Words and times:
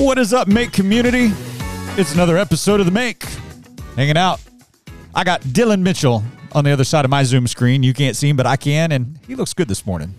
What 0.00 0.16
is 0.16 0.32
up, 0.32 0.48
Make 0.48 0.72
community? 0.72 1.28
It's 2.00 2.14
another 2.14 2.38
episode 2.38 2.80
of 2.80 2.86
The 2.86 2.90
Make. 2.90 3.22
Hanging 3.96 4.16
out. 4.16 4.40
I 5.14 5.24
got 5.24 5.42
Dylan 5.42 5.82
Mitchell 5.82 6.24
on 6.52 6.64
the 6.64 6.70
other 6.70 6.84
side 6.84 7.04
of 7.04 7.10
my 7.10 7.22
Zoom 7.22 7.46
screen. 7.46 7.82
You 7.82 7.92
can't 7.92 8.16
see 8.16 8.30
him, 8.30 8.36
but 8.36 8.46
I 8.46 8.56
can, 8.56 8.92
and 8.92 9.18
he 9.28 9.34
looks 9.34 9.52
good 9.52 9.68
this 9.68 9.84
morning. 9.84 10.14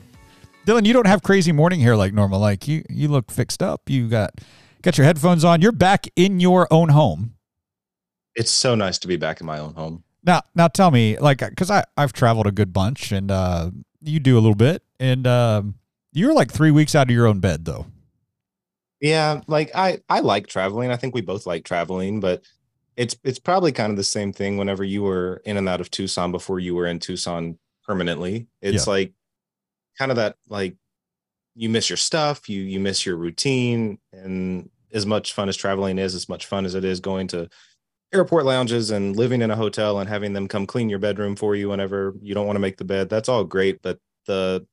Dylan, 0.68 0.86
you 0.86 0.94
don't 0.94 1.08
have 1.08 1.24
crazy 1.24 1.52
morning 1.52 1.80
hair 1.80 1.98
like 1.98 2.14
normal. 2.14 2.40
Like 2.40 2.68
you, 2.68 2.86
you 2.90 3.08
look 3.08 3.32
fixed 3.32 3.64
up. 3.64 3.90
You 3.90 4.08
got 4.08 4.36
got 4.84 5.00
your 5.00 5.06
headphones 5.06 5.44
on. 5.44 5.64
You're 5.64 5.72
back 5.72 6.06
in 6.16 6.40
your 6.40 6.68
own 6.70 6.90
home. 6.90 7.34
It's 8.36 8.52
so 8.52 8.76
nice 8.76 9.00
to 9.00 9.08
be 9.08 9.16
back 9.18 9.42
in 9.42 9.48
my 9.48 9.58
own 9.58 9.74
home. 9.74 10.04
Now, 10.24 10.44
now 10.54 10.68
tell 10.68 10.92
me, 10.92 11.18
like, 11.18 11.40
because 11.40 11.72
I 11.72 11.86
I've 11.98 12.14
traveled 12.14 12.46
a 12.46 12.52
good 12.52 12.72
bunch, 12.72 13.12
and 13.12 13.32
uh, 13.32 13.72
you 14.00 14.20
do 14.20 14.36
a 14.38 14.42
little 14.42 14.54
bit, 14.54 14.84
and 15.00 15.26
um, 15.26 15.74
you're 16.14 16.36
like 16.36 16.52
three 16.52 16.70
weeks 16.70 16.94
out 16.94 17.10
of 17.10 17.16
your 17.16 17.26
own 17.26 17.40
bed, 17.40 17.66
though. 17.66 17.88
Yeah, 19.02 19.42
like 19.48 19.72
I 19.76 20.00
I 20.10 20.20
like 20.22 20.48
traveling. 20.48 20.92
I 20.92 20.96
think 20.96 21.16
we 21.16 21.22
both 21.22 21.46
like 21.48 21.66
traveling, 21.66 22.20
but 22.20 22.44
it's 22.98 23.18
it's 23.24 23.40
probably 23.40 23.72
kind 23.72 23.92
of 23.92 23.98
the 23.98 24.04
same 24.04 24.32
thing 24.34 24.58
whenever 24.58 24.84
you 24.84 25.04
were 25.04 25.42
in 25.46 25.58
and 25.58 25.68
out 25.70 25.82
of 25.82 25.92
Tucson 25.92 26.32
before 26.32 26.60
you 26.60 26.76
were 26.76 26.86
in 26.88 27.00
Tucson 27.00 27.58
permanently. 27.86 28.48
It's 28.62 28.88
Yeah. 28.88 28.94
like 28.94 29.14
kind 29.98 30.12
of 30.12 30.18
that 30.18 30.38
like 30.50 30.76
you 31.56 31.70
miss 31.70 31.90
your 31.90 31.98
stuff, 31.98 32.50
you 32.50 32.62
you 32.64 32.80
miss 32.80 33.06
your 33.06 33.18
routine 33.18 34.00
and 34.14 34.70
as 34.94 35.06
much 35.06 35.34
fun 35.34 35.50
as 35.50 35.58
traveling 35.58 36.00
is, 36.00 36.16
as 36.16 36.30
much 36.30 36.46
fun 36.48 36.66
as 36.66 36.76
it 36.76 36.86
is 36.86 37.00
going 37.02 37.28
to 37.30 37.50
airport 38.14 38.46
lounges 38.46 38.92
and 38.92 39.16
living 39.16 39.42
in 39.42 39.52
a 39.52 39.56
hotel 39.56 40.00
and 40.00 40.10
having 40.10 40.34
them 40.34 40.48
come 40.48 40.68
clean 40.68 40.90
your 40.90 41.00
bedroom 41.00 41.36
for 41.36 41.56
you 41.56 41.70
whenever 41.70 42.16
you 42.22 42.34
don't 42.36 42.48
want 42.48 42.56
to 42.58 42.62
make 42.62 42.78
the 42.78 42.86
bed. 42.86 43.10
That's 43.10 43.30
all 43.30 43.44
great, 43.46 43.82
but 43.82 44.00
the 44.28 44.66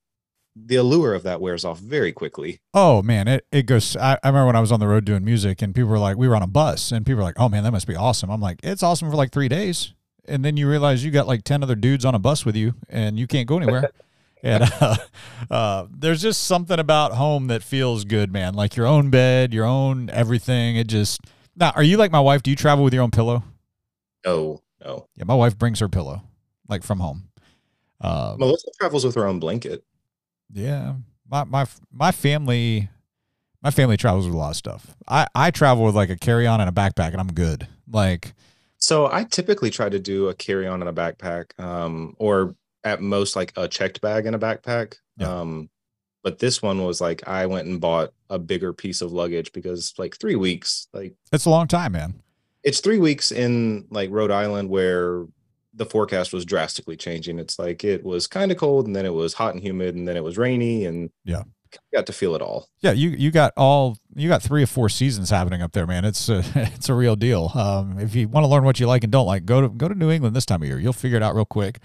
the 0.65 0.75
allure 0.75 1.13
of 1.13 1.23
that 1.23 1.41
wears 1.41 1.65
off 1.65 1.79
very 1.79 2.11
quickly. 2.11 2.59
Oh 2.73 3.01
man, 3.01 3.27
it, 3.27 3.45
it 3.51 3.63
goes. 3.63 3.95
I, 3.95 4.17
I 4.23 4.27
remember 4.27 4.47
when 4.47 4.55
I 4.55 4.61
was 4.61 4.71
on 4.71 4.79
the 4.79 4.87
road 4.87 5.05
doing 5.05 5.23
music, 5.23 5.61
and 5.61 5.73
people 5.73 5.89
were 5.89 5.99
like, 5.99 6.17
we 6.17 6.27
were 6.27 6.35
on 6.35 6.43
a 6.43 6.47
bus, 6.47 6.91
and 6.91 7.05
people 7.05 7.17
were 7.17 7.23
like, 7.23 7.39
oh 7.39 7.49
man, 7.49 7.63
that 7.63 7.71
must 7.71 7.87
be 7.87 7.95
awesome. 7.95 8.29
I'm 8.29 8.41
like, 8.41 8.59
it's 8.63 8.83
awesome 8.83 9.09
for 9.09 9.15
like 9.15 9.31
three 9.31 9.47
days, 9.47 9.93
and 10.27 10.43
then 10.43 10.57
you 10.57 10.69
realize 10.69 11.03
you 11.03 11.11
got 11.11 11.27
like 11.27 11.43
ten 11.43 11.63
other 11.63 11.75
dudes 11.75 12.05
on 12.05 12.15
a 12.15 12.19
bus 12.19 12.45
with 12.45 12.55
you, 12.55 12.73
and 12.87 13.17
you 13.19 13.27
can't 13.27 13.47
go 13.47 13.57
anywhere. 13.57 13.89
and 14.43 14.63
uh, 14.79 14.95
uh, 15.51 15.87
there's 15.89 16.21
just 16.21 16.43
something 16.43 16.79
about 16.79 17.13
home 17.13 17.47
that 17.47 17.63
feels 17.63 18.05
good, 18.05 18.31
man. 18.31 18.53
Like 18.53 18.75
your 18.75 18.85
own 18.85 19.09
bed, 19.09 19.53
your 19.53 19.65
own 19.65 20.09
everything. 20.09 20.75
It 20.75 20.87
just 20.87 21.21
now. 21.55 21.71
Are 21.75 21.83
you 21.83 21.97
like 21.97 22.11
my 22.11 22.19
wife? 22.19 22.43
Do 22.43 22.49
you 22.49 22.55
travel 22.55 22.83
with 22.83 22.93
your 22.93 23.03
own 23.03 23.11
pillow? 23.11 23.43
No, 24.25 24.61
no. 24.83 25.07
Yeah, 25.15 25.23
my 25.25 25.35
wife 25.35 25.57
brings 25.57 25.79
her 25.79 25.89
pillow, 25.89 26.23
like 26.67 26.83
from 26.83 26.99
home. 26.99 27.29
Uh, 28.01 28.35
Melissa 28.37 28.69
travels 28.79 29.03
with 29.03 29.15
her 29.15 29.27
own 29.27 29.39
blanket. 29.39 29.83
Yeah, 30.51 30.95
my 31.29 31.43
my 31.43 31.65
my 31.91 32.11
family, 32.11 32.89
my 33.61 33.71
family 33.71 33.97
travels 33.97 34.25
with 34.25 34.35
a 34.35 34.37
lot 34.37 34.51
of 34.51 34.55
stuff. 34.55 34.95
I 35.07 35.27
I 35.35 35.51
travel 35.51 35.85
with 35.85 35.95
like 35.95 36.09
a 36.09 36.17
carry 36.17 36.47
on 36.47 36.59
and 36.61 36.69
a 36.69 36.73
backpack, 36.73 37.11
and 37.11 37.19
I'm 37.21 37.33
good. 37.33 37.67
Like, 37.91 38.33
So 38.77 39.11
I 39.11 39.23
typically 39.23 39.69
try 39.69 39.89
to 39.89 39.99
do 39.99 40.27
a 40.29 40.33
carry 40.33 40.67
on 40.67 40.81
and 40.81 40.89
a 40.89 40.93
backpack, 40.93 41.59
um, 41.59 42.15
or 42.19 42.55
at 42.83 43.01
most 43.01 43.35
like 43.35 43.51
a 43.57 43.67
checked 43.67 43.99
bag 44.01 44.25
and 44.25 44.35
a 44.35 44.39
backpack. 44.39 44.95
Yeah. 45.17 45.39
Um, 45.41 45.69
but 46.23 46.39
this 46.39 46.61
one 46.61 46.83
was 46.83 46.99
like 47.01 47.27
I 47.27 47.45
went 47.45 47.67
and 47.67 47.79
bought 47.81 48.11
a 48.29 48.37
bigger 48.39 48.73
piece 48.73 49.01
of 49.01 49.11
luggage 49.11 49.51
because 49.53 49.93
like 49.97 50.17
three 50.17 50.35
weeks, 50.35 50.87
like 50.93 51.15
it's 51.31 51.45
a 51.45 51.49
long 51.49 51.67
time, 51.67 51.93
man. 51.93 52.21
it's 52.63 52.79
three 52.79 52.99
weeks 52.99 53.31
in 53.31 53.85
like 53.89 54.09
Rhode 54.11 54.31
Island 54.31 54.69
where 54.69 55.25
the 55.79 55.85
forecast 55.87 56.31
was 56.33 56.45
drastically 56.45 56.95
changing. 56.95 57.39
It's 57.39 57.57
like 57.57 57.83
it 57.83 58.03
was 58.03 58.27
kind 58.27 58.51
of 58.51 58.57
cold 58.57 58.85
and 58.85 58.95
then 58.95 59.05
it 59.07 59.13
was 59.13 59.33
hot 59.33 59.55
and 59.55 59.63
humid 59.63 59.95
and 59.95 60.07
then 60.07 60.15
it 60.15 60.23
was 60.23 60.37
rainy 60.37 60.85
and 60.85 61.09
Yeah. 61.25 61.43
got 61.93 62.05
to 62.05 62.13
feel 62.13 62.35
it 62.35 62.41
all. 62.41 62.67
Yeah, 62.81 62.91
you 62.91 63.09
you 63.09 63.31
got 63.31 63.53
all 63.57 63.97
you 64.15 64.27
got 64.29 64.43
three 64.43 64.61
or 64.63 64.67
four 64.67 64.89
seasons 64.89 65.29
happening 65.29 65.61
up 65.61 65.71
there, 65.71 65.87
man. 65.87 66.05
It's 66.05 66.29
a, 66.29 66.43
it's 66.55 66.89
a 66.89 66.93
real 66.93 67.15
deal. 67.15 67.51
Um, 67.55 67.97
if 67.99 68.13
you 68.15 68.27
want 68.27 68.43
to 68.43 68.47
learn 68.47 68.63
what 68.63 68.79
you 68.79 68.85
like 68.87 69.03
and 69.03 69.11
don't 69.11 69.25
like, 69.25 69.45
go 69.45 69.61
to 69.61 69.69
go 69.69 69.87
to 69.87 69.95
New 69.95 70.11
England 70.11 70.35
this 70.35 70.45
time 70.45 70.61
of 70.61 70.67
year. 70.67 70.79
You'll 70.79 70.93
figure 70.93 71.17
it 71.17 71.23
out 71.23 71.33
real 71.35 71.45
quick. 71.45 71.79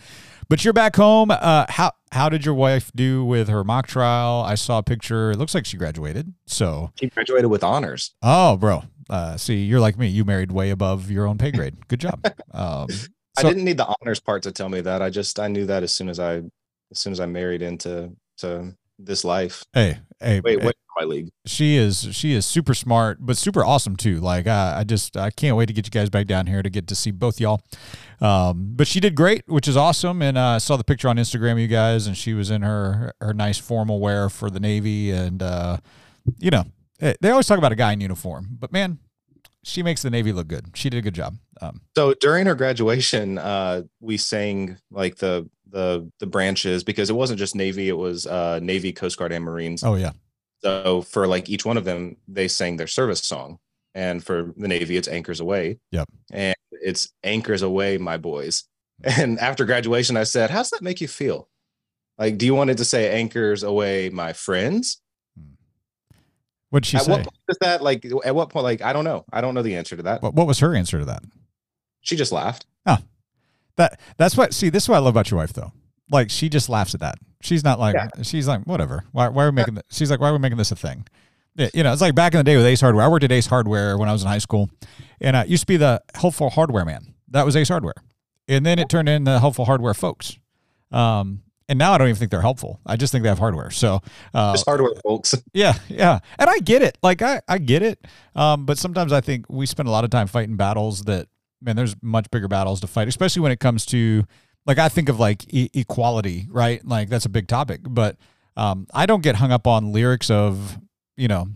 But 0.49 0.62
you're 0.65 0.75
back 0.75 0.97
home. 0.97 1.31
Uh, 1.31 1.65
how 1.71 1.93
how 2.12 2.28
did 2.28 2.44
your 2.44 2.54
wife 2.54 2.91
do 2.94 3.25
with 3.25 3.49
her 3.49 3.65
mock 3.65 3.87
trial? 3.87 4.43
I 4.47 4.56
saw 4.56 4.78
a 4.78 4.83
picture. 4.83 5.31
It 5.31 5.38
looks 5.38 5.54
like 5.54 5.65
she 5.66 5.77
graduated. 5.78 6.34
So, 6.47 6.91
She 6.99 7.06
graduated 7.09 7.50
with 7.50 7.65
honors. 7.65 8.12
oh, 8.22 8.56
bro. 8.56 8.83
Uh, 9.10 9.37
see, 9.37 9.65
you're 9.65 9.81
like 9.81 9.99
me. 9.99 10.09
You 10.09 10.25
married 10.25 10.50
way 10.53 10.71
above 10.71 11.10
your 11.10 11.27
own 11.27 11.37
pay 11.38 11.50
grade. 11.50 11.87
Good 11.88 12.00
job. 12.00 12.25
Um, 12.54 12.87
I 13.37 13.43
didn't 13.43 13.65
need 13.65 13.77
the 13.78 13.87
honors 14.00 14.21
part 14.21 14.43
to 14.45 14.53
tell 14.53 14.69
me 14.69 14.81
that. 14.83 15.03
I 15.03 15.11
just 15.11 15.39
I 15.41 15.49
knew 15.49 15.67
that 15.67 15.83
as 15.83 15.93
soon 15.93 16.09
as 16.09 16.21
I 16.21 16.37
as 16.91 16.99
soon 16.99 17.12
as 17.12 17.21
I 17.21 17.27
married 17.27 17.62
into 17.62 18.12
to 18.39 18.75
this 18.99 19.25
life. 19.25 19.65
hey, 19.72 19.99
hey, 20.21 20.41
Wait, 20.41 20.62
wait 20.62 20.77
for 20.77 21.03
my 21.03 21.05
league. 21.05 21.28
she 21.47 21.77
is 21.77 22.09
she 22.12 22.33
is 22.33 22.47
super 22.47 22.75
smart 22.75 23.19
but 23.21 23.37
super 23.37 23.65
awesome 23.65 23.97
too 23.97 24.21
like 24.21 24.47
I, 24.47 24.78
I 24.78 24.84
just 24.84 25.17
i 25.17 25.31
can't 25.31 25.56
wait 25.56 25.67
to 25.67 25.72
get 25.72 25.84
you 25.84 25.91
guys 25.91 26.09
back 26.09 26.28
down 26.28 26.47
here 26.47 26.62
to 26.62 26.71
get 26.71 26.87
to 26.87 26.95
see 26.95 27.11
both 27.11 27.41
y'all 27.41 27.61
um 28.21 28.75
but 28.77 28.87
she 28.87 29.00
did 29.00 29.17
great 29.17 29.43
which 29.49 29.66
is 29.66 29.77
awesome 29.77 30.22
and 30.22 30.39
uh, 30.39 30.51
i 30.51 30.59
saw 30.59 30.77
the 30.77 30.84
picture 30.84 31.09
on 31.09 31.16
instagram 31.16 31.61
you 31.61 31.66
guys 31.66 32.06
and 32.06 32.16
she 32.16 32.34
was 32.34 32.49
in 32.53 32.62
her 32.62 33.12
her 33.21 33.34
nice 33.34 33.59
formal 33.59 33.99
wear 33.99 34.31
for 34.31 34.49
the 34.51 34.61
navy 34.61 35.11
and 35.11 35.43
uh 35.43 35.77
you 36.39 36.53
know 36.53 36.62
eh, 37.01 37.15
they 37.21 37.31
always 37.31 37.49
talk 37.49 37.59
about 37.59 37.72
a 37.72 37.77
guy 37.77 37.93
in 37.93 38.01
uniform 38.01 38.47
but 38.61 38.71
man 38.72 39.01
she 39.64 39.82
makes 39.82 40.02
the 40.02 40.10
navy 40.10 40.30
look 40.32 40.47
good 40.47 40.66
she 40.75 40.88
did 40.91 40.98
a 40.98 41.02
good 41.02 41.14
job 41.14 41.36
um 41.60 41.80
So 41.97 42.14
during 42.14 42.47
her 42.47 42.54
graduation, 42.54 43.38
uh, 43.38 43.82
we 44.00 44.16
sang 44.16 44.76
like 44.91 45.16
the 45.16 45.48
the 45.69 46.08
the 46.20 46.26
branches 46.26 46.84
because 46.84 47.10
it 47.10 47.14
wasn't 47.14 47.38
just 47.41 47.56
Navy, 47.56 47.88
it 47.88 47.97
was 47.97 48.26
uh 48.26 48.60
Navy, 48.62 48.92
Coast 48.92 49.16
Guard, 49.19 49.32
and 49.32 49.44
Marines. 49.44 49.82
oh 49.82 49.97
yeah 49.97 50.12
So 50.62 51.03
for 51.03 51.26
like 51.26 51.48
each 51.48 51.64
one 51.64 51.76
of 51.76 51.84
them, 51.84 52.16
they 52.28 52.48
sang 52.48 52.76
their 52.76 52.86
service 52.86 53.22
song. 53.22 53.58
And 53.97 54.22
for 54.24 54.53
the 54.56 54.66
Navy, 54.69 54.97
it's 54.97 55.06
Anchors 55.08 55.41
Aweigh. 55.41 55.78
Yep. 55.92 56.08
And 56.32 56.56
it's 56.72 57.12
Anchors 57.22 57.62
Aweigh, 57.62 57.98
my 57.98 58.16
boys. 58.16 58.64
And 59.04 59.38
after 59.38 59.64
graduation, 59.64 60.16
I 60.16 60.24
said, 60.24 60.50
How's 60.50 60.70
that 60.70 60.82
make 60.82 61.00
you 61.00 61.08
feel? 61.08 61.48
Like, 62.19 62.38
do 62.38 62.47
you 62.47 62.54
want 62.54 62.70
it 62.70 62.78
to 62.78 62.84
say 62.84 63.10
Anchors 63.20 63.62
Aweigh, 63.64 64.10
my 64.10 64.32
friends? 64.32 65.00
What'd 66.74 66.84
she 66.86 66.96
at 66.98 67.04
say 67.04 67.12
what 67.12 67.22
point 67.22 67.36
is 67.48 67.56
that 67.60 67.82
like 67.82 68.04
at 68.24 68.34
what 68.34 68.50
point? 68.50 68.64
Like, 68.64 68.82
I 68.82 68.92
don't 68.92 69.04
know. 69.04 69.24
I 69.32 69.40
don't 69.40 69.54
know 69.54 69.62
the 69.62 69.76
answer 69.76 69.96
to 69.96 70.02
that. 70.02 70.22
what, 70.22 70.34
what 70.34 70.46
was 70.46 70.58
her 70.58 70.74
answer 70.74 70.98
to 70.98 71.04
that 71.06 71.22
She 72.02 72.16
just 72.16 72.32
laughed. 72.32 72.66
Oh, 72.86 72.98
That 73.76 73.98
that's 74.18 74.36
what 74.36 74.52
see 74.52 74.68
this 74.68 74.82
is 74.84 74.88
what 74.88 74.96
I 74.96 74.98
love 74.98 75.14
about 75.14 75.30
your 75.30 75.38
wife 75.38 75.52
though. 75.52 75.72
Like 76.10 76.30
she 76.30 76.48
just 76.48 76.68
laughs 76.68 76.94
at 76.94 77.00
that. 77.00 77.16
She's 77.40 77.64
not 77.64 77.78
like 77.78 77.94
Yeah. 77.94 78.08
she's 78.22 78.46
like 78.48 78.64
whatever. 78.64 79.04
Why 79.12 79.28
why 79.28 79.44
are 79.44 79.50
we 79.50 79.54
making 79.54 79.74
th- 79.76 79.86
she's 79.90 80.10
like 80.10 80.20
why 80.20 80.28
are 80.28 80.32
we 80.32 80.38
making 80.38 80.58
this 80.58 80.70
a 80.72 80.76
thing? 80.76 81.06
Yeah, 81.56 81.68
you 81.72 81.82
know, 81.84 81.92
it's 81.92 82.02
like 82.02 82.16
back 82.16 82.34
in 82.34 82.38
the 82.38 82.44
day 82.44 82.56
with 82.56 82.66
Ace 82.66 82.80
Hardware. 82.80 83.04
I 83.04 83.08
worked 83.08 83.22
at 83.24 83.30
Ace 83.30 83.46
Hardware 83.46 83.96
when 83.96 84.08
I 84.08 84.12
was 84.12 84.22
in 84.22 84.28
high 84.28 84.38
school, 84.38 84.68
and 85.20 85.36
I 85.36 85.44
used 85.44 85.62
to 85.62 85.66
be 85.68 85.76
the 85.76 86.02
helpful 86.16 86.50
hardware 86.50 86.84
man. 86.84 87.14
That 87.28 87.46
was 87.46 87.54
Ace 87.54 87.68
Hardware, 87.68 87.94
and 88.48 88.66
then 88.66 88.80
it 88.80 88.88
turned 88.88 89.08
into 89.08 89.38
helpful 89.38 89.64
hardware 89.64 89.94
folks. 89.94 90.36
Um, 90.91 91.44
and 91.69 91.78
now 91.78 91.92
I 91.92 91.98
don't 91.98 92.08
even 92.08 92.19
think 92.19 92.30
they're 92.30 92.41
helpful. 92.41 92.80
I 92.84 92.97
just 92.97 93.12
think 93.12 93.22
they 93.22 93.28
have 93.28 93.38
hardware. 93.38 93.70
So 93.70 94.00
uh, 94.34 94.52
Just 94.52 94.66
hardware, 94.66 94.92
folks. 95.02 95.34
yeah, 95.54 95.75
yeah. 95.88 96.19
And 96.38 96.50
I 96.50 96.58
get 96.58 96.82
it. 96.82 96.98
Like 97.02 97.22
I, 97.22 97.41
I 97.48 97.58
get 97.58 97.82
it. 97.82 98.04
Um, 98.34 98.66
but 98.66 98.78
sometimes 98.78 99.12
I 99.12 99.20
think 99.20 99.47
we 99.48 99.66
spend 99.66 99.88
a 99.88 99.92
lot 99.92 100.04
of 100.04 100.10
time 100.10 100.26
fighting 100.26 100.56
battles 100.56 101.03
that 101.03 101.28
man, 101.62 101.76
there's 101.76 101.97
much 102.03 102.30
bigger 102.30 102.48
battles 102.48 102.80
to 102.82 102.86
fight, 102.86 103.08
especially 103.08 103.41
when 103.41 103.53
it 103.53 103.60
comes 103.60 103.86
to 103.86 104.24
like 104.66 104.78
I 104.78 104.88
think 104.88 105.08
of 105.08 105.19
like 105.19 105.53
e- 105.53 105.70
equality, 105.74 106.47
right? 106.50 106.84
Like 106.86 107.08
that's 107.08 107.24
a 107.24 107.30
big 107.30 107.48
topic. 107.48 107.80
But 107.82 108.16
um, 108.56 108.86
I 108.92 109.06
don't 109.06 109.22
get 109.22 109.36
hung 109.36 109.50
up 109.50 109.66
on 109.66 109.92
lyrics 109.92 110.30
of, 110.30 110.78
you 111.16 111.28
know, 111.28 111.48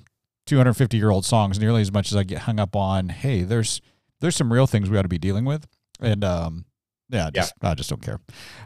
250 0.46 0.96
year 0.96 1.10
old 1.10 1.24
songs 1.26 1.58
nearly 1.58 1.82
as 1.82 1.92
much 1.92 2.10
as 2.10 2.16
I 2.16 2.22
get 2.22 2.38
hung 2.40 2.58
up 2.58 2.74
on, 2.74 3.10
hey, 3.10 3.42
there's 3.42 3.80
there's 4.20 4.36
some 4.36 4.52
real 4.52 4.66
things 4.66 4.88
we 4.90 4.98
ought 4.98 5.02
to 5.02 5.08
be 5.08 5.18
dealing 5.18 5.44
with. 5.44 5.66
And 6.00 6.24
um, 6.24 6.64
yeah, 7.10 7.26
I 7.26 7.30
just, 7.30 7.54
I 7.62 7.74
just 7.74 7.90
don't 7.90 8.02
care. 8.02 8.20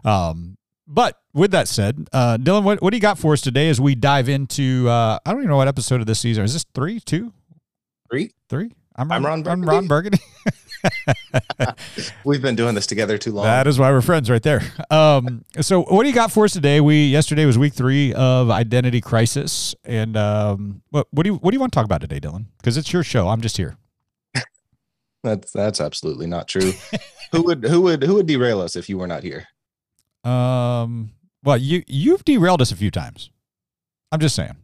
Um, 0.04 0.56
but 0.86 1.18
with 1.32 1.50
that 1.52 1.68
said, 1.68 2.08
uh, 2.12 2.36
Dylan, 2.38 2.64
what, 2.64 2.82
what 2.82 2.90
do 2.90 2.96
you 2.96 3.00
got 3.00 3.18
for 3.18 3.32
us 3.32 3.40
today 3.40 3.68
as 3.68 3.80
we 3.80 3.94
dive 3.94 4.28
into, 4.28 4.88
uh, 4.88 5.18
I 5.24 5.30
don't 5.30 5.40
even 5.40 5.50
know 5.50 5.56
what 5.56 5.68
episode 5.68 6.00
of 6.00 6.06
this 6.06 6.20
season. 6.20 6.44
Is 6.44 6.52
this 6.52 6.64
three, 6.74 7.00
two, 7.00 7.32
Three. 8.10 8.32
three? 8.48 8.72
I'm 8.94 9.08
Ron 9.08 9.46
I'm 9.48 9.62
Ron 9.62 9.86
Burgundy. 9.86 10.18
We've 12.24 12.42
been 12.42 12.56
doing 12.56 12.74
this 12.74 12.86
together 12.86 13.16
too 13.16 13.32
long. 13.32 13.44
That 13.44 13.66
is 13.66 13.78
why 13.78 13.90
we're 13.90 14.02
friends 14.02 14.28
right 14.28 14.42
there. 14.42 14.60
Um, 14.90 15.44
so 15.60 15.82
what 15.84 16.02
do 16.02 16.08
you 16.08 16.14
got 16.14 16.30
for 16.30 16.44
us 16.44 16.52
today? 16.52 16.80
We 16.80 17.06
yesterday 17.06 17.46
was 17.46 17.56
week 17.56 17.72
three 17.72 18.12
of 18.12 18.50
Identity 18.50 19.00
Crisis, 19.00 19.74
and 19.84 20.16
um, 20.16 20.82
what 20.90 21.06
what 21.10 21.22
do 21.24 21.30
you 21.30 21.36
what 21.36 21.52
do 21.52 21.56
you 21.56 21.60
want 21.60 21.72
to 21.72 21.76
talk 21.76 21.86
about 21.86 22.02
today, 22.02 22.20
Dylan? 22.20 22.46
Because 22.58 22.76
it's 22.76 22.92
your 22.92 23.02
show. 23.02 23.28
I'm 23.28 23.40
just 23.40 23.56
here. 23.56 23.76
That's 25.22 25.52
that's 25.52 25.80
absolutely 25.80 26.26
not 26.26 26.48
true. 26.48 26.72
who 27.32 27.42
would 27.44 27.64
who 27.64 27.80
would 27.82 28.02
who 28.02 28.14
would 28.16 28.26
derail 28.26 28.60
us 28.60 28.76
if 28.76 28.88
you 28.88 28.98
were 28.98 29.06
not 29.06 29.22
here? 29.22 29.46
Um, 30.24 31.12
well, 31.44 31.56
you 31.56 31.82
you've 31.86 32.24
derailed 32.24 32.62
us 32.62 32.72
a 32.72 32.76
few 32.76 32.90
times. 32.90 33.30
I'm 34.10 34.20
just 34.20 34.34
saying. 34.36 34.56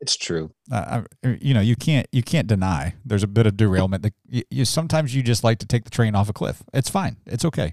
It's 0.00 0.16
true. 0.16 0.50
Uh, 0.70 1.02
I, 1.22 1.38
you 1.40 1.54
know, 1.54 1.60
you 1.60 1.74
can't 1.76 2.06
you 2.12 2.22
can't 2.22 2.46
deny 2.46 2.94
there's 3.04 3.22
a 3.22 3.26
bit 3.28 3.46
of 3.46 3.56
derailment. 3.56 4.02
That 4.02 4.14
you, 4.28 4.42
you 4.50 4.64
sometimes 4.64 5.14
you 5.14 5.22
just 5.22 5.42
like 5.44 5.58
to 5.60 5.66
take 5.66 5.84
the 5.84 5.90
train 5.90 6.14
off 6.14 6.28
a 6.28 6.32
cliff. 6.32 6.62
It's 6.74 6.90
fine. 6.90 7.16
It's 7.26 7.44
okay. 7.44 7.72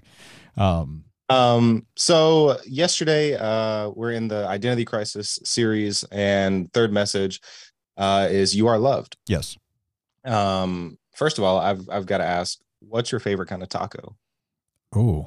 Um, 0.56 1.04
Um, 1.28 1.86
so 1.96 2.58
yesterday, 2.66 3.34
uh, 3.34 3.90
we're 3.90 4.12
in 4.12 4.28
the 4.28 4.46
identity 4.46 4.84
crisis 4.84 5.38
series, 5.44 6.04
and 6.12 6.72
third 6.72 6.92
message 6.92 7.40
uh, 7.96 8.28
is 8.30 8.54
you 8.54 8.68
are 8.68 8.78
loved. 8.78 9.16
yes. 9.26 9.56
Um, 10.24 10.96
first 11.14 11.36
of 11.38 11.44
all, 11.44 11.58
I've 11.58 11.88
I've 11.90 12.06
got 12.06 12.18
to 12.18 12.24
ask, 12.24 12.58
what's 12.80 13.12
your 13.12 13.20
favorite 13.20 13.48
kind 13.48 13.62
of 13.62 13.68
taco? 13.68 14.16
Ooh. 14.96 15.26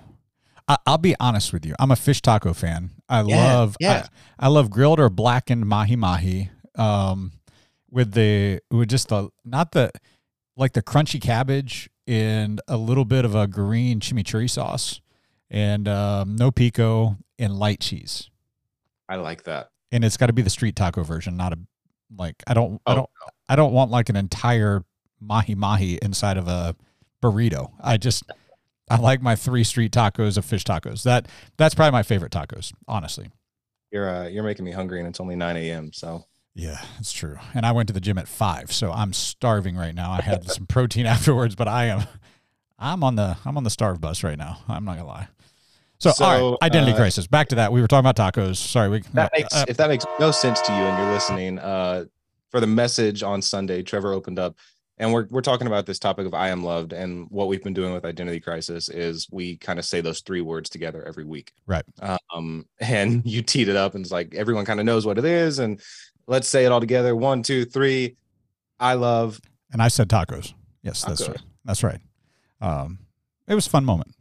I, 0.68 0.78
will 0.86 0.98
be 0.98 1.16
honest 1.20 1.54
with 1.54 1.66
you. 1.66 1.76
I'm 1.80 1.92
a 1.92 1.96
fish 1.96 2.22
taco 2.22 2.54
fan. 2.54 2.92
I 3.08 3.22
Yeah, 3.24 3.54
love 3.54 3.78
yeah. 3.80 4.08
I, 4.40 4.46
I 4.46 4.50
love 4.50 4.70
grilled 4.70 5.00
or 5.00 5.10
blackened 5.10 5.66
mahi 5.66 5.96
mahi. 5.96 6.52
Um, 6.76 7.32
with 7.90 8.14
the 8.14 8.60
with 8.70 8.90
just 8.90 9.08
the 9.10 9.30
not 9.46 9.72
the 9.72 9.92
like 10.56 10.74
the 10.74 10.82
crunchy 10.84 11.22
cabbage 11.22 11.90
and 12.06 12.60
a 12.68 12.78
little 12.78 13.06
bit 13.06 13.26
of 13.26 13.34
a 13.36 13.48
green 13.48 14.00
chimichurri 14.00 14.50
sauce 14.50 15.02
and 15.50 15.88
um, 15.88 16.36
no 16.36 16.52
pico 16.52 17.18
and 17.40 17.58
light 17.58 17.80
cheese. 17.80 18.30
I 19.08 19.16
like 19.16 19.44
that. 19.44 19.70
And 19.92 20.04
it's 20.04 20.18
got 20.18 20.28
to 20.28 20.34
be 20.34 20.42
the 20.42 20.50
street 20.50 20.76
taco 20.76 21.04
version, 21.04 21.38
not 21.38 21.54
a 21.54 21.60
like 22.18 22.36
I 22.46 22.54
don't 22.54 22.82
I 22.86 22.92
Oh, 22.92 22.96
don't 22.96 23.10
I 23.50 23.56
don't 23.56 23.72
want 23.74 23.90
like 23.92 24.10
an 24.10 24.16
entire 24.18 24.84
mahi 25.22 25.56
mahi 25.56 25.98
inside 26.02 26.38
of 26.38 26.48
a 26.50 26.76
burrito. 27.24 27.72
I 27.82 27.98
just 27.98 28.24
I 28.90 28.98
like 28.98 29.22
my 29.22 29.36
three 29.36 29.64
street 29.64 29.92
tacos 29.92 30.38
of 30.38 30.46
fish 30.46 30.64
tacos. 30.64 31.04
That 31.04 31.28
that's 31.58 31.76
probably 31.76 31.92
my 31.92 32.04
favorite 32.04 32.32
tacos, 32.32 32.74
honestly. 32.88 33.30
You're 33.92 34.10
uh, 34.10 34.28
you're 34.28 34.44
making 34.44 34.66
me 34.66 34.72
hungry, 34.72 35.00
and 35.00 35.08
it's 35.08 35.20
only 35.20 35.36
nine 35.36 35.58
a.m. 35.58 35.92
So 35.94 36.26
Yeah, 36.56 36.82
it's 37.00 37.12
true. 37.14 37.38
And 37.54 37.66
I 37.66 37.72
went 37.72 37.88
to 37.88 37.94
the 37.94 38.02
gym 38.02 38.18
at 38.18 38.28
five, 38.28 38.72
so 38.72 38.92
I'm 38.92 39.14
starving 39.14 39.76
right 39.76 39.94
now. 39.96 40.12
I 40.12 40.22
had 40.22 40.50
some 40.50 40.66
protein 40.66 41.06
afterwards, 41.16 41.56
but 41.56 41.68
I 41.68 41.86
am 41.86 42.04
I'm 42.80 43.04
on 43.04 43.16
the 43.16 43.38
I'm 43.46 43.58
on 43.58 43.64
the 43.64 43.70
starve 43.70 44.00
bus 44.02 44.24
right 44.24 44.38
now. 44.38 44.60
I'm 44.68 44.86
not 44.86 44.98
gonna 44.98 45.08
lie. 45.08 45.28
So, 46.00 46.10
all 46.10 46.16
So, 46.16 46.50
right, 46.52 46.58
identity 46.62 46.94
uh, 46.94 46.98
crisis. 46.98 47.26
Back 47.28 47.48
to 47.50 47.56
that. 47.56 47.72
We 47.72 47.82
were 47.82 47.88
talking 47.88 48.08
about 48.08 48.16
tacos. 48.34 48.58
Sorry, 48.58 48.88
we 48.90 49.02
that 49.14 49.32
makes 49.34 49.54
uh, 49.54 49.66
if 49.68 49.78
that 49.78 49.90
makes 49.90 50.06
no 50.20 50.32
sense 50.32 50.62
to 50.62 50.72
you 50.72 50.80
and 50.80 50.98
you're 50.98 51.12
listening, 51.12 51.60
uh, 51.60 52.06
for 52.52 52.60
the 52.60 52.68
message 52.68 53.24
on 53.24 53.42
Sunday, 53.42 53.82
Trevor 53.82 54.14
opened 54.14 54.38
up, 54.40 54.56
and 55.00 55.14
we're 55.14 55.28
we're 55.30 55.42
talking 55.42 55.68
about 55.68 55.86
this 55.86 56.00
topic 56.00 56.26
of 56.26 56.34
I 56.34 56.50
am 56.50 56.64
loved, 56.64 56.94
and 56.94 57.28
what 57.30 57.48
we've 57.48 57.64
been 57.64 57.74
doing 57.74 57.94
with 57.94 58.06
identity 58.06 58.40
crisis 58.40 58.90
is 58.90 59.28
we 59.32 59.58
kind 59.58 59.78
of 59.80 59.86
say 59.86 60.02
those 60.02 60.22
three 60.22 60.42
words 60.42 60.70
together 60.70 61.04
every 61.08 61.24
week, 61.26 61.52
Right. 61.66 61.84
Um, 62.34 62.66
and 62.80 63.26
you 63.26 63.42
teed 63.42 63.68
it 63.70 63.76
up, 63.76 63.96
and 63.96 64.04
it's 64.04 64.12
like 64.12 64.34
everyone 64.36 64.66
kind 64.66 64.80
of 64.80 64.86
knows 64.86 65.06
what 65.06 65.18
it 65.18 65.26
is, 65.26 65.60
and 65.60 65.82
let's 66.28 66.48
say 66.48 66.66
it 66.66 66.72
all 66.72 66.80
together. 66.80 67.16
One, 67.16 67.44
two, 67.44 67.66
three. 67.66 68.16
I 68.80 68.94
love 68.94 69.40
and 69.72 69.82
I 69.82 69.88
said 69.88 70.08
tacos. 70.10 70.54
Yes, 70.84 71.04
that's 71.04 71.28
right. 71.28 71.42
That's 71.66 71.84
right. 71.84 72.00
Um, 72.62 73.00
it 73.48 73.56
was 73.56 73.68
a 73.68 73.70
fun 73.70 73.86
moment. 73.86 74.14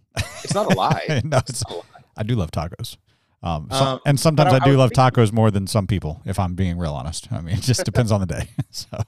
it's 0.43 0.55
not 0.55 0.73
a 0.73 0.77
lie. 0.77 1.21
no, 1.25 1.39
It's 1.39 1.51
it's, 1.51 1.69
not 1.69 1.75
a 1.75 1.79
lie. 1.79 1.83
I 2.17 2.23
do 2.23 2.35
love 2.37 2.51
tacos. 2.51 2.97
Um, 3.43 3.69
some- 3.71 3.87
Um, 3.87 4.01
and 4.07 4.19
sometimes 4.19 4.53
I- 4.53 4.57
I, 4.57 4.61
I 4.63 4.65
do 4.65 4.71
was 4.71 4.79
love 4.79 4.91
tacos 4.93 5.33
more 5.33 5.51
than 5.51 5.67
some 5.67 5.87
people, 5.87 6.23
if 6.25 6.39
I'm 6.39 6.55
being 6.55 6.79
real 6.79 6.95
honest. 6.95 7.31
I 7.31 7.41
mean, 7.43 7.57
it 7.57 7.63
just 7.63 7.85
depends 7.85 8.11
on 8.13 8.21
the 8.21 8.27
day. 8.27 8.49
So, 8.71 8.99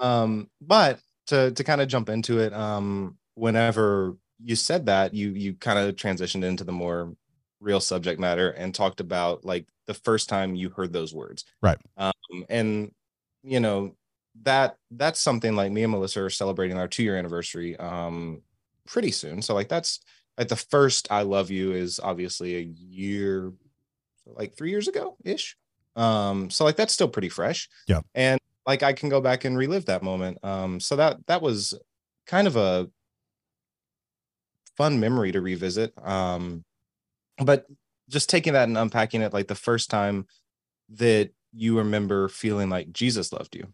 um 0.00 0.48
but 0.60 0.98
to 1.26 1.50
to 1.52 1.64
kind 1.64 1.80
of 1.80 1.88
jump 1.88 2.08
into 2.08 2.38
it 2.38 2.52
um 2.52 3.16
whenever 3.34 4.16
you 4.42 4.56
said 4.56 4.86
that 4.86 5.14
you 5.14 5.30
you 5.30 5.54
kind 5.54 5.78
of 5.78 5.94
transitioned 5.96 6.44
into 6.44 6.64
the 6.64 6.72
more 6.72 7.14
real 7.60 7.80
subject 7.80 8.20
matter 8.20 8.50
and 8.50 8.74
talked 8.74 9.00
about 9.00 9.44
like 9.44 9.66
the 9.86 9.94
first 9.94 10.28
time 10.28 10.54
you 10.54 10.70
heard 10.70 10.92
those 10.92 11.14
words 11.14 11.44
Right. 11.62 11.78
um 11.96 12.12
and 12.48 12.92
you 13.42 13.60
know 13.60 13.94
that 14.42 14.76
that's 14.90 15.20
something 15.20 15.56
like 15.56 15.72
me 15.72 15.82
and 15.84 15.92
melissa 15.92 16.22
are 16.22 16.30
celebrating 16.30 16.76
our 16.78 16.88
two 16.88 17.02
year 17.02 17.16
anniversary 17.16 17.76
um 17.78 18.42
pretty 18.86 19.10
soon 19.10 19.40
so 19.42 19.54
like 19.54 19.68
that's 19.68 20.00
like 20.36 20.48
the 20.48 20.56
first 20.56 21.08
i 21.10 21.22
love 21.22 21.50
you 21.50 21.72
is 21.72 21.98
obviously 22.02 22.56
a 22.56 22.60
year 22.60 23.52
like 24.26 24.54
three 24.56 24.70
years 24.70 24.88
ago 24.88 25.16
ish 25.24 25.56
um 25.96 26.50
so 26.50 26.64
like 26.64 26.76
that's 26.76 26.92
still 26.92 27.08
pretty 27.08 27.28
fresh 27.30 27.68
Yeah. 27.88 28.00
and 28.14 28.38
like 28.66 28.82
i 28.82 28.92
can 28.92 29.08
go 29.08 29.20
back 29.20 29.44
and 29.44 29.56
relive 29.56 29.86
that 29.86 30.02
moment 30.02 30.38
um 30.44 30.80
so 30.80 30.96
that 30.96 31.18
that 31.26 31.40
was 31.42 31.74
kind 32.26 32.46
of 32.46 32.56
a 32.56 32.88
fun 34.76 35.00
memory 35.00 35.32
to 35.32 35.40
revisit 35.40 35.92
um 36.06 36.64
but 37.38 37.66
just 38.08 38.28
taking 38.28 38.52
that 38.52 38.68
and 38.68 38.76
unpacking 38.78 39.22
it 39.22 39.32
like 39.32 39.48
the 39.48 39.54
first 39.54 39.90
time 39.90 40.26
that 40.88 41.30
you 41.52 41.78
remember 41.78 42.28
feeling 42.28 42.68
like 42.68 42.92
jesus 42.92 43.32
loved 43.32 43.54
you 43.56 43.66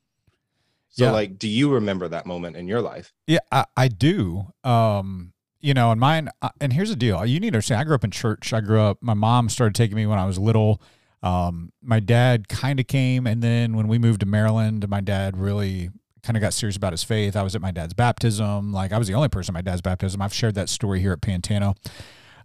so 0.91 1.07
Yeah. 1.07 1.11
like 1.13 1.39
do 1.39 1.49
you 1.49 1.73
remember 1.73 2.07
that 2.09 2.27
moment 2.27 2.57
in 2.57 2.69
your 2.69 2.81
life 2.81 3.13
Yeah, 3.27 3.39
I, 3.51 3.65
I 3.77 3.89
do. 3.89 4.53
Um, 4.63 5.33
you 5.61 5.75
know, 5.75 5.91
and 5.93 6.01
mine, 6.01 6.29
uh, 6.43 6.51
and 6.61 6.73
here's 6.73 6.91
the 6.91 6.97
deal. 6.97 7.25
You 7.25 7.39
need 7.39 7.51
to 7.51 7.57
understand, 7.57 7.81
I 7.81 7.85
grew 7.85 7.95
up 7.95 8.03
in 8.05 8.11
church. 8.11 8.53
I 8.53 8.61
grew 8.61 8.81
up, 8.81 8.99
my 9.01 9.15
mom 9.15 9.49
started 9.49 9.75
taking 9.77 9.97
me 9.97 10.07
when 10.07 10.19
I 10.19 10.27
was 10.27 10.39
little. 10.39 10.83
Um, 11.23 11.73
my 11.83 12.01
dad 12.01 12.49
kind 12.49 12.81
of 12.81 12.87
came. 12.87 13.27
And 13.27 13.43
then 13.43 13.77
when 13.77 13.89
we 13.89 13.99
moved 13.99 14.21
to 14.21 14.27
Maryland, 14.27 14.89
my 14.89 15.01
dad 15.01 15.37
really 15.37 15.91
kind 16.23 16.37
of 16.37 16.41
got 16.41 16.53
serious 16.53 16.77
about 16.77 16.93
his 16.93 17.03
faith. 17.03 17.37
I 17.37 17.43
was 17.43 17.55
at 17.55 17.61
my 17.61 17.71
dad's 17.71 17.95
baptism. 17.95 18.73
Like 18.73 18.93
I 18.93 18.99
was 18.99 19.09
the 19.09 19.15
only 19.15 19.29
person 19.29 19.55
at 19.55 19.59
my 19.59 19.63
dad's 19.63 19.81
baptism. 19.81 20.21
I've 20.23 20.35
shared 20.35 20.55
that 20.55 20.69
story 20.69 21.01
here 21.01 21.13
at 21.13 21.21
Pantano. 21.21 21.77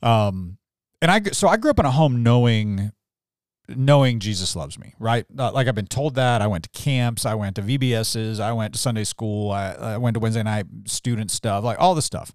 Um, 0.02 0.58
and 1.02 1.12
I, 1.12 1.22
so 1.32 1.48
I 1.48 1.58
grew 1.58 1.72
up 1.72 1.80
in 1.80 1.86
a 1.86 1.92
home 1.92 2.24
knowing 2.24 2.92
knowing 3.76 4.20
Jesus 4.20 4.56
loves 4.56 4.80
me, 4.80 4.94
right? 4.98 5.26
Uh, 5.38 5.52
like 5.52 5.68
I've 5.68 5.76
been 5.76 5.88
told 5.88 6.16
that. 6.16 6.42
I 6.42 6.48
went 6.48 6.64
to 6.64 6.70
camps, 6.70 7.26
I 7.26 7.36
went 7.36 7.58
to 7.58 7.62
VBSs, 7.62 8.40
I 8.40 8.54
went 8.54 8.74
to 8.74 8.80
Sunday 8.80 9.04
school, 9.04 9.52
I, 9.52 9.74
I 9.74 9.98
went 9.98 10.14
to 10.14 10.20
Wednesday 10.20 10.44
night 10.44 10.66
student 10.86 11.32
stuff, 11.32 11.64
like 11.64 11.78
all 11.80 11.94
the 11.94 12.02
stuff. 12.02 12.32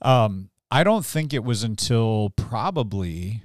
Um, 0.00 0.50
I 0.70 0.84
don't 0.84 1.04
think 1.04 1.34
it 1.34 1.42
was 1.42 1.64
until 1.64 2.30
probably 2.36 3.42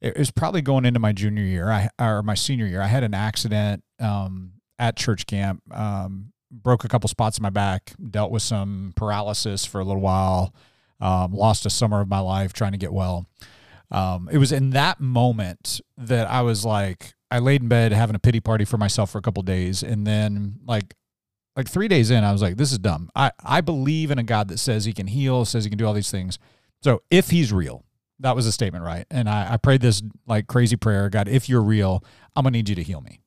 it 0.00 0.16
was 0.16 0.30
probably 0.30 0.62
going 0.62 0.84
into 0.84 1.00
my 1.00 1.12
junior 1.12 1.42
year, 1.42 1.70
I 1.70 1.88
or 1.98 2.22
my 2.22 2.34
senior 2.34 2.66
year. 2.66 2.80
I 2.80 2.86
had 2.86 3.02
an 3.02 3.14
accident 3.14 3.82
um, 4.00 4.52
at 4.78 4.96
church 4.96 5.26
camp, 5.26 5.62
um, 5.72 6.32
broke 6.50 6.84
a 6.84 6.88
couple 6.88 7.08
spots 7.08 7.38
in 7.38 7.42
my 7.42 7.50
back, 7.50 7.94
dealt 8.10 8.30
with 8.30 8.42
some 8.42 8.92
paralysis 8.96 9.64
for 9.64 9.80
a 9.80 9.84
little 9.84 10.02
while, 10.02 10.54
um, 11.00 11.32
lost 11.32 11.66
a 11.66 11.70
summer 11.70 12.00
of 12.00 12.08
my 12.08 12.20
life 12.20 12.52
trying 12.52 12.72
to 12.72 12.78
get 12.78 12.92
well 12.92 13.26
um, 13.90 14.28
it 14.30 14.38
was 14.38 14.52
in 14.52 14.70
that 14.70 15.00
moment 15.00 15.80
that 15.96 16.28
I 16.28 16.42
was 16.42 16.64
like, 16.64 17.14
I 17.30 17.38
laid 17.38 17.62
in 17.62 17.68
bed 17.68 17.92
having 17.92 18.16
a 18.16 18.18
pity 18.18 18.40
party 18.40 18.64
for 18.64 18.76
myself 18.76 19.10
for 19.10 19.18
a 19.18 19.22
couple 19.22 19.42
days, 19.42 19.82
and 19.82 20.06
then 20.06 20.60
like, 20.66 20.94
like 21.56 21.68
three 21.68 21.88
days 21.88 22.10
in, 22.10 22.22
I 22.22 22.32
was 22.32 22.42
like, 22.42 22.56
this 22.56 22.70
is 22.70 22.78
dumb. 22.78 23.10
I 23.16 23.32
I 23.42 23.60
believe 23.60 24.10
in 24.10 24.18
a 24.18 24.22
God 24.22 24.48
that 24.48 24.58
says 24.58 24.84
He 24.84 24.92
can 24.92 25.06
heal, 25.06 25.44
says 25.44 25.64
He 25.64 25.70
can 25.70 25.78
do 25.78 25.86
all 25.86 25.94
these 25.94 26.10
things. 26.10 26.38
So 26.82 27.02
if 27.10 27.30
He's 27.30 27.52
real, 27.52 27.84
that 28.20 28.34
was 28.34 28.46
a 28.46 28.52
statement, 28.52 28.84
right? 28.84 29.06
And 29.10 29.28
I 29.28 29.54
I 29.54 29.56
prayed 29.56 29.80
this 29.80 30.02
like 30.26 30.46
crazy 30.46 30.76
prayer, 30.76 31.08
God, 31.08 31.28
if 31.28 31.48
you're 31.48 31.62
real, 31.62 32.04
I'm 32.36 32.44
gonna 32.44 32.52
need 32.52 32.68
you 32.68 32.74
to 32.74 32.82
heal 32.82 33.00
me. 33.00 33.20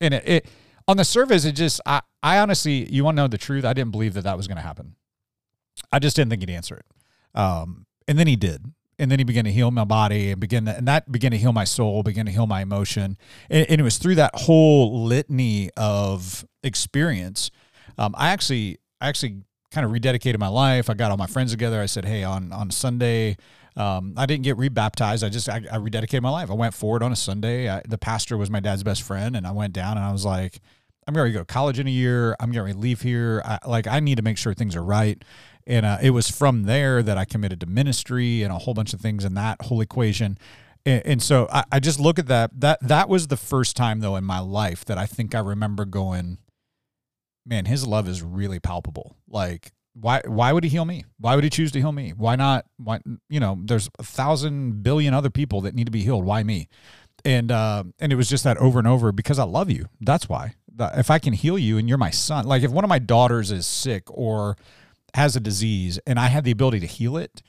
And 0.00 0.14
it, 0.14 0.28
it 0.28 0.46
on 0.88 0.96
the 0.96 1.04
surface, 1.04 1.44
it 1.44 1.52
just 1.52 1.80
I 1.86 2.02
I 2.22 2.38
honestly, 2.38 2.90
you 2.90 3.04
want 3.04 3.16
to 3.16 3.22
know 3.22 3.28
the 3.28 3.38
truth? 3.38 3.64
I 3.64 3.72
didn't 3.72 3.92
believe 3.92 4.14
that 4.14 4.22
that 4.22 4.36
was 4.36 4.48
gonna 4.48 4.62
happen. 4.62 4.96
I 5.90 5.98
just 5.98 6.16
didn't 6.16 6.30
think 6.30 6.42
He'd 6.42 6.50
answer 6.50 6.76
it. 6.76 7.38
Um, 7.38 7.86
and 8.06 8.18
then 8.18 8.26
He 8.26 8.36
did 8.36 8.72
and 9.02 9.10
then 9.10 9.18
he 9.18 9.24
began 9.24 9.44
to 9.44 9.52
heal 9.52 9.70
my 9.72 9.84
body 9.84 10.30
and 10.30 10.40
begin 10.40 10.64
to, 10.66 10.76
and 10.76 10.86
that 10.86 11.10
began 11.10 11.32
to 11.32 11.36
heal 11.36 11.52
my 11.52 11.64
soul 11.64 12.02
began 12.02 12.26
to 12.26 12.32
heal 12.32 12.46
my 12.46 12.62
emotion 12.62 13.16
and, 13.50 13.68
and 13.68 13.80
it 13.80 13.84
was 13.84 13.98
through 13.98 14.14
that 14.14 14.30
whole 14.34 15.04
litany 15.04 15.70
of 15.76 16.44
experience 16.62 17.50
um, 17.98 18.14
i 18.16 18.30
actually 18.30 18.78
i 19.00 19.08
actually 19.08 19.42
kind 19.72 19.84
of 19.84 19.90
rededicated 19.90 20.38
my 20.38 20.48
life 20.48 20.88
i 20.88 20.94
got 20.94 21.10
all 21.10 21.16
my 21.16 21.26
friends 21.26 21.50
together 21.50 21.80
i 21.80 21.86
said 21.86 22.04
hey 22.04 22.22
on 22.22 22.52
on 22.52 22.70
sunday 22.70 23.36
um, 23.76 24.14
i 24.16 24.26
didn't 24.26 24.44
get 24.44 24.56
rebaptized 24.56 25.24
i 25.24 25.28
just 25.28 25.48
I, 25.48 25.56
I 25.70 25.78
rededicated 25.78 26.22
my 26.22 26.30
life 26.30 26.50
i 26.50 26.54
went 26.54 26.74
forward 26.74 27.02
on 27.02 27.12
a 27.12 27.16
sunday 27.16 27.68
I, 27.68 27.82
the 27.88 27.98
pastor 27.98 28.36
was 28.36 28.50
my 28.50 28.60
dad's 28.60 28.82
best 28.82 29.02
friend 29.02 29.36
and 29.36 29.46
i 29.46 29.52
went 29.52 29.72
down 29.72 29.96
and 29.96 30.04
i 30.04 30.12
was 30.12 30.24
like 30.24 30.60
i'm 31.06 31.14
going 31.14 31.26
to 31.26 31.32
go 31.32 31.40
to 31.40 31.44
college 31.44 31.78
in 31.78 31.86
a 31.86 31.90
year 31.90 32.36
i'm 32.40 32.52
ready 32.52 32.72
to 32.72 32.78
leave 32.78 33.02
here 33.02 33.42
I, 33.44 33.58
like 33.66 33.86
i 33.86 34.00
need 34.00 34.16
to 34.16 34.22
make 34.22 34.38
sure 34.38 34.54
things 34.54 34.76
are 34.76 34.84
right 34.84 35.22
and 35.66 35.86
uh, 35.86 35.98
it 36.02 36.10
was 36.10 36.28
from 36.28 36.64
there 36.64 37.02
that 37.02 37.16
I 37.16 37.24
committed 37.24 37.60
to 37.60 37.66
ministry 37.66 38.42
and 38.42 38.52
a 38.52 38.58
whole 38.58 38.74
bunch 38.74 38.92
of 38.92 39.00
things 39.00 39.24
in 39.24 39.34
that 39.34 39.62
whole 39.62 39.80
equation. 39.80 40.38
And, 40.84 41.02
and 41.04 41.22
so 41.22 41.48
I, 41.52 41.64
I 41.70 41.80
just 41.80 42.00
look 42.00 42.18
at 42.18 42.26
that. 42.26 42.50
That 42.60 42.80
that 42.82 43.08
was 43.08 43.28
the 43.28 43.36
first 43.36 43.76
time 43.76 44.00
though 44.00 44.16
in 44.16 44.24
my 44.24 44.40
life 44.40 44.84
that 44.86 44.98
I 44.98 45.06
think 45.06 45.34
I 45.34 45.38
remember 45.38 45.84
going, 45.84 46.38
man, 47.46 47.66
his 47.66 47.86
love 47.86 48.08
is 48.08 48.22
really 48.22 48.58
palpable. 48.58 49.16
Like 49.28 49.72
why 49.94 50.22
why 50.24 50.52
would 50.52 50.64
he 50.64 50.70
heal 50.70 50.84
me? 50.84 51.04
Why 51.18 51.34
would 51.34 51.44
he 51.44 51.50
choose 51.50 51.72
to 51.72 51.80
heal 51.80 51.92
me? 51.92 52.12
Why 52.16 52.36
not? 52.36 52.66
Why 52.78 53.00
you 53.28 53.40
know? 53.40 53.58
There's 53.62 53.88
a 53.98 54.02
thousand 54.02 54.82
billion 54.82 55.14
other 55.14 55.30
people 55.30 55.60
that 55.62 55.74
need 55.74 55.84
to 55.84 55.90
be 55.90 56.02
healed. 56.02 56.24
Why 56.24 56.42
me? 56.42 56.68
And 57.24 57.52
uh, 57.52 57.84
and 58.00 58.12
it 58.12 58.16
was 58.16 58.28
just 58.28 58.44
that 58.44 58.56
over 58.58 58.78
and 58.78 58.88
over 58.88 59.12
because 59.12 59.38
I 59.38 59.44
love 59.44 59.70
you. 59.70 59.86
That's 60.00 60.28
why. 60.28 60.54
If 60.78 61.10
I 61.10 61.18
can 61.18 61.34
heal 61.34 61.58
you 61.58 61.76
and 61.76 61.88
you're 61.88 61.98
my 61.98 62.10
son, 62.10 62.46
like 62.46 62.62
if 62.62 62.70
one 62.70 62.84
of 62.84 62.88
my 62.88 62.98
daughters 62.98 63.52
is 63.52 63.66
sick 63.66 64.04
or 64.08 64.56
has 65.14 65.36
a 65.36 65.40
disease 65.40 65.98
and 66.06 66.18
I 66.18 66.26
had 66.26 66.44
the 66.44 66.50
ability 66.50 66.80
to 66.80 66.86
heal 66.86 67.18
it, 67.18 67.42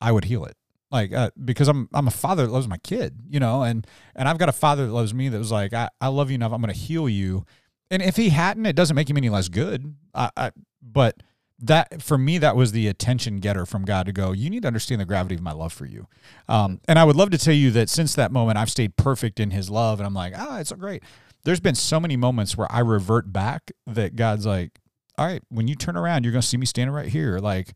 I 0.00 0.10
would 0.10 0.24
heal 0.24 0.44
it. 0.44 0.56
Like 0.90 1.12
uh, 1.12 1.30
because 1.44 1.68
I'm 1.68 1.88
I'm 1.94 2.08
a 2.08 2.12
father 2.12 2.46
that 2.46 2.52
loves 2.52 2.68
my 2.68 2.78
kid, 2.78 3.18
you 3.28 3.40
know, 3.40 3.62
and 3.62 3.86
and 4.14 4.28
I've 4.28 4.38
got 4.38 4.48
a 4.48 4.52
father 4.52 4.86
that 4.86 4.92
loves 4.92 5.14
me 5.14 5.28
that 5.28 5.38
was 5.38 5.52
like 5.52 5.72
I, 5.72 5.88
I 6.00 6.08
love 6.08 6.30
you 6.30 6.34
enough 6.34 6.52
I'm 6.52 6.60
going 6.60 6.72
to 6.72 6.78
heal 6.78 7.08
you, 7.08 7.44
and 7.90 8.02
if 8.02 8.16
he 8.16 8.28
hadn't, 8.28 8.66
it 8.66 8.76
doesn't 8.76 8.94
make 8.94 9.10
him 9.10 9.16
any 9.16 9.28
less 9.28 9.48
good. 9.48 9.94
I, 10.14 10.30
I 10.36 10.50
but 10.82 11.22
that 11.58 12.02
for 12.02 12.18
me 12.18 12.38
that 12.38 12.54
was 12.54 12.72
the 12.72 12.86
attention 12.86 13.38
getter 13.38 13.64
from 13.64 13.84
God 13.84 14.06
to 14.06 14.12
go. 14.12 14.32
You 14.32 14.50
need 14.50 14.62
to 14.62 14.68
understand 14.68 15.00
the 15.00 15.06
gravity 15.06 15.34
of 15.34 15.42
my 15.42 15.52
love 15.52 15.72
for 15.72 15.86
you, 15.86 16.06
um, 16.48 16.80
and 16.86 16.98
I 16.98 17.04
would 17.04 17.16
love 17.16 17.30
to 17.30 17.38
tell 17.38 17.54
you 17.54 17.70
that 17.72 17.88
since 17.88 18.14
that 18.14 18.30
moment 18.32 18.58
I've 18.58 18.70
stayed 18.70 18.96
perfect 18.96 19.40
in 19.40 19.50
His 19.50 19.70
love, 19.70 19.98
and 19.98 20.06
I'm 20.06 20.14
like 20.14 20.34
ah 20.36 20.58
it's 20.58 20.70
so 20.70 20.76
great. 20.76 21.02
there's 21.46 21.60
been 21.60 21.76
so 21.76 22.00
many 22.00 22.16
moments 22.16 22.56
where 22.56 22.70
I 22.70 22.80
revert 22.80 23.32
back 23.32 23.70
that 23.86 24.16
God's 24.16 24.44
like, 24.44 24.80
all 25.16 25.26
right, 25.26 25.42
when 25.48 25.68
you 25.68 25.76
turn 25.76 25.96
around, 25.96 26.24
you're 26.24 26.32
going 26.32 26.42
to 26.42 26.46
see 26.46 26.56
me 26.56 26.66
standing 26.66 26.92
right 26.92 27.08
here. 27.08 27.38
Like, 27.38 27.74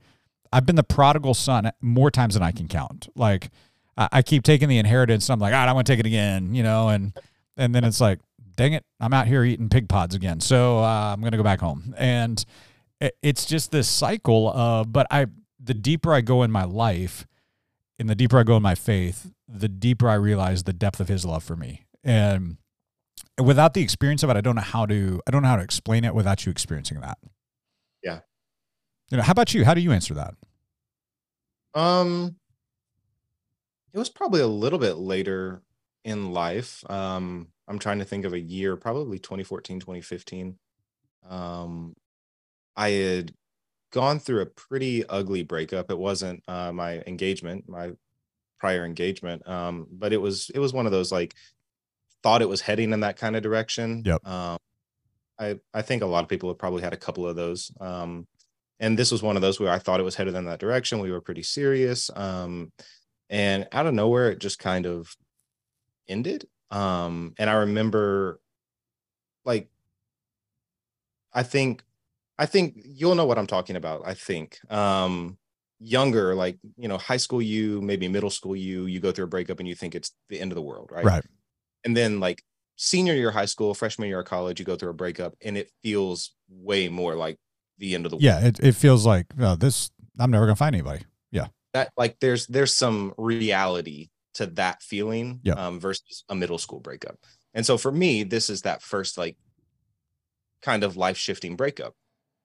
I've 0.52 0.66
been 0.66 0.74
the 0.74 0.82
prodigal 0.82 1.34
son 1.34 1.70
more 1.80 2.10
times 2.10 2.34
than 2.34 2.42
I 2.42 2.50
can 2.50 2.66
count. 2.66 3.08
Like, 3.14 3.50
I, 3.96 4.08
I 4.10 4.22
keep 4.22 4.42
taking 4.42 4.68
the 4.68 4.78
inheritance. 4.78 5.28
And 5.28 5.34
I'm 5.34 5.38
like, 5.40 5.54
all 5.54 5.60
right, 5.60 5.68
I 5.68 5.72
want 5.72 5.86
to 5.86 5.92
take 5.92 6.00
it 6.00 6.06
again, 6.06 6.52
you 6.52 6.64
know, 6.64 6.88
and 6.88 7.12
and 7.56 7.72
then 7.72 7.84
it's 7.84 8.00
like, 8.00 8.18
dang 8.56 8.72
it, 8.72 8.84
I'm 8.98 9.14
out 9.14 9.28
here 9.28 9.44
eating 9.44 9.68
pig 9.68 9.88
pods 9.88 10.16
again. 10.16 10.40
So 10.40 10.80
uh, 10.80 11.12
I'm 11.12 11.20
going 11.20 11.30
to 11.30 11.38
go 11.38 11.44
back 11.44 11.60
home. 11.60 11.94
And 11.96 12.44
it's 13.22 13.46
just 13.46 13.70
this 13.70 13.88
cycle 13.88 14.50
of, 14.50 14.92
but 14.92 15.06
I, 15.10 15.26
the 15.62 15.74
deeper 15.74 16.12
I 16.12 16.20
go 16.20 16.42
in 16.42 16.50
my 16.50 16.64
life, 16.64 17.26
and 17.98 18.08
the 18.08 18.14
deeper 18.14 18.38
I 18.38 18.44
go 18.44 18.56
in 18.56 18.62
my 18.62 18.74
faith, 18.74 19.30
the 19.46 19.68
deeper 19.68 20.08
I 20.08 20.14
realize 20.14 20.62
the 20.62 20.72
depth 20.72 21.00
of 21.00 21.08
His 21.08 21.24
love 21.24 21.44
for 21.44 21.56
me. 21.56 21.84
And 22.02 22.56
without 23.42 23.74
the 23.74 23.82
experience 23.82 24.22
of 24.22 24.30
it, 24.30 24.36
I 24.36 24.40
don't 24.40 24.56
know 24.56 24.62
how 24.62 24.86
to 24.86 25.20
I 25.26 25.30
don't 25.30 25.42
know 25.42 25.48
how 25.48 25.56
to 25.56 25.62
explain 25.62 26.04
it 26.04 26.14
without 26.14 26.46
you 26.46 26.50
experiencing 26.50 27.00
that. 27.00 27.18
Yeah. 28.02 28.20
You 29.10 29.18
know, 29.18 29.22
how 29.22 29.32
about 29.32 29.54
you? 29.54 29.64
How 29.64 29.74
do 29.74 29.80
you 29.80 29.92
answer 29.92 30.14
that? 30.14 30.34
Um 31.74 32.36
it 33.92 33.98
was 33.98 34.08
probably 34.08 34.40
a 34.40 34.46
little 34.46 34.78
bit 34.78 34.94
later 34.94 35.62
in 36.04 36.32
life. 36.32 36.88
Um 36.90 37.48
I'm 37.68 37.78
trying 37.78 37.98
to 37.98 38.04
think 38.04 38.24
of 38.24 38.32
a 38.32 38.40
year, 38.40 38.76
probably 38.76 39.18
2014, 39.18 39.80
2015. 39.80 40.56
Um 41.28 41.94
I 42.76 42.90
had 42.90 43.34
gone 43.92 44.18
through 44.18 44.42
a 44.42 44.46
pretty 44.46 45.06
ugly 45.08 45.42
breakup. 45.42 45.90
It 45.90 45.98
wasn't 45.98 46.42
uh 46.48 46.72
my 46.72 47.02
engagement, 47.06 47.68
my 47.68 47.92
prior 48.58 48.84
engagement. 48.84 49.46
Um, 49.48 49.86
but 49.90 50.12
it 50.12 50.18
was 50.20 50.50
it 50.54 50.58
was 50.58 50.72
one 50.72 50.86
of 50.86 50.92
those 50.92 51.10
like 51.10 51.34
thought 52.22 52.42
it 52.42 52.48
was 52.48 52.60
heading 52.60 52.92
in 52.92 53.00
that 53.00 53.16
kind 53.16 53.36
of 53.36 53.42
direction. 53.42 54.02
Yep. 54.04 54.26
Um, 54.26 54.58
I 55.38 55.58
I 55.74 55.82
think 55.82 56.02
a 56.02 56.06
lot 56.06 56.22
of 56.22 56.28
people 56.28 56.48
have 56.50 56.58
probably 56.58 56.82
had 56.82 56.92
a 56.92 56.98
couple 56.98 57.26
of 57.26 57.36
those. 57.36 57.72
Um, 57.80 58.26
and 58.78 58.98
this 58.98 59.12
was 59.12 59.22
one 59.22 59.36
of 59.36 59.42
those 59.42 59.60
where 59.60 59.70
I 59.70 59.78
thought 59.78 60.00
it 60.00 60.04
was 60.04 60.14
headed 60.14 60.34
in 60.34 60.46
that 60.46 60.58
direction. 60.58 61.00
We 61.00 61.12
were 61.12 61.20
pretty 61.20 61.42
serious. 61.42 62.10
Um, 62.16 62.72
and 63.28 63.68
out 63.72 63.86
of 63.86 63.94
nowhere, 63.94 64.30
it 64.30 64.40
just 64.40 64.58
kind 64.58 64.86
of 64.86 65.14
ended. 66.08 66.48
Um, 66.70 67.34
and 67.38 67.50
I 67.50 67.54
remember, 67.54 68.40
like, 69.44 69.68
I 71.32 71.42
think, 71.42 71.82
I 72.40 72.46
think 72.46 72.80
you'll 72.98 73.14
know 73.14 73.26
what 73.26 73.38
I'm 73.38 73.46
talking 73.46 73.76
about. 73.76 74.02
I 74.06 74.14
think, 74.14 74.58
um, 74.72 75.36
younger, 75.78 76.34
like 76.34 76.58
you 76.76 76.88
know, 76.88 76.98
high 76.98 77.16
school 77.18 77.40
you, 77.42 77.80
maybe 77.82 78.08
middle 78.08 78.30
school 78.30 78.56
you, 78.56 78.86
you 78.86 78.98
go 79.00 79.12
through 79.12 79.26
a 79.26 79.34
breakup 79.34 79.58
and 79.60 79.68
you 79.68 79.74
think 79.74 79.94
it's 79.94 80.10
the 80.30 80.40
end 80.40 80.50
of 80.52 80.56
the 80.56 80.62
world, 80.70 80.90
right? 80.92 81.04
Right. 81.04 81.24
and 81.84 81.96
then 81.96 82.18
like 82.20 82.42
senior 82.76 83.14
year 83.14 83.28
of 83.28 83.34
high 83.34 83.46
school 83.54 83.74
freshman 83.74 84.08
year 84.08 84.20
of 84.20 84.26
college 84.26 84.58
you 84.58 84.64
go 84.64 84.74
through 84.76 84.90
a 84.90 84.94
breakup 84.94 85.34
and 85.44 85.56
it 85.56 85.70
feels 85.82 86.34
way 86.48 86.88
more 86.88 87.14
like 87.14 87.38
the 87.78 87.94
end 87.94 88.04
of 88.06 88.10
the 88.10 88.16
world 88.16 88.22
Yeah, 88.24 88.40
it, 88.48 88.58
it 88.60 88.74
feels 88.74 89.04
like 89.06 89.26
this. 89.58 89.90
I'm 90.18 90.30
never 90.30 90.46
gonna 90.46 90.56
find 90.56 90.74
anybody. 90.74 91.02
Yeah. 91.30 91.48
That 91.74 91.92
like 91.96 92.16
there's 92.20 92.46
there's 92.46 92.74
some 92.74 93.12
reality 93.18 94.08
to 94.34 94.46
that 94.60 94.82
feeling 94.82 95.40
Yeah. 95.42 95.54
um 95.54 95.78
versus 95.80 96.24
a 96.30 96.34
middle 96.34 96.58
school 96.58 96.80
breakup 96.80 97.16
and 97.54 97.64
so 97.66 97.76
for 97.78 97.92
me 97.92 98.22
this 98.24 98.48
is 98.50 98.62
that 98.62 98.80
first 98.82 99.18
like 99.18 99.36
kind 100.62 100.84
of 100.84 100.96
life 100.96 101.16
shifting 101.16 101.56
breakup 101.56 101.94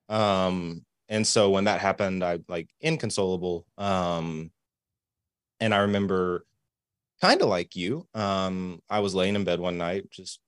um 0.10 0.86
and 1.10 1.26
so 1.26 1.50
when 1.50 1.66
that 1.66 1.82
happened 1.82 2.24
i 2.24 2.40
like 2.48 2.70
inconsolable. 2.82 3.66
Um 3.78 4.52
and 5.60 5.74
i 5.74 5.80
remember 5.80 6.46
kind 7.22 7.42
of 7.42 7.48
like 7.50 7.76
you 7.76 8.08
um 8.14 8.82
i 8.90 9.00
was 9.00 9.16
laying 9.16 9.36
in 9.36 9.44
bed 9.44 9.60
one 9.60 9.78
night 9.78 10.10
just 10.12 10.40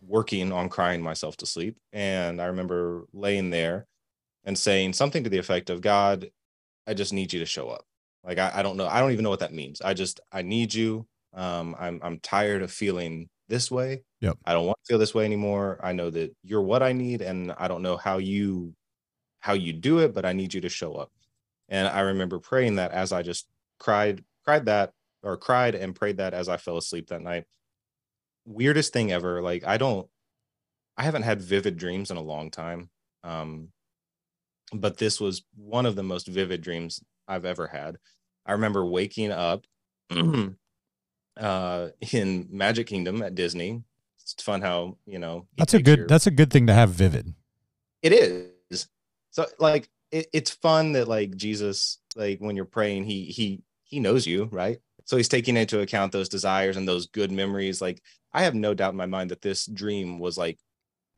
working 0.00 0.52
on 0.52 0.68
crying 0.68 1.00
myself 1.02 1.36
to 1.38 1.46
sleep. 1.46 1.76
And 1.92 2.40
i 2.40 2.46
remember 2.46 3.04
laying 3.12 3.50
there 3.50 3.86
and 4.44 4.58
saying 4.58 4.94
something 4.94 5.24
to 5.24 5.30
the 5.30 5.38
effect 5.38 5.70
of 5.70 5.80
god 5.80 6.30
i 6.86 6.94
just 6.94 7.12
need 7.12 7.32
you 7.32 7.40
to 7.40 7.46
show 7.46 7.68
up. 7.68 7.84
Like 8.24 8.38
I, 8.38 8.52
I 8.56 8.62
don't 8.62 8.76
know 8.76 8.86
i 8.88 9.00
don't 9.00 9.12
even 9.12 9.22
know 9.24 9.30
what 9.30 9.40
that 9.40 9.54
means. 9.54 9.80
I 9.80 9.94
just 9.94 10.20
i 10.32 10.42
need 10.42 10.74
you. 10.74 11.06
Um 11.34 11.76
i'm 11.78 12.00
i'm 12.02 12.18
tired 12.20 12.62
of 12.62 12.72
feeling 12.72 13.28
this 13.48 13.70
way. 13.70 14.02
Yep. 14.20 14.38
i 14.46 14.52
don't 14.52 14.66
want 14.66 14.78
to 14.84 14.88
feel 14.92 14.98
this 14.98 15.14
way 15.14 15.24
anymore. 15.24 15.78
I 15.82 15.92
know 15.92 16.10
that 16.10 16.34
you're 16.44 16.62
what 16.62 16.82
i 16.82 16.92
need 16.92 17.22
and 17.22 17.52
i 17.58 17.68
don't 17.68 17.82
know 17.82 17.96
how 17.96 18.18
you 18.18 18.74
how 19.40 19.54
you 19.54 19.72
do 19.72 19.98
it 20.00 20.14
but 20.14 20.24
i 20.26 20.32
need 20.32 20.54
you 20.54 20.60
to 20.62 20.68
show 20.68 20.94
up. 20.94 21.10
And 21.68 21.88
i 21.88 22.00
remember 22.00 22.38
praying 22.38 22.76
that 22.76 22.92
as 22.92 23.12
i 23.12 23.22
just 23.22 23.48
cried 23.78 24.24
cried 24.44 24.66
that 24.66 24.92
or 25.22 25.36
cried 25.36 25.74
and 25.74 25.94
prayed 25.94 26.18
that 26.18 26.34
as 26.34 26.48
i 26.48 26.56
fell 26.56 26.76
asleep 26.78 27.08
that 27.08 27.22
night. 27.22 27.44
Weirdest 28.46 28.92
thing 28.92 29.12
ever. 29.12 29.42
Like 29.42 29.64
i 29.66 29.76
don't 29.78 30.08
i 30.98 31.02
haven't 31.04 31.22
had 31.24 31.42
vivid 31.42 31.76
dreams 31.78 32.10
in 32.10 32.16
a 32.18 32.22
long 32.22 32.50
time. 32.50 32.90
Um 33.24 33.70
but 34.72 34.96
this 34.98 35.20
was 35.20 35.42
one 35.56 35.86
of 35.86 35.96
the 35.96 36.02
most 36.02 36.26
vivid 36.26 36.62
dreams 36.62 37.02
i've 37.28 37.44
ever 37.44 37.66
had. 37.66 37.98
I 38.46 38.52
remember 38.52 38.84
waking 38.84 39.30
up 39.30 39.66
uh 41.38 41.88
in 42.12 42.46
magic 42.50 42.86
kingdom 42.86 43.22
at 43.22 43.34
disney 43.34 43.82
it's 44.20 44.42
fun 44.42 44.60
how 44.60 44.96
you 45.06 45.18
know 45.18 45.46
That's 45.56 45.74
a 45.74 45.82
good. 45.82 45.98
your- 46.00 46.06
That's 46.06 46.26
a 46.26 46.30
good 46.30 46.50
thing 46.52 46.66
to 46.68 46.74
have 46.74 46.90
vivid. 46.90 47.34
it 48.02 48.12
is 48.12 48.88
so 49.30 49.46
like 49.58 49.88
it, 50.10 50.26
it's 50.32 50.50
fun 50.50 50.92
that 50.92 51.08
like 51.08 51.36
jesus 51.36 51.98
like 52.16 52.38
when 52.40 52.54
you're 52.56 52.64
praying 52.64 53.04
he 53.04 53.24
he 53.24 53.62
he 53.84 53.98
knows 54.00 54.26
you 54.26 54.44
right 54.52 54.78
so 55.04 55.16
he's 55.16 55.28
taking 55.28 55.56
into 55.56 55.80
account 55.80 56.12
those 56.12 56.28
desires 56.28 56.76
and 56.76 56.86
those 56.86 57.06
good 57.06 57.32
memories 57.32 57.80
like 57.80 58.00
i 58.32 58.42
have 58.42 58.54
no 58.54 58.74
doubt 58.74 58.92
in 58.92 58.96
my 58.96 59.06
mind 59.06 59.30
that 59.30 59.42
this 59.42 59.66
dream 59.66 60.18
was 60.18 60.36
like 60.38 60.58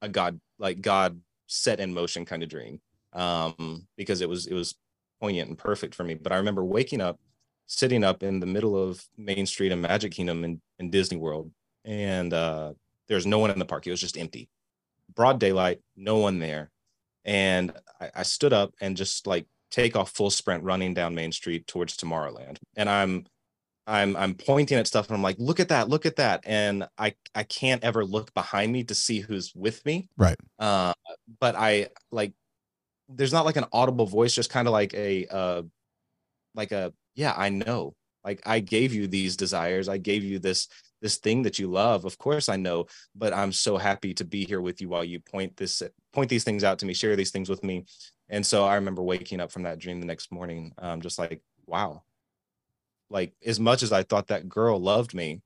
a 0.02 0.08
god 0.08 0.40
like 0.58 0.80
god 0.80 1.20
set 1.48 1.80
in 1.80 1.92
motion 1.92 2.24
kind 2.24 2.42
of 2.42 2.48
dream 2.48 2.80
um 3.12 3.86
because 3.96 4.20
it 4.20 4.28
was 4.28 4.46
it 4.46 4.54
was 4.54 4.74
poignant 5.20 5.48
and 5.48 5.58
perfect 5.58 5.94
for 5.94 6.04
me 6.04 6.14
but 6.14 6.32
i 6.32 6.36
remember 6.36 6.64
waking 6.64 7.00
up 7.00 7.18
sitting 7.66 8.04
up 8.04 8.22
in 8.22 8.40
the 8.40 8.46
middle 8.46 8.76
of 8.76 9.04
main 9.16 9.46
street 9.46 9.72
in 9.72 9.80
magic 9.80 10.12
kingdom 10.12 10.44
in, 10.44 10.60
in 10.78 10.90
disney 10.90 11.16
world 11.16 11.50
and 11.84 12.32
uh 12.32 12.72
there's 13.08 13.26
no 13.26 13.38
one 13.38 13.50
in 13.50 13.58
the 13.58 13.64
park. 13.64 13.86
It 13.86 13.90
was 13.90 14.00
just 14.00 14.18
empty. 14.18 14.48
Broad 15.14 15.38
daylight 15.38 15.80
no 15.96 16.18
one 16.18 16.38
there. 16.38 16.70
And 17.24 17.72
I, 18.00 18.10
I 18.16 18.22
stood 18.22 18.52
up 18.52 18.74
and 18.80 18.96
just 18.96 19.26
like 19.26 19.46
take 19.70 19.96
off 19.96 20.10
full 20.10 20.30
sprint 20.30 20.64
running 20.64 20.94
down 20.94 21.14
main 21.14 21.32
street 21.32 21.66
towards 21.66 21.96
tomorrowland. 21.96 22.58
And 22.76 22.88
i'm 22.88 23.26
i'm 23.86 24.16
i'm 24.16 24.34
pointing 24.34 24.78
at 24.78 24.86
stuff 24.86 25.08
and 25.08 25.16
i'm 25.16 25.22
like 25.22 25.36
look 25.38 25.60
at 25.60 25.68
that 25.68 25.88
look 25.88 26.06
at 26.06 26.16
that. 26.16 26.42
And 26.44 26.86
i 26.98 27.14
i 27.34 27.42
can't 27.42 27.84
ever 27.84 28.04
look 28.04 28.32
behind 28.34 28.72
me 28.72 28.84
to 28.84 28.94
see 28.94 29.20
who's 29.20 29.52
with 29.54 29.84
me. 29.84 30.08
Right. 30.16 30.36
uh 30.58 30.94
but 31.40 31.54
i 31.56 31.88
like 32.10 32.32
there's 33.08 33.32
not 33.32 33.44
like 33.44 33.56
an 33.56 33.66
audible 33.72 34.06
voice 34.06 34.34
just 34.34 34.50
kind 34.50 34.66
of 34.66 34.72
like 34.72 34.94
a 34.94 35.26
uh 35.26 35.62
like 36.54 36.72
a 36.72 36.92
yeah 37.14 37.34
i 37.36 37.48
know. 37.48 37.94
Like 38.24 38.40
i 38.46 38.60
gave 38.60 38.92
you 38.94 39.06
these 39.06 39.36
desires. 39.36 39.88
I 39.88 39.98
gave 39.98 40.24
you 40.24 40.38
this 40.38 40.68
this 41.02 41.18
thing 41.18 41.42
that 41.42 41.58
you 41.58 41.68
love. 41.70 42.04
Of 42.04 42.16
course 42.18 42.48
i 42.48 42.56
know 42.56 42.86
but 43.14 43.32
i'm 43.32 43.52
so 43.52 43.76
happy 43.76 44.14
to 44.14 44.24
be 44.24 44.44
here 44.44 44.60
with 44.60 44.80
you 44.80 44.88
while 44.88 45.04
you 45.04 45.20
point 45.20 45.56
this 45.56 45.82
point 46.12 46.30
these 46.30 46.44
things 46.44 46.64
out 46.64 46.78
to 46.78 46.86
me 46.86 46.94
share 46.94 47.16
these 47.16 47.30
things 47.30 47.48
with 47.48 47.62
me. 47.62 47.84
And 48.28 48.44
so 48.44 48.64
i 48.64 48.76
remember 48.76 49.02
waking 49.02 49.40
up 49.40 49.52
from 49.52 49.64
that 49.64 49.78
dream 49.78 50.00
the 50.00 50.06
next 50.06 50.32
morning 50.32 50.72
um 50.78 51.00
just 51.00 51.18
like 51.18 51.42
wow. 51.66 52.02
Like 53.10 53.34
as 53.44 53.60
much 53.60 53.82
as 53.82 53.92
i 53.92 54.02
thought 54.02 54.28
that 54.28 54.48
girl 54.48 54.80
loved 54.80 55.14
me 55.14 55.42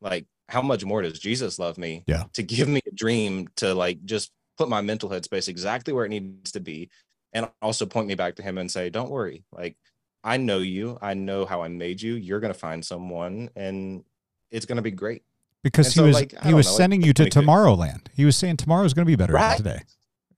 like 0.00 0.26
how 0.48 0.62
much 0.62 0.84
more 0.84 1.02
does 1.02 1.18
jesus 1.18 1.58
love 1.58 1.78
me 1.78 2.04
Yeah. 2.06 2.24
to 2.34 2.42
give 2.42 2.68
me 2.68 2.80
a 2.86 2.94
dream 2.94 3.48
to 3.56 3.74
like 3.74 4.04
just 4.04 4.30
put 4.58 4.68
my 4.68 4.80
mental 4.82 5.08
headspace 5.08 5.48
exactly 5.48 5.92
where 5.94 6.04
it 6.04 6.10
needs 6.10 6.52
to 6.52 6.60
be 6.60 6.90
and 7.32 7.48
also 7.62 7.86
point 7.86 8.08
me 8.08 8.14
back 8.14 8.34
to 8.36 8.42
him 8.42 8.58
and 8.58 8.70
say 8.70 8.90
don't 8.90 9.10
worry. 9.10 9.44
Like 9.52 9.76
i 10.24 10.36
know 10.36 10.58
you 10.58 10.98
i 11.00 11.14
know 11.14 11.44
how 11.44 11.62
i 11.62 11.68
made 11.68 12.00
you 12.00 12.14
you're 12.14 12.40
going 12.40 12.52
to 12.52 12.58
find 12.58 12.84
someone 12.84 13.48
and 13.56 14.04
it's 14.50 14.66
going 14.66 14.76
to 14.76 14.82
be 14.82 14.90
great 14.90 15.22
Because 15.62 15.86
And 15.86 15.92
he 15.94 15.98
so, 16.00 16.04
was 16.06 16.14
like, 16.14 16.30
he 16.44 16.54
was 16.54 16.66
know, 16.66 16.72
like, 16.72 16.76
sending 16.78 17.02
you 17.02 17.12
to 17.14 17.24
Tomorrowland. 17.24 18.06
He 18.14 18.24
was 18.24 18.36
saying 18.36 18.56
tomorrow's 18.56 18.94
going 18.94 19.04
to 19.06 19.10
be 19.10 19.16
better 19.16 19.34
Right. 19.34 19.56
than 19.58 19.72
today. 19.74 19.84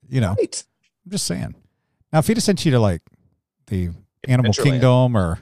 You 0.09 0.21
know, 0.21 0.35
right 0.37 0.63
I'm 1.05 1.11
just 1.11 1.25
saying. 1.25 1.55
Now, 2.11 2.19
if 2.19 2.27
he'd 2.27 2.37
have 2.37 2.43
sent 2.43 2.63
you 2.65 2.71
to 2.73 2.79
like 2.79 3.01
the 3.67 3.89
Animal 4.27 4.53
Kingdom 4.53 5.15
or 5.17 5.39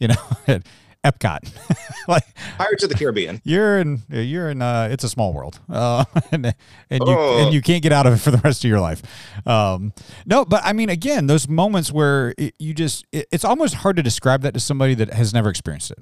you 0.00 0.08
know 0.08 0.16
Epcot, 1.04 1.38
like 2.08 2.24
pirates 2.56 2.82
of 2.82 2.88
the 2.90 2.94
caribbean 2.96 3.40
you're 3.44 3.78
in 3.78 4.02
you're 4.08 4.50
in 4.50 4.60
uh, 4.60 4.88
it's 4.90 5.04
a 5.04 5.08
small 5.08 5.32
world, 5.32 5.60
uh, 5.70 6.04
and 6.32 6.46
and 6.46 6.54
you 7.06 7.14
Oh. 7.16 7.44
and 7.44 7.54
you 7.54 7.62
can't 7.62 7.82
get 7.82 7.92
out 7.92 8.06
of 8.06 8.14
it 8.14 8.18
for 8.18 8.30
the 8.32 8.38
rest 8.38 8.64
of 8.64 8.68
your 8.68 8.80
life. 8.80 9.00
Um, 9.46 9.92
no, 10.26 10.44
but 10.44 10.60
I 10.64 10.72
mean, 10.72 10.88
again, 10.90 11.26
those 11.28 11.48
moments 11.48 11.92
where 11.92 12.34
it, 12.36 12.54
you 12.58 12.74
just 12.74 13.06
it, 13.12 13.26
it's 13.30 13.44
almost 13.44 13.74
hard 13.74 13.96
to 13.96 14.02
describe 14.02 14.42
that 14.42 14.54
to 14.54 14.60
somebody 14.60 14.94
that 14.94 15.12
has 15.12 15.32
never 15.32 15.48
experienced 15.48 15.92
it. 15.92 15.98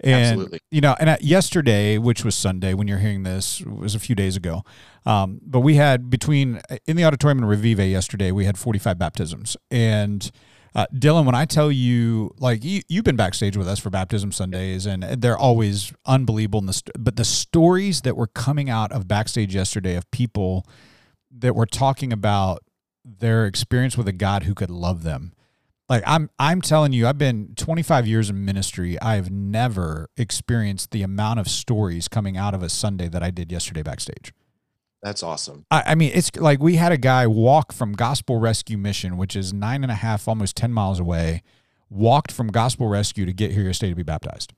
And 0.00 0.14
Absolutely. 0.32 0.60
you 0.70 0.80
know, 0.80 0.94
and 1.00 1.10
uh, 1.10 1.16
yesterday, 1.20 1.98
which 1.98 2.24
was 2.24 2.36
Sunday, 2.36 2.72
when 2.74 2.86
you're 2.86 2.98
hearing 2.98 3.24
this, 3.24 3.60
was 3.62 3.96
a 3.96 3.98
few 3.98 4.14
days 4.14 4.36
ago. 4.36 4.62
Um, 5.04 5.40
but 5.44 5.60
we 5.60 5.74
had 5.74 6.08
between 6.08 6.60
in 6.86 6.96
the 6.96 7.04
auditorium 7.04 7.38
in 7.38 7.44
Revive 7.46 7.80
yesterday, 7.80 8.30
we 8.30 8.44
had 8.44 8.56
45 8.56 8.96
baptisms, 8.96 9.56
and 9.72 10.30
Uh, 10.74 10.86
Dylan, 10.94 11.24
when 11.24 11.34
I 11.34 11.44
tell 11.44 11.72
you, 11.72 12.34
like 12.38 12.64
you, 12.64 12.82
you've 12.88 13.04
been 13.04 13.16
backstage 13.16 13.56
with 13.56 13.66
us 13.66 13.78
for 13.78 13.90
baptism 13.90 14.32
Sundays, 14.32 14.86
and 14.86 15.02
they're 15.02 15.38
always 15.38 15.92
unbelievable. 16.06 16.60
The 16.60 16.72
st- 16.72 16.96
but 16.98 17.16
the 17.16 17.24
stories 17.24 18.02
that 18.02 18.16
were 18.16 18.26
coming 18.26 18.68
out 18.68 18.92
of 18.92 19.08
backstage 19.08 19.54
yesterday 19.54 19.96
of 19.96 20.10
people 20.10 20.66
that 21.30 21.54
were 21.54 21.66
talking 21.66 22.12
about 22.12 22.62
their 23.04 23.46
experience 23.46 23.96
with 23.96 24.08
a 24.08 24.12
God 24.12 24.44
who 24.44 24.54
could 24.54 24.70
love 24.70 25.02
them. 25.02 25.32
Like 25.88 26.02
I'm, 26.06 26.28
I'm 26.38 26.60
telling 26.60 26.92
you, 26.92 27.06
I've 27.06 27.16
been 27.16 27.54
25 27.56 28.06
years 28.06 28.28
in 28.28 28.44
ministry. 28.44 29.00
I 29.00 29.14
have 29.14 29.30
never 29.30 30.10
experienced 30.18 30.90
the 30.90 31.02
amount 31.02 31.40
of 31.40 31.48
stories 31.48 32.08
coming 32.08 32.36
out 32.36 32.52
of 32.52 32.62
a 32.62 32.68
Sunday 32.68 33.08
that 33.08 33.22
I 33.22 33.30
did 33.30 33.50
yesterday 33.50 33.82
backstage. 33.82 34.32
That's 35.02 35.22
awesome. 35.22 35.64
I, 35.70 35.82
I, 35.88 35.94
mean, 35.94 36.10
it's 36.14 36.34
like 36.36 36.60
we 36.60 36.76
had 36.76 36.90
a 36.90 36.98
guy 36.98 37.26
walk 37.26 37.72
from 37.72 37.92
Gospel 37.92 38.38
Rescue 38.38 38.76
Mission, 38.76 39.16
which 39.16 39.36
is 39.36 39.52
nine 39.52 39.82
and 39.84 39.92
a 39.92 39.96
half, 39.96 40.26
almost 40.26 40.56
10 40.56 40.72
miles 40.72 40.98
away, 40.98 41.42
walked 41.88 42.32
from 42.32 42.48
Gospel 42.48 42.88
Rescue 42.88 43.24
to 43.24 43.32
get 43.32 43.52
here 43.52 43.64
yesterday 43.64 43.90
to 43.90 43.96
be 43.96 44.02
baptized. 44.02 44.54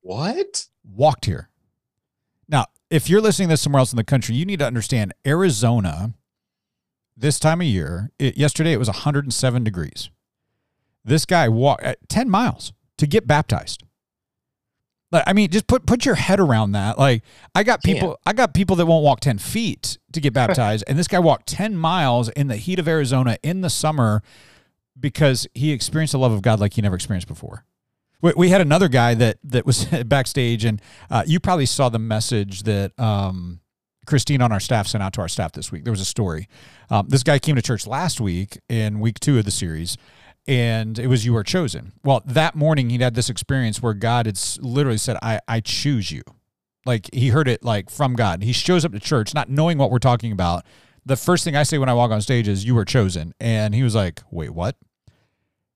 What? 0.00 0.66
Walked 0.84 1.26
here. 1.26 1.50
Now, 2.48 2.66
if 2.90 3.08
you're 3.08 3.20
listening 3.20 3.48
to 3.48 3.52
this 3.52 3.62
somewhere 3.62 3.78
else 3.78 3.92
in 3.92 3.96
the 3.96 4.04
country, 4.04 4.34
you 4.34 4.44
need 4.44 4.58
to 4.58 4.66
understand 4.66 5.14
Arizona, 5.26 6.14
this 7.16 7.38
time 7.38 7.60
of 7.60 7.66
year, 7.66 8.10
it, 8.18 8.36
yesterday 8.36 8.72
it 8.72 8.78
was 8.78 8.88
107 8.88 9.64
degrees. 9.64 10.10
This 11.04 11.24
guy 11.24 11.48
walked 11.48 11.84
uh, 11.84 11.94
10 12.08 12.28
miles 12.28 12.72
to 12.98 13.06
get 13.06 13.26
baptized. 13.26 13.83
Like, 15.14 15.24
I 15.28 15.32
mean, 15.32 15.48
just 15.48 15.68
put 15.68 15.86
put 15.86 16.04
your 16.04 16.16
head 16.16 16.40
around 16.40 16.72
that. 16.72 16.98
Like, 16.98 17.22
I 17.54 17.62
got 17.62 17.84
people, 17.84 18.18
I 18.26 18.32
got 18.32 18.52
people 18.52 18.74
that 18.76 18.86
won't 18.86 19.04
walk 19.04 19.20
ten 19.20 19.38
feet 19.38 19.96
to 20.12 20.20
get 20.20 20.32
baptized, 20.32 20.82
and 20.88 20.98
this 20.98 21.06
guy 21.06 21.20
walked 21.20 21.46
ten 21.46 21.76
miles 21.76 22.28
in 22.30 22.48
the 22.48 22.56
heat 22.56 22.80
of 22.80 22.88
Arizona 22.88 23.38
in 23.44 23.60
the 23.60 23.70
summer 23.70 24.22
because 24.98 25.46
he 25.54 25.70
experienced 25.70 26.12
the 26.12 26.18
love 26.18 26.32
of 26.32 26.42
God 26.42 26.58
like 26.58 26.74
he 26.74 26.82
never 26.82 26.96
experienced 26.96 27.28
before. 27.28 27.64
We, 28.22 28.32
we 28.36 28.48
had 28.48 28.60
another 28.60 28.88
guy 28.88 29.14
that 29.14 29.38
that 29.44 29.64
was 29.64 29.84
backstage, 30.06 30.64
and 30.64 30.82
uh, 31.08 31.22
you 31.24 31.38
probably 31.38 31.66
saw 31.66 31.88
the 31.88 32.00
message 32.00 32.64
that 32.64 32.98
um, 32.98 33.60
Christine 34.06 34.42
on 34.42 34.50
our 34.50 34.60
staff 34.60 34.88
sent 34.88 35.02
out 35.04 35.12
to 35.12 35.20
our 35.20 35.28
staff 35.28 35.52
this 35.52 35.70
week. 35.70 35.84
There 35.84 35.92
was 35.92 36.00
a 36.00 36.04
story. 36.04 36.48
Um, 36.90 37.06
this 37.08 37.22
guy 37.22 37.38
came 37.38 37.54
to 37.54 37.62
church 37.62 37.86
last 37.86 38.20
week 38.20 38.58
in 38.68 38.98
week 38.98 39.20
two 39.20 39.38
of 39.38 39.44
the 39.44 39.52
series 39.52 39.96
and 40.46 40.98
it 40.98 41.06
was 41.06 41.24
you 41.24 41.36
are 41.36 41.42
chosen. 41.42 41.92
Well, 42.02 42.22
that 42.26 42.54
morning 42.54 42.90
he'd 42.90 43.00
had 43.00 43.14
this 43.14 43.30
experience 43.30 43.82
where 43.82 43.94
God 43.94 44.26
had 44.26 44.38
literally 44.60 44.98
said, 44.98 45.16
I, 45.22 45.40
I 45.48 45.60
choose 45.60 46.10
you. 46.10 46.22
Like 46.84 47.08
he 47.14 47.28
heard 47.28 47.48
it 47.48 47.64
like 47.64 47.88
from 47.88 48.14
God. 48.14 48.42
He 48.42 48.52
shows 48.52 48.84
up 48.84 48.92
to 48.92 49.00
church 49.00 49.34
not 49.34 49.48
knowing 49.48 49.78
what 49.78 49.90
we're 49.90 49.98
talking 49.98 50.32
about. 50.32 50.64
The 51.06 51.16
first 51.16 51.44
thing 51.44 51.56
I 51.56 51.62
say 51.62 51.78
when 51.78 51.88
I 51.88 51.94
walk 51.94 52.10
on 52.10 52.20
stage 52.20 52.46
is, 52.48 52.64
You 52.64 52.74
were 52.74 52.84
chosen. 52.84 53.34
And 53.40 53.74
he 53.74 53.82
was 53.82 53.94
like, 53.94 54.20
Wait, 54.30 54.50
what? 54.50 54.76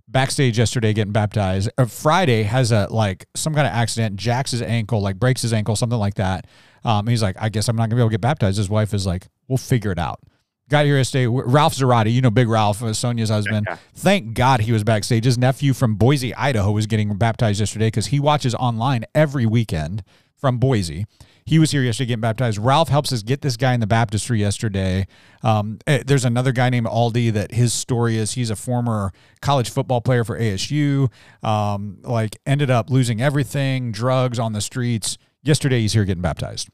Backstage 0.06 0.58
yesterday 0.58 0.92
getting 0.92 1.12
baptized. 1.12 1.70
Uh, 1.76 1.84
Friday 1.86 2.42
has 2.42 2.72
a 2.72 2.88
like 2.90 3.26
some 3.34 3.54
kind 3.54 3.66
of 3.66 3.72
accident, 3.72 4.16
jacks 4.16 4.50
his 4.50 4.62
ankle, 4.62 5.00
like 5.00 5.18
breaks 5.18 5.42
his 5.42 5.52
ankle, 5.52 5.76
something 5.76 5.98
like 5.98 6.14
that. 6.14 6.46
Um, 6.84 7.06
he's 7.06 7.22
like, 7.22 7.36
I 7.38 7.48
guess 7.48 7.68
I'm 7.68 7.76
not 7.76 7.88
gonna 7.88 7.96
be 7.96 8.02
able 8.02 8.10
to 8.10 8.14
get 8.14 8.20
baptized. 8.20 8.58
His 8.58 8.68
wife 8.68 8.92
is 8.92 9.06
like, 9.06 9.28
We'll 9.48 9.58
figure 9.58 9.92
it 9.92 9.98
out 9.98 10.20
got 10.68 10.84
here 10.84 10.96
yesterday. 10.96 11.26
Ralph 11.26 11.74
Zarate, 11.74 12.12
you 12.12 12.20
know, 12.20 12.30
Big 12.30 12.48
Ralph, 12.48 12.82
uh, 12.82 12.92
Sonia's 12.92 13.30
husband. 13.30 13.66
Yeah. 13.68 13.76
Thank 13.94 14.34
God 14.34 14.60
he 14.60 14.72
was 14.72 14.84
backstage. 14.84 15.24
His 15.24 15.38
nephew 15.38 15.72
from 15.72 15.96
Boise, 15.96 16.34
Idaho, 16.34 16.72
was 16.72 16.86
getting 16.86 17.16
baptized 17.16 17.60
yesterday 17.60 17.86
because 17.86 18.06
he 18.06 18.20
watches 18.20 18.54
online 18.54 19.04
every 19.14 19.46
weekend 19.46 20.02
from 20.36 20.58
Boise. 20.58 21.06
He 21.44 21.58
was 21.58 21.70
here 21.70 21.82
yesterday 21.82 22.08
getting 22.08 22.20
baptized. 22.20 22.58
Ralph 22.58 22.90
helps 22.90 23.10
us 23.10 23.22
get 23.22 23.40
this 23.40 23.56
guy 23.56 23.72
in 23.72 23.80
the 23.80 23.86
baptistry 23.86 24.38
yesterday. 24.38 25.06
Um, 25.42 25.78
eh, 25.86 26.02
there's 26.06 26.26
another 26.26 26.52
guy 26.52 26.68
named 26.68 26.86
Aldi 26.86 27.32
that 27.32 27.52
his 27.52 27.72
story 27.72 28.18
is 28.18 28.32
he's 28.32 28.50
a 28.50 28.56
former 28.56 29.12
college 29.40 29.70
football 29.70 30.02
player 30.02 30.24
for 30.24 30.38
ASU. 30.38 31.10
Um, 31.42 31.98
like 32.02 32.36
ended 32.44 32.70
up 32.70 32.90
losing 32.90 33.22
everything, 33.22 33.92
drugs 33.92 34.38
on 34.38 34.52
the 34.52 34.60
streets. 34.60 35.16
Yesterday 35.42 35.80
he's 35.80 35.94
here 35.94 36.04
getting 36.04 36.22
baptized 36.22 36.68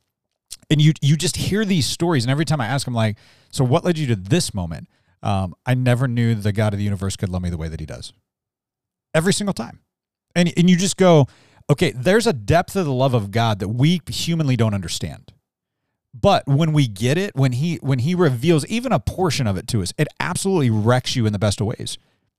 and 0.71 0.81
you 0.81 0.93
you 1.01 1.17
just 1.17 1.37
hear 1.37 1.65
these 1.65 1.87
stories, 1.87 2.25
and 2.25 2.31
every 2.31 2.45
time 2.45 2.61
I 2.61 2.67
ask 2.67 2.87
him, 2.87 2.95
like, 2.95 3.17
so 3.51 3.65
what 3.65 3.85
led 3.85 3.99
you 3.99 4.07
to 4.09 4.17
this 4.17 4.55
moment? 4.55 4.89
Um, 5.23 5.55
I 5.65 5.75
never 5.75 6.07
knew 6.07 6.35
the 6.35 6.53
God 6.53 6.75
of 6.75 6.79
the 6.79 6.85
universe 6.85 7.17
could 7.17 7.29
love 7.29 7.43
me 7.43 7.51
the 7.51 7.57
way 7.57 7.69
that 7.69 7.81
He 7.81 7.87
does. 7.87 8.13
Every 9.15 9.33
single 9.33 9.55
time, 9.55 9.81
and 10.35 10.53
and 10.57 10.69
you 10.69 10.77
just 10.77 10.97
go, 10.97 11.27
okay, 11.71 11.93
there's 11.93 12.27
a 12.27 12.33
depth 12.33 12.77
of 12.77 12.85
the 12.85 12.93
love 12.93 13.15
of 13.15 13.31
God 13.31 13.59
that 13.61 13.69
we 13.69 14.01
humanly 14.09 14.57
don't 14.57 14.75
understand. 14.75 15.33
But 16.19 16.47
when 16.47 16.73
we 16.73 16.87
get 16.87 17.19
it, 17.19 17.35
when 17.35 17.53
he 17.53 17.77
when 17.77 17.99
he 18.01 18.15
reveals 18.15 18.65
even 18.67 18.93
a 18.93 19.01
portion 19.01 19.47
of 19.47 19.57
it 19.57 19.67
to 19.69 19.83
us, 19.83 19.93
it 19.99 20.07
absolutely 20.21 20.71
wrecks 20.71 21.17
you 21.17 21.27
in 21.27 21.33
the 21.33 21.39
best 21.39 21.61
of 21.61 21.67
ways. 21.67 21.99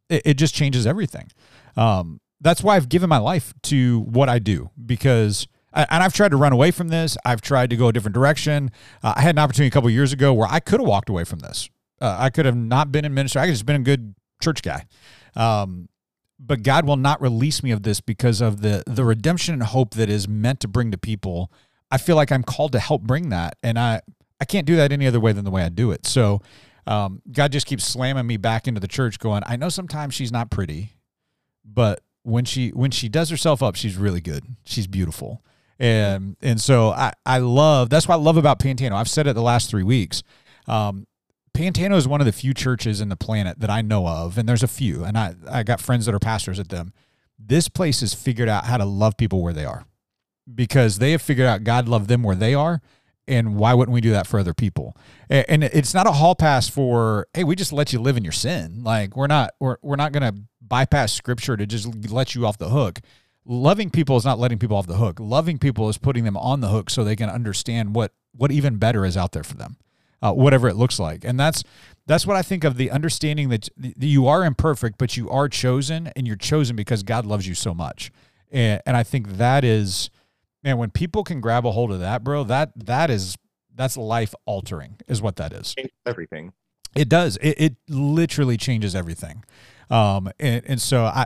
It, 0.09 0.21
it 0.25 0.33
just 0.35 0.55
changes 0.55 0.87
everything. 0.87 1.29
Um, 1.75 2.21
that's 2.39 2.63
why 2.63 2.75
I've 2.75 2.87
given 2.87 3.09
my 3.09 3.17
life 3.17 3.53
to 3.63 4.01
what 4.01 4.29
I 4.29 4.39
do 4.39 4.69
because 4.85 5.47
and 5.75 6.03
I've 6.03 6.13
tried 6.13 6.29
to 6.29 6.37
run 6.37 6.53
away 6.53 6.71
from 6.71 6.87
this. 6.87 7.17
I've 7.25 7.41
tried 7.41 7.69
to 7.71 7.75
go 7.75 7.87
a 7.87 7.93
different 7.93 8.15
direction. 8.15 8.71
Uh, 9.03 9.13
I 9.15 9.21
had 9.21 9.35
an 9.35 9.39
opportunity 9.39 9.67
a 9.67 9.71
couple 9.71 9.89
years 9.89 10.13
ago 10.13 10.33
where 10.33 10.47
I 10.49 10.59
could 10.59 10.79
have 10.79 10.87
walked 10.87 11.09
away 11.09 11.23
from 11.23 11.39
this. 11.39 11.69
Uh, 12.01 12.15
I 12.19 12.29
could 12.29 12.45
have 12.45 12.55
not 12.55 12.91
been 12.91 13.05
in 13.05 13.13
ministry. 13.13 13.41
I 13.41 13.45
could 13.45 13.49
have 13.49 13.55
just 13.55 13.65
been 13.65 13.75
a 13.75 13.79
good 13.79 14.15
church 14.41 14.61
guy. 14.61 14.85
Um, 15.35 15.89
but 16.39 16.63
God 16.63 16.85
will 16.85 16.97
not 16.97 17.21
release 17.21 17.63
me 17.63 17.71
of 17.71 17.83
this 17.83 18.01
because 18.01 18.41
of 18.41 18.61
the 18.61 18.83
the 18.85 19.05
redemption 19.05 19.53
and 19.53 19.63
hope 19.63 19.93
that 19.95 20.09
is 20.09 20.27
meant 20.27 20.59
to 20.61 20.67
bring 20.67 20.91
to 20.91 20.97
people. 20.97 21.51
I 21.91 21.97
feel 21.97 22.15
like 22.15 22.31
I'm 22.31 22.43
called 22.43 22.73
to 22.73 22.79
help 22.79 23.03
bring 23.03 23.29
that, 23.29 23.57
and 23.63 23.79
I 23.79 24.01
I 24.39 24.45
can't 24.45 24.65
do 24.67 24.75
that 24.75 24.91
any 24.91 25.07
other 25.07 25.19
way 25.19 25.31
than 25.31 25.45
the 25.45 25.51
way 25.51 25.63
I 25.63 25.69
do 25.69 25.91
it. 25.91 26.05
So 26.05 26.41
um, 26.87 27.21
God 27.31 27.51
just 27.51 27.65
keeps 27.65 27.83
slamming 27.83 28.27
me 28.27 28.37
back 28.37 28.67
into 28.67 28.79
the 28.79 28.87
church, 28.87 29.17
going, 29.19 29.43
I 29.45 29.55
know 29.55 29.69
sometimes 29.69 30.13
she's 30.13 30.31
not 30.31 30.51
pretty, 30.51 30.93
but 31.63 32.01
when 32.23 32.45
she 32.45 32.69
when 32.69 32.91
she 32.91 33.09
does 33.09 33.29
herself 33.29 33.63
up, 33.63 33.75
she's 33.75 33.97
really 33.97 34.21
good. 34.21 34.45
She's 34.65 34.87
beautiful. 34.87 35.43
And 35.79 36.37
and 36.41 36.59
so 36.59 36.91
I, 36.91 37.13
I 37.25 37.39
love 37.39 37.89
that's 37.89 38.07
what 38.07 38.15
I 38.15 38.17
love 38.17 38.37
about 38.37 38.59
Pantano. 38.59 38.93
I've 38.93 39.09
said 39.09 39.27
it 39.27 39.33
the 39.33 39.41
last 39.41 39.69
three 39.69 39.83
weeks. 39.83 40.23
Um, 40.67 41.05
Pantano 41.53 41.95
is 41.95 42.07
one 42.07 42.21
of 42.21 42.25
the 42.25 42.33
few 42.33 42.53
churches 42.53 43.01
in 43.01 43.09
the 43.09 43.15
planet 43.15 43.59
that 43.59 43.69
I 43.69 43.81
know 43.81 44.07
of, 44.07 44.37
and 44.37 44.47
there's 44.47 44.63
a 44.63 44.67
few, 44.67 45.05
and 45.05 45.17
I, 45.17 45.35
I 45.49 45.63
got 45.63 45.79
friends 45.79 46.05
that 46.05 46.13
are 46.13 46.19
pastors 46.19 46.59
at 46.59 46.67
them. 46.69 46.93
This 47.39 47.69
place 47.69 48.01
has 48.01 48.13
figured 48.13 48.49
out 48.49 48.65
how 48.65 48.77
to 48.77 48.85
love 48.85 49.15
people 49.15 49.41
where 49.41 49.53
they 49.53 49.63
are 49.65 49.85
because 50.53 50.99
they 50.99 51.11
have 51.11 51.21
figured 51.21 51.47
out 51.47 51.63
God 51.63 51.87
loved 51.87 52.07
them 52.07 52.23
where 52.23 52.35
they 52.35 52.53
are. 52.53 52.81
And 53.27 53.55
why 53.55 53.73
wouldn't 53.73 53.93
we 53.93 54.01
do 54.01 54.11
that 54.11 54.27
for 54.27 54.39
other 54.39 54.53
people? 54.53 54.95
And 55.29 55.63
it's 55.63 55.95
not 55.95 56.05
a 56.05 56.11
hall 56.11 56.35
pass 56.35 56.69
for, 56.69 57.25
hey, 57.33 57.43
we 57.43 57.55
just 57.55 57.73
let 57.73 57.91
you 57.91 57.99
live 57.99 58.17
in 58.17 58.23
your 58.23 58.31
sin. 58.31 58.83
Like 58.83 59.17
we're 59.17 59.25
not, 59.25 59.51
we're, 59.59 59.77
we're 59.81 59.95
not 59.95 60.11
going 60.11 60.31
to 60.31 60.41
bypass 60.61 61.11
scripture 61.11 61.57
to 61.57 61.65
just 61.65 62.11
let 62.11 62.35
you 62.35 62.45
off 62.45 62.59
the 62.59 62.69
hook 62.69 62.99
loving 63.45 63.89
people 63.89 64.17
is 64.17 64.25
not 64.25 64.39
letting 64.39 64.59
people 64.59 64.77
off 64.77 64.87
the 64.87 64.97
hook. 64.97 65.19
Loving 65.19 65.57
people 65.57 65.89
is 65.89 65.97
putting 65.97 66.23
them 66.23 66.37
on 66.37 66.61
the 66.61 66.69
hook 66.69 66.89
so 66.89 67.03
they 67.03 67.15
can 67.15 67.29
understand 67.29 67.95
what 67.95 68.13
what 68.35 68.51
even 68.51 68.77
better 68.77 69.05
is 69.05 69.15
out 69.15 69.31
there 69.31 69.43
for 69.43 69.55
them, 69.55 69.77
uh, 70.21 70.33
whatever 70.33 70.67
it 70.67 70.75
looks 70.75 70.99
like. 70.99 71.23
And 71.23 71.39
that's 71.39 71.63
that's 72.05 72.27
what 72.27 72.35
I 72.35 72.41
think 72.41 72.63
of 72.63 72.77
the 72.77 72.91
understanding 72.91 73.49
that 73.49 73.69
you 73.77 74.27
are 74.27 74.43
imperfect, 74.43 74.97
but 74.97 75.15
you 75.15 75.29
are 75.29 75.47
chosen, 75.47 76.07
and 76.15 76.27
you're 76.27 76.35
chosen 76.35 76.75
because 76.75 77.03
God 77.03 77.25
loves 77.25 77.47
you 77.47 77.55
so 77.55 77.73
much. 77.73 78.11
And, 78.51 78.81
and 78.85 78.95
I 78.95 79.03
think 79.03 79.37
that 79.37 79.63
is, 79.63 80.09
man, 80.63 80.77
when 80.77 80.91
people 80.91 81.23
can 81.23 81.41
grab 81.41 81.65
a 81.65 81.71
hold 81.71 81.91
of 81.91 81.99
that, 81.99 82.23
bro, 82.23 82.43
that 82.43 82.71
that 82.85 83.09
is 83.09 83.37
that's 83.73 83.97
life 83.97 84.33
altering, 84.45 84.97
is 85.07 85.21
what 85.21 85.35
that 85.37 85.53
is. 85.53 85.75
Everything. 86.05 86.53
It 86.95 87.09
does. 87.09 87.37
It, 87.37 87.55
it 87.57 87.75
literally 87.89 88.55
changes 88.55 88.95
everything. 88.95 89.43
Um, 89.89 90.31
and, 90.39 90.63
and 90.65 90.81
so 90.81 91.03
I 91.03 91.25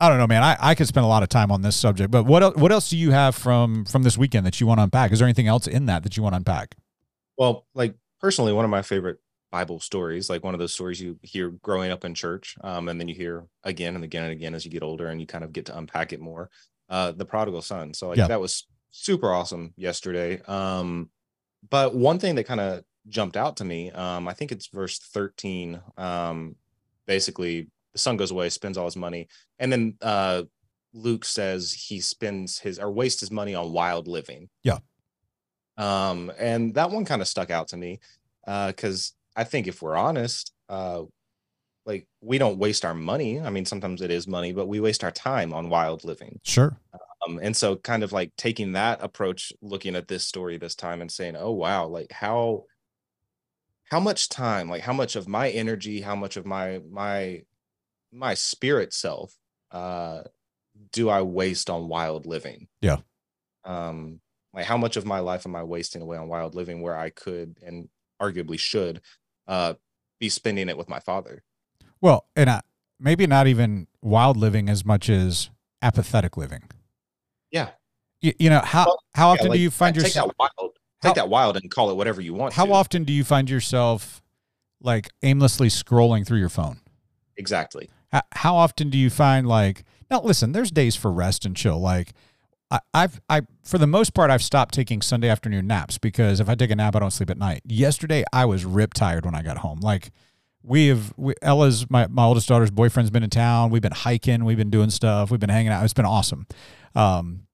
I 0.00 0.08
don't 0.08 0.18
know, 0.18 0.26
man. 0.26 0.42
I, 0.42 0.56
I 0.60 0.74
could 0.74 0.88
spend 0.88 1.04
a 1.04 1.08
lot 1.08 1.22
of 1.22 1.28
time 1.28 1.52
on 1.52 1.62
this 1.62 1.76
subject, 1.76 2.10
but 2.10 2.24
what 2.24 2.42
else, 2.42 2.56
what 2.56 2.72
else 2.72 2.90
do 2.90 2.96
you 2.96 3.12
have 3.12 3.34
from 3.34 3.84
from 3.84 4.02
this 4.02 4.18
weekend 4.18 4.44
that 4.44 4.60
you 4.60 4.66
want 4.66 4.78
to 4.78 4.84
unpack? 4.84 5.12
Is 5.12 5.20
there 5.20 5.26
anything 5.26 5.46
else 5.46 5.66
in 5.66 5.86
that 5.86 6.02
that 6.02 6.16
you 6.16 6.22
want 6.22 6.32
to 6.32 6.38
unpack? 6.38 6.76
Well, 7.38 7.66
like 7.74 7.94
personally, 8.20 8.52
one 8.52 8.64
of 8.64 8.70
my 8.70 8.82
favorite 8.82 9.18
Bible 9.52 9.78
stories, 9.78 10.28
like 10.28 10.42
one 10.42 10.52
of 10.52 10.58
those 10.58 10.74
stories 10.74 11.00
you 11.00 11.18
hear 11.22 11.50
growing 11.50 11.92
up 11.92 12.04
in 12.04 12.12
church, 12.14 12.56
um, 12.62 12.88
and 12.88 12.98
then 12.98 13.06
you 13.06 13.14
hear 13.14 13.46
again 13.62 13.94
and 13.94 14.02
again 14.02 14.24
and 14.24 14.32
again 14.32 14.54
as 14.54 14.64
you 14.64 14.70
get 14.70 14.82
older, 14.82 15.06
and 15.06 15.20
you 15.20 15.28
kind 15.28 15.44
of 15.44 15.52
get 15.52 15.66
to 15.66 15.78
unpack 15.78 16.12
it 16.12 16.20
more. 16.20 16.50
Uh, 16.90 17.12
the 17.12 17.24
prodigal 17.24 17.62
son. 17.62 17.94
So 17.94 18.08
like 18.08 18.18
yeah. 18.18 18.26
that 18.26 18.40
was 18.40 18.66
super 18.90 19.32
awesome 19.32 19.72
yesterday. 19.76 20.42
Um, 20.42 21.08
but 21.70 21.94
one 21.94 22.18
thing 22.18 22.34
that 22.34 22.44
kind 22.44 22.60
of 22.60 22.84
jumped 23.08 23.36
out 23.36 23.56
to 23.58 23.64
me, 23.64 23.90
um, 23.92 24.26
I 24.26 24.32
think 24.32 24.50
it's 24.50 24.66
verse 24.66 24.98
thirteen. 24.98 25.80
Um, 25.96 26.56
basically 27.06 27.68
the 27.94 27.98
son 27.98 28.18
goes 28.18 28.30
away, 28.30 28.50
spends 28.50 28.76
all 28.76 28.84
his 28.84 28.96
money, 28.96 29.28
and 29.58 29.72
then 29.72 29.94
uh, 30.02 30.42
Luke 30.92 31.24
says 31.24 31.72
he 31.72 32.00
spends 32.00 32.58
his 32.58 32.78
or 32.78 32.90
wastes 32.90 33.20
his 33.20 33.30
money 33.30 33.54
on 33.54 33.72
wild 33.72 34.06
living. 34.06 34.50
Yeah. 34.62 34.78
Um, 35.76 36.30
and 36.38 36.74
that 36.74 36.90
one 36.90 37.04
kind 37.04 37.22
of 37.22 37.28
stuck 37.28 37.50
out 37.50 37.68
to 37.68 37.76
me 37.76 38.00
because 38.44 39.12
uh, 39.36 39.40
I 39.40 39.44
think 39.44 39.66
if 39.66 39.80
we're 39.80 39.96
honest, 39.96 40.52
uh, 40.68 41.02
like 41.86 42.06
we 42.20 42.38
don't 42.38 42.58
waste 42.58 42.84
our 42.84 42.94
money. 42.94 43.40
I 43.40 43.50
mean, 43.50 43.64
sometimes 43.64 44.02
it 44.02 44.10
is 44.10 44.26
money, 44.26 44.52
but 44.52 44.68
we 44.68 44.80
waste 44.80 45.04
our 45.04 45.10
time 45.10 45.52
on 45.52 45.68
wild 45.68 46.04
living. 46.04 46.40
Sure. 46.44 46.76
Um, 47.26 47.40
and 47.42 47.56
so, 47.56 47.76
kind 47.76 48.02
of 48.02 48.12
like 48.12 48.32
taking 48.36 48.72
that 48.72 49.02
approach, 49.02 49.52
looking 49.62 49.96
at 49.96 50.08
this 50.08 50.26
story 50.26 50.58
this 50.58 50.74
time, 50.74 51.00
and 51.00 51.10
saying, 51.10 51.36
"Oh 51.36 51.52
wow, 51.52 51.86
like 51.86 52.12
how." 52.12 52.64
how 53.90 54.00
much 54.00 54.30
time 54.30 54.68
like 54.68 54.80
how 54.80 54.94
much 54.94 55.14
of 55.14 55.28
my 55.28 55.50
energy 55.50 56.00
how 56.00 56.16
much 56.16 56.38
of 56.38 56.46
my 56.46 56.80
my 56.90 57.42
my 58.14 58.32
spirit 58.34 58.92
self 58.94 59.34
uh 59.72 60.22
do 60.92 61.08
i 61.10 61.20
waste 61.20 61.68
on 61.68 61.88
wild 61.88 62.26
living 62.26 62.68
Yeah. 62.80 62.98
um 63.64 64.20
like 64.54 64.64
how 64.66 64.76
much 64.76 64.96
of 64.96 65.04
my 65.04 65.18
life 65.18 65.46
am 65.46 65.56
i 65.56 65.62
wasting 65.64 66.00
away 66.00 66.16
on 66.16 66.28
wild 66.28 66.54
living 66.54 66.80
where 66.80 66.96
i 66.96 67.10
could 67.10 67.56
and 67.62 67.88
arguably 68.22 68.58
should 68.58 69.00
uh 69.48 69.74
be 70.20 70.28
spending 70.28 70.68
it 70.68 70.76
with 70.78 70.88
my 70.88 71.00
father 71.00 71.42
Well, 72.00 72.26
and 72.36 72.48
I, 72.48 72.60
maybe 73.00 73.26
not 73.26 73.46
even 73.48 73.88
wild 74.00 74.36
living 74.36 74.68
as 74.68 74.84
much 74.84 75.10
as 75.10 75.50
apathetic 75.82 76.36
living. 76.36 76.62
yeah 77.50 77.70
You, 78.20 78.32
you 78.38 78.48
know 78.50 78.60
how 78.60 78.84
Well, 78.86 78.98
how 79.14 79.28
Yeah, 79.28 79.32
often 79.34 79.48
like, 79.48 79.56
do 79.56 79.60
you 79.62 79.70
find 79.70 79.94
take 79.96 80.04
yourself? 80.04 80.28
that 80.28 80.36
wild 80.38 80.72
How- 81.02 81.08
take 81.08 81.14
that 81.16 81.28
wild 81.28 81.56
and 81.56 81.68
call 81.70 81.90
it 81.90 81.96
whatever 81.96 82.20
you 82.20 82.32
want 82.34 82.54
How 82.54 82.66
to. 82.66 82.72
often 82.72 83.02
do 83.04 83.12
you 83.12 83.24
find 83.24 83.50
yourself 83.50 84.22
like 84.80 85.10
aimlessly 85.22 85.68
scrolling 85.68 86.24
through 86.26 86.38
your 86.38 86.48
phone? 86.48 86.80
exactly 87.36 87.90
How, 88.32 88.56
often 88.56 88.90
do 88.90 88.98
you 88.98 89.10
find 89.10 89.46
like 89.46 89.84
now? 90.10 90.20
Listen, 90.20 90.52
there's 90.52 90.70
days 90.70 90.96
for 90.96 91.10
rest 91.12 91.44
and 91.44 91.56
chill. 91.56 91.78
Like 91.78 92.12
I, 92.70 92.80
I've 92.92 93.20
I 93.28 93.42
for 93.62 93.78
the 93.78 93.86
most 93.86 94.14
part 94.14 94.30
I've 94.30 94.42
stopped 94.42 94.74
taking 94.74 95.02
Sunday 95.02 95.28
afternoon 95.28 95.66
naps 95.66 95.98
because 95.98 96.40
if 96.40 96.48
I 96.48 96.54
take 96.54 96.70
a 96.70 96.76
nap 96.76 96.96
I 96.96 97.00
don't 97.00 97.10
sleep 97.10 97.30
at 97.30 97.38
night. 97.38 97.62
Yesterday 97.66 98.24
I 98.32 98.44
was 98.44 98.64
rip 98.64 98.94
tired 98.94 99.24
when 99.24 99.34
I 99.34 99.42
got 99.42 99.58
home. 99.58 99.80
Like 99.80 100.10
we 100.62 100.88
have 100.88 101.12
we, 101.16 101.34
Ella's 101.42 101.90
my 101.90 102.06
my 102.06 102.24
oldest 102.24 102.48
daughter's 102.48 102.70
boyfriend's 102.70 103.10
been 103.10 103.22
in 103.22 103.30
town. 103.30 103.70
We've 103.70 103.82
been 103.82 103.92
hiking. 103.92 104.44
We've 104.44 104.56
been 104.56 104.70
doing 104.70 104.90
stuff. 104.90 105.30
We've 105.30 105.40
been 105.40 105.50
hanging 105.50 105.72
out. 105.72 105.84
It's 105.84 105.94
been 105.94 106.06
awesome. 106.06 106.46
Um, 106.94 107.44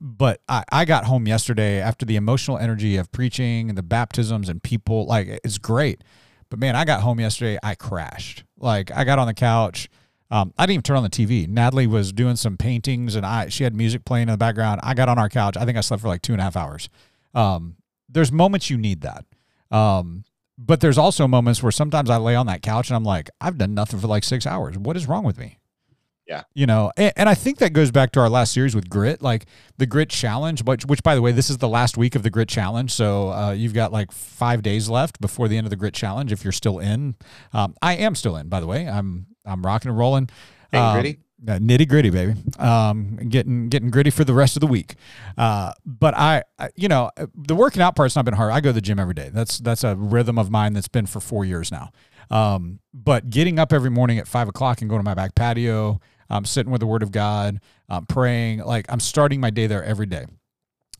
but 0.00 0.40
I, 0.48 0.64
I 0.72 0.84
got 0.84 1.04
home 1.04 1.26
yesterday 1.28 1.80
after 1.80 2.06
the 2.06 2.16
emotional 2.16 2.58
energy 2.58 2.96
of 2.96 3.12
preaching 3.12 3.68
and 3.68 3.76
the 3.76 3.82
baptisms 3.82 4.48
and 4.48 4.62
people 4.62 5.06
like 5.06 5.28
it's 5.44 5.58
great 5.58 6.02
but 6.48 6.58
man 6.58 6.74
i 6.74 6.84
got 6.84 7.02
home 7.02 7.20
yesterday 7.20 7.58
i 7.62 7.74
crashed 7.74 8.44
like 8.58 8.90
i 8.92 9.04
got 9.04 9.18
on 9.18 9.26
the 9.26 9.34
couch 9.34 9.88
um, 10.30 10.52
i 10.58 10.64
didn't 10.64 10.74
even 10.74 10.82
turn 10.82 10.96
on 10.96 11.02
the 11.02 11.10
tv 11.10 11.48
natalie 11.48 11.86
was 11.86 12.12
doing 12.12 12.36
some 12.36 12.56
paintings 12.56 13.14
and 13.16 13.26
i 13.26 13.48
she 13.48 13.64
had 13.64 13.74
music 13.74 14.04
playing 14.04 14.28
in 14.28 14.32
the 14.32 14.38
background. 14.38 14.80
I 14.82 14.94
got 14.94 15.08
on 15.08 15.18
our 15.18 15.28
couch. 15.28 15.56
I 15.56 15.64
think 15.64 15.76
i 15.76 15.80
slept 15.80 16.02
for 16.02 16.08
like 16.08 16.22
two 16.22 16.32
and 16.32 16.40
a 16.40 16.44
half 16.44 16.56
hours. 16.56 16.88
Um, 17.34 17.76
there's 18.08 18.32
moments 18.32 18.70
you 18.70 18.76
need 18.78 19.02
that. 19.02 19.24
Um, 19.70 20.24
but 20.58 20.80
there's 20.80 20.98
also 20.98 21.26
moments 21.26 21.62
where 21.62 21.72
sometimes 21.72 22.10
i 22.10 22.16
lay 22.16 22.34
on 22.34 22.46
that 22.46 22.60
couch 22.62 22.90
and 22.90 22.96
i'm 22.96 23.04
like 23.04 23.30
i've 23.40 23.56
done 23.56 23.74
nothing 23.74 24.00
for 24.00 24.06
like 24.06 24.24
six 24.24 24.46
hours. 24.46 24.76
What 24.78 24.96
is 24.96 25.06
wrong 25.06 25.24
with 25.24 25.38
me? 25.38 25.58
Yeah. 26.26 26.42
you 26.54 26.64
know 26.64 26.92
and, 26.96 27.12
and 27.16 27.28
i 27.28 27.34
think 27.34 27.58
that 27.58 27.72
goes 27.72 27.90
back 27.90 28.12
to 28.12 28.20
our 28.20 28.28
last 28.28 28.52
series 28.52 28.72
with 28.72 28.88
grit 28.88 29.20
like 29.20 29.46
the 29.78 29.86
grit 29.86 30.10
challenge 30.10 30.62
which, 30.62 30.86
which 30.86 31.02
by 31.02 31.16
the 31.16 31.22
way 31.22 31.32
this 31.32 31.50
is 31.50 31.58
the 31.58 31.66
last 31.66 31.96
week 31.96 32.14
of 32.14 32.22
the 32.22 32.30
grit 32.30 32.48
challenge. 32.48 32.92
So 32.92 33.30
uh, 33.32 33.50
you've 33.50 33.74
got 33.74 33.90
like 33.90 34.12
five 34.12 34.62
days 34.62 34.88
left 34.88 35.20
before 35.20 35.48
the 35.48 35.56
end 35.56 35.66
of 35.66 35.70
the 35.70 35.76
grit 35.76 35.92
challenge 35.92 36.30
if 36.30 36.44
you're 36.44 36.52
still 36.52 36.78
in. 36.78 37.16
Um, 37.52 37.74
i 37.82 37.96
am 37.96 38.14
still 38.14 38.36
in 38.36 38.48
by 38.48 38.60
the 38.60 38.66
way. 38.68 38.88
I'm 38.88 39.26
i'm 39.44 39.62
rocking 39.64 39.88
and 39.90 39.98
rolling 39.98 40.28
Um, 40.72 40.94
gritty? 40.94 41.18
uh, 41.48 41.52
nitty 41.58 41.88
gritty, 41.88 42.10
baby. 42.10 42.34
Um, 42.58 43.16
getting 43.28 43.68
getting 43.70 43.90
gritty 43.90 44.10
for 44.10 44.24
the 44.24 44.34
rest 44.34 44.56
of 44.56 44.60
the 44.60 44.66
week. 44.66 44.94
Uh, 45.38 45.72
but 45.86 46.14
I, 46.14 46.42
I, 46.58 46.68
you 46.76 46.86
know, 46.86 47.10
the 47.34 47.54
working 47.54 47.80
out 47.82 47.96
part's 47.96 48.14
not 48.14 48.24
been 48.26 48.34
hard. 48.34 48.52
I 48.52 48.60
go 48.60 48.68
to 48.68 48.72
the 48.74 48.80
gym 48.82 48.98
every 49.00 49.14
day. 49.14 49.30
That's 49.32 49.58
that's 49.58 49.82
a 49.82 49.96
rhythm 49.96 50.38
of 50.38 50.50
mine 50.50 50.74
that's 50.74 50.86
been 50.88 51.06
for 51.06 51.18
four 51.18 51.44
years 51.46 51.72
now. 51.72 51.90
Um, 52.30 52.78
but 52.92 53.30
getting 53.30 53.58
up 53.58 53.72
every 53.72 53.90
morning 53.90 54.18
at 54.18 54.28
five 54.28 54.48
o'clock 54.48 54.80
and 54.82 54.90
going 54.90 55.00
to 55.00 55.04
my 55.04 55.14
back 55.14 55.34
patio, 55.34 55.98
I'm 56.28 56.44
sitting 56.44 56.70
with 56.70 56.80
the 56.80 56.86
Word 56.86 57.02
of 57.02 57.10
God, 57.10 57.58
I'm 57.88 58.04
praying, 58.06 58.58
like 58.60 58.84
I'm 58.88 59.00
starting 59.00 59.40
my 59.40 59.50
day 59.50 59.66
there 59.66 59.82
every 59.82 60.06
day. 60.06 60.26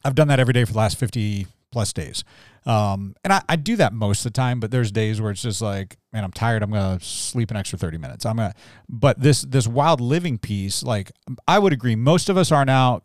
I've 0.05 0.15
done 0.15 0.29
that 0.29 0.41
every 0.41 0.55
day 0.55 0.65
for 0.65 0.73
the 0.73 0.79
last 0.79 0.97
50 0.99 1.47
plus 1.71 1.93
days. 1.93 2.25
Um, 2.67 3.15
and 3.25 3.33
I, 3.33 3.43
I 3.49 3.57
do 3.57 3.77
that 3.77 3.93
most 3.93 4.21
of 4.21 4.33
the 4.33 4.37
time, 4.37 4.61
but 4.61 4.71
there's 4.71 4.93
days 4.93 5.21
where 5.21 5.31
it's 5.31 5.43
just 5.43 5.63
like, 5.63 5.97
man, 6.13 6.25
I'm 6.25 6.33
tired. 6.33 6.63
I'm 6.63 6.71
to 6.99 7.05
sleep 7.05 7.51
an 7.51 7.57
extra 7.57 7.79
30 7.79 7.99
minutes. 7.99 8.27
I'm 8.27 8.37
to, 8.37 8.55
but 8.89 9.21
this, 9.21 9.43
this 9.43 9.67
wild 9.67 10.01
living 10.01 10.39
piece, 10.39 10.83
like 10.83 11.11
I 11.49 11.59
would 11.59 11.73
agree. 11.73 11.97
Most 11.97 12.29
of 12.29 12.37
us 12.37 12.53
are 12.53 12.65
now 12.65 13.03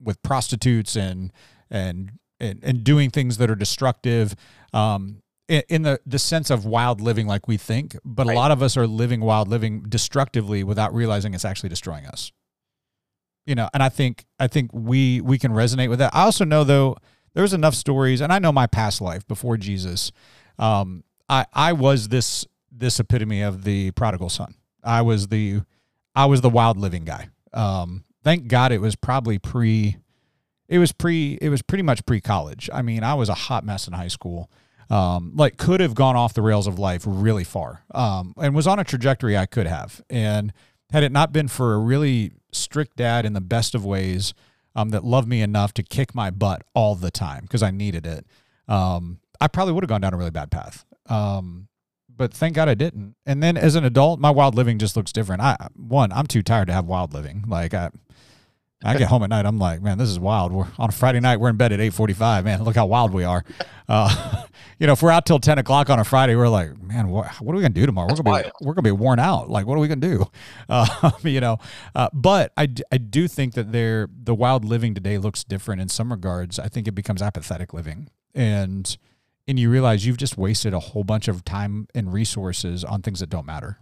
with 0.00 0.22
prostitutes 0.22 0.96
and, 0.96 1.32
and, 1.70 2.12
and, 2.38 2.60
and 2.62 2.84
doing 2.84 3.10
things 3.10 3.38
that 3.38 3.50
are 3.50 3.56
destructive. 3.56 4.34
Um, 4.72 5.22
in, 5.48 5.62
in 5.68 5.82
the, 5.82 5.98
the 6.06 6.18
sense 6.18 6.50
of 6.50 6.64
wild 6.64 7.00
living 7.00 7.26
like 7.26 7.48
we 7.48 7.56
think, 7.56 7.96
but 8.04 8.26
a 8.26 8.32
lot 8.32 8.50
of 8.50 8.62
us 8.62 8.76
are 8.76 8.86
living 8.86 9.22
wild 9.22 9.48
living 9.48 9.82
destructively 9.88 10.62
without 10.62 10.94
realizing 10.94 11.34
it's 11.34 11.44
actually 11.44 11.70
destroying 11.70 12.06
us 12.06 12.32
you 13.46 13.54
know 13.54 13.68
and 13.72 13.82
i 13.82 13.88
think 13.88 14.26
i 14.38 14.46
think 14.46 14.70
we 14.74 15.22
we 15.22 15.38
can 15.38 15.52
resonate 15.52 15.88
with 15.88 15.98
that 15.98 16.14
i 16.14 16.22
also 16.24 16.44
know 16.44 16.64
though 16.64 16.94
there's 17.34 17.52
enough 17.52 17.74
stories 17.74 18.20
and 18.20 18.32
i 18.32 18.38
know 18.38 18.52
my 18.52 18.66
past 18.66 19.00
life 19.00 19.26
before 19.26 19.56
jesus. 19.56 20.12
Um 20.58 21.04
i 21.28 21.46
i 21.52 21.72
was 21.72 22.08
this 22.08 22.46
this 22.70 23.00
epitome 23.00 23.42
of 23.42 23.64
the 23.64 23.90
prodigal 23.92 24.28
son. 24.28 24.54
I 24.84 25.02
was 25.02 25.28
the 25.28 25.62
i 26.14 26.26
was 26.26 26.40
the 26.40 26.50
wild 26.50 26.76
living 26.76 27.04
guy. 27.04 27.28
Um 27.52 28.04
thank 28.24 28.48
god 28.48 28.72
it 28.72 28.80
was 28.80 28.96
probably 28.96 29.38
pre 29.38 29.96
it 30.68 30.78
was 30.78 30.92
pre 30.92 31.38
it 31.40 31.48
was 31.48 31.62
pretty 31.62 31.82
much 31.82 32.04
pre 32.06 32.20
college 32.20 32.68
i 32.72 32.82
mean 32.82 33.02
i 33.02 33.14
was 33.14 33.28
a 33.28 33.34
hot 33.34 33.64
mess 33.64 33.86
in 33.86 33.94
high 33.94 34.08
school. 34.08 34.50
Um, 34.90 35.32
like 35.34 35.58
could 35.58 35.80
have 35.80 35.94
gone 35.94 36.16
off 36.16 36.32
the 36.32 36.40
rails 36.40 36.66
of 36.66 36.78
life 36.78 37.02
really 37.06 37.44
far 37.44 37.84
um, 37.94 38.32
and 38.38 38.54
was 38.54 38.66
on 38.66 38.78
a 38.78 38.84
trajectory 38.84 39.36
i 39.36 39.44
could 39.44 39.66
have. 39.66 40.00
And 40.08 40.50
had 40.90 41.02
it 41.02 41.12
not 41.12 41.30
been 41.30 41.48
for 41.48 41.74
a 41.74 41.78
really 41.78 42.32
strict 42.52 42.96
dad 42.96 43.26
in 43.26 43.34
the 43.34 43.40
best 43.42 43.74
of 43.74 43.84
ways 43.84 44.32
um, 44.78 44.90
that 44.90 45.04
loved 45.04 45.26
me 45.28 45.42
enough 45.42 45.74
to 45.74 45.82
kick 45.82 46.14
my 46.14 46.30
butt 46.30 46.62
all 46.72 46.94
the 46.94 47.10
time 47.10 47.42
because 47.42 47.64
I 47.64 47.72
needed 47.72 48.06
it, 48.06 48.24
um, 48.68 49.18
I 49.40 49.48
probably 49.48 49.74
would 49.74 49.82
have 49.82 49.88
gone 49.88 50.00
down 50.00 50.14
a 50.14 50.16
really 50.16 50.30
bad 50.30 50.52
path. 50.52 50.84
Um, 51.06 51.66
but 52.14 52.32
thank 52.32 52.54
God 52.54 52.68
I 52.68 52.74
didn't. 52.74 53.16
And 53.26 53.42
then 53.42 53.56
as 53.56 53.74
an 53.74 53.84
adult, 53.84 54.20
my 54.20 54.30
wild 54.30 54.54
living 54.54 54.78
just 54.78 54.96
looks 54.96 55.12
different. 55.12 55.42
I 55.42 55.56
one, 55.74 56.12
I'm 56.12 56.28
too 56.28 56.42
tired 56.42 56.68
to 56.68 56.72
have 56.72 56.84
wild 56.84 57.12
living. 57.12 57.44
Like 57.48 57.74
I, 57.74 57.90
I 58.84 58.96
get 58.96 59.08
home 59.08 59.24
at 59.24 59.30
night, 59.30 59.44
I'm 59.44 59.58
like, 59.58 59.82
man, 59.82 59.98
this 59.98 60.08
is 60.08 60.20
wild. 60.20 60.52
We're 60.52 60.68
on 60.78 60.88
a 60.88 60.92
Friday 60.92 61.18
night, 61.18 61.38
we're 61.38 61.48
in 61.48 61.56
bed 61.56 61.72
at 61.72 61.80
8:45. 61.80 62.44
Man, 62.44 62.62
look 62.62 62.76
how 62.76 62.86
wild 62.86 63.12
we 63.12 63.24
are. 63.24 63.44
Uh, 63.88 64.44
you 64.78 64.86
know, 64.86 64.92
if 64.92 65.02
we're 65.02 65.10
out 65.10 65.26
till 65.26 65.40
10 65.40 65.58
o'clock 65.58 65.90
on 65.90 65.98
a 65.98 66.04
Friday, 66.04 66.36
we're 66.36 66.48
like, 66.48 66.80
man, 66.80 67.08
what, 67.08 67.26
what 67.40 67.52
are 67.52 67.56
we 67.56 67.62
gonna 67.62 67.74
do 67.74 67.86
tomorrow? 67.86 68.08
We're 68.08 68.22
gonna 68.22 68.44
be 68.44 68.50
we're 68.60 68.74
gonna 68.74 68.82
be 68.82 68.92
worn 68.92 69.18
out. 69.18 69.50
Like, 69.50 69.66
what 69.66 69.76
are 69.76 69.80
we 69.80 69.88
gonna 69.88 70.00
do? 70.00 70.26
Uh, 70.70 71.10
you 71.22 71.40
know, 71.40 71.56
uh, 71.94 72.10
but 72.12 72.52
I, 72.56 72.66
d- 72.66 72.82
I 72.92 72.98
do 72.98 73.26
think 73.26 73.54
that 73.54 73.72
there 73.72 74.08
the 74.12 74.34
wild 74.34 74.66
living 74.66 74.94
today 74.94 75.16
looks 75.16 75.42
different 75.42 75.80
in 75.80 75.88
some 75.88 76.10
regards. 76.10 76.58
I 76.58 76.68
think 76.68 76.86
it 76.86 76.94
becomes 76.94 77.22
apathetic 77.22 77.72
living, 77.72 78.10
and 78.34 78.96
and 79.46 79.58
you 79.58 79.70
realize 79.70 80.04
you've 80.04 80.18
just 80.18 80.36
wasted 80.36 80.74
a 80.74 80.78
whole 80.78 81.04
bunch 81.04 81.26
of 81.26 81.42
time 81.44 81.88
and 81.94 82.12
resources 82.12 82.84
on 82.84 83.00
things 83.00 83.20
that 83.20 83.30
don't 83.30 83.46
matter. 83.46 83.78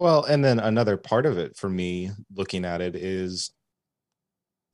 Well, 0.00 0.24
and 0.24 0.44
then 0.44 0.58
another 0.58 0.96
part 0.96 1.24
of 1.24 1.38
it 1.38 1.56
for 1.56 1.68
me 1.68 2.10
looking 2.34 2.64
at 2.64 2.80
it 2.80 2.96
is 2.96 3.52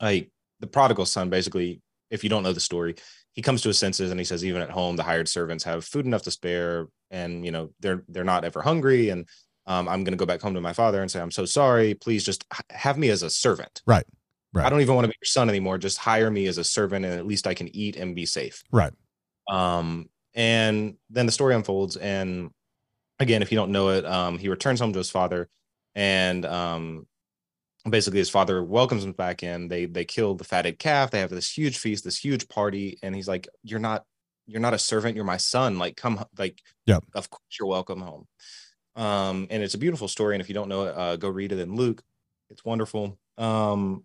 like 0.01 0.31
the 0.61 0.67
prodigal 0.67 1.07
son 1.07 1.31
basically, 1.31 1.81
if 2.11 2.23
you 2.23 2.31
don't 2.31 2.43
know 2.43 2.53
the 2.53 2.61
story, 2.61 2.95
he 3.33 3.43
comes 3.43 3.63
to 3.63 3.69
his 3.69 3.79
senses 3.79 4.11
and 4.11 4.19
he 4.19 4.25
says, 4.25 4.45
even 4.45 4.63
at 4.63 4.71
home, 4.71 4.97
the 4.97 5.03
hired 5.03 5.29
servants 5.29 5.65
have 5.65 5.85
food 5.85 6.07
enough 6.07 6.23
to 6.23 6.31
spare, 6.31 6.87
and 7.11 7.45
you 7.45 7.53
know, 7.53 7.71
they're 7.81 8.03
they're 8.09 8.25
not 8.25 8.45
ever 8.45 8.63
hungry. 8.63 9.11
And 9.11 9.29
um, 9.67 9.89
I'm 9.89 10.05
gonna 10.05 10.17
go 10.17 10.27
back 10.27 10.41
home 10.41 10.55
to 10.55 10.61
my 10.61 10.73
father 10.73 11.03
and 11.03 11.11
say, 11.11 11.21
I'm 11.21 11.31
so 11.31 11.45
sorry. 11.45 11.95
Please 11.95 12.25
just 12.25 12.45
have 12.71 12.97
me 12.97 13.11
as 13.11 13.23
a 13.23 13.31
servant. 13.31 13.83
Right. 13.87 14.07
Right. 14.53 14.65
I 14.65 14.71
don't 14.71 14.81
even 14.81 14.95
want 14.95 15.05
to 15.05 15.09
be 15.09 15.17
your 15.21 15.27
son 15.27 15.51
anymore. 15.51 15.77
Just 15.77 15.99
hire 15.99 16.31
me 16.31 16.47
as 16.47 16.57
a 16.57 16.65
servant, 16.65 17.05
and 17.05 17.15
at 17.15 17.27
least 17.27 17.47
I 17.47 17.53
can 17.53 17.69
eat 17.77 17.97
and 17.97 18.15
be 18.15 18.25
safe. 18.25 18.63
Right. 18.73 18.93
Um, 19.51 20.09
and 20.35 20.97
then 21.11 21.27
the 21.27 21.33
story 21.33 21.55
unfolds. 21.55 21.97
And 21.97 22.51
again, 23.19 23.43
if 23.43 23.53
you 23.53 23.57
don't 23.57 23.73
know 23.73 23.91
it, 23.91 24.07
um, 24.07 24.39
he 24.39 24.49
returns 24.49 24.81
home 24.81 24.93
to 24.95 24.99
his 24.99 25.11
father, 25.11 25.51
and 25.95 26.47
um, 26.47 27.07
basically 27.90 28.18
his 28.18 28.31
father 28.31 28.62
welcomes 28.62 29.05
him 29.05 29.12
back 29.12 29.42
in. 29.42 29.68
They 29.68 29.87
they 29.87 30.05
kill 30.05 30.35
the 30.35 30.44
fatted 30.44 30.79
calf. 30.79 31.11
They 31.11 31.20
have 31.20 31.31
this 31.31 31.51
huge 31.51 31.79
feast, 31.79 32.05
this 32.05 32.18
huge 32.18 32.49
party, 32.49 32.99
and 33.03 33.14
he's 33.14 33.29
like, 33.29 33.49
"You're 33.62 33.81
not, 33.81 34.05
you're 34.46 34.61
not 34.61 34.75
a 34.75 34.79
servant. 34.79 35.16
You're 35.16 35.25
my 35.25 35.37
son. 35.37 35.79
Like, 35.79 35.96
come, 35.96 36.25
like, 36.38 36.61
yeah 36.87 36.99
of 37.14 37.31
course 37.31 37.59
you're 37.59 37.68
welcome 37.68 38.01
home." 38.01 38.27
Um, 38.96 39.46
and 39.51 39.62
it's 39.62 39.75
a 39.75 39.79
beautiful 39.79 40.09
story. 40.09 40.35
And 40.35 40.40
if 40.40 40.49
you 40.49 40.55
don't 40.55 40.68
know 40.68 40.85
it, 40.85 40.96
uh, 40.96 41.16
go 41.16 41.29
read 41.29 41.53
it 41.53 41.59
in 41.59 41.75
Luke. 41.77 42.03
It's 42.51 42.64
wonderful. 42.64 43.18
Um, 43.37 44.05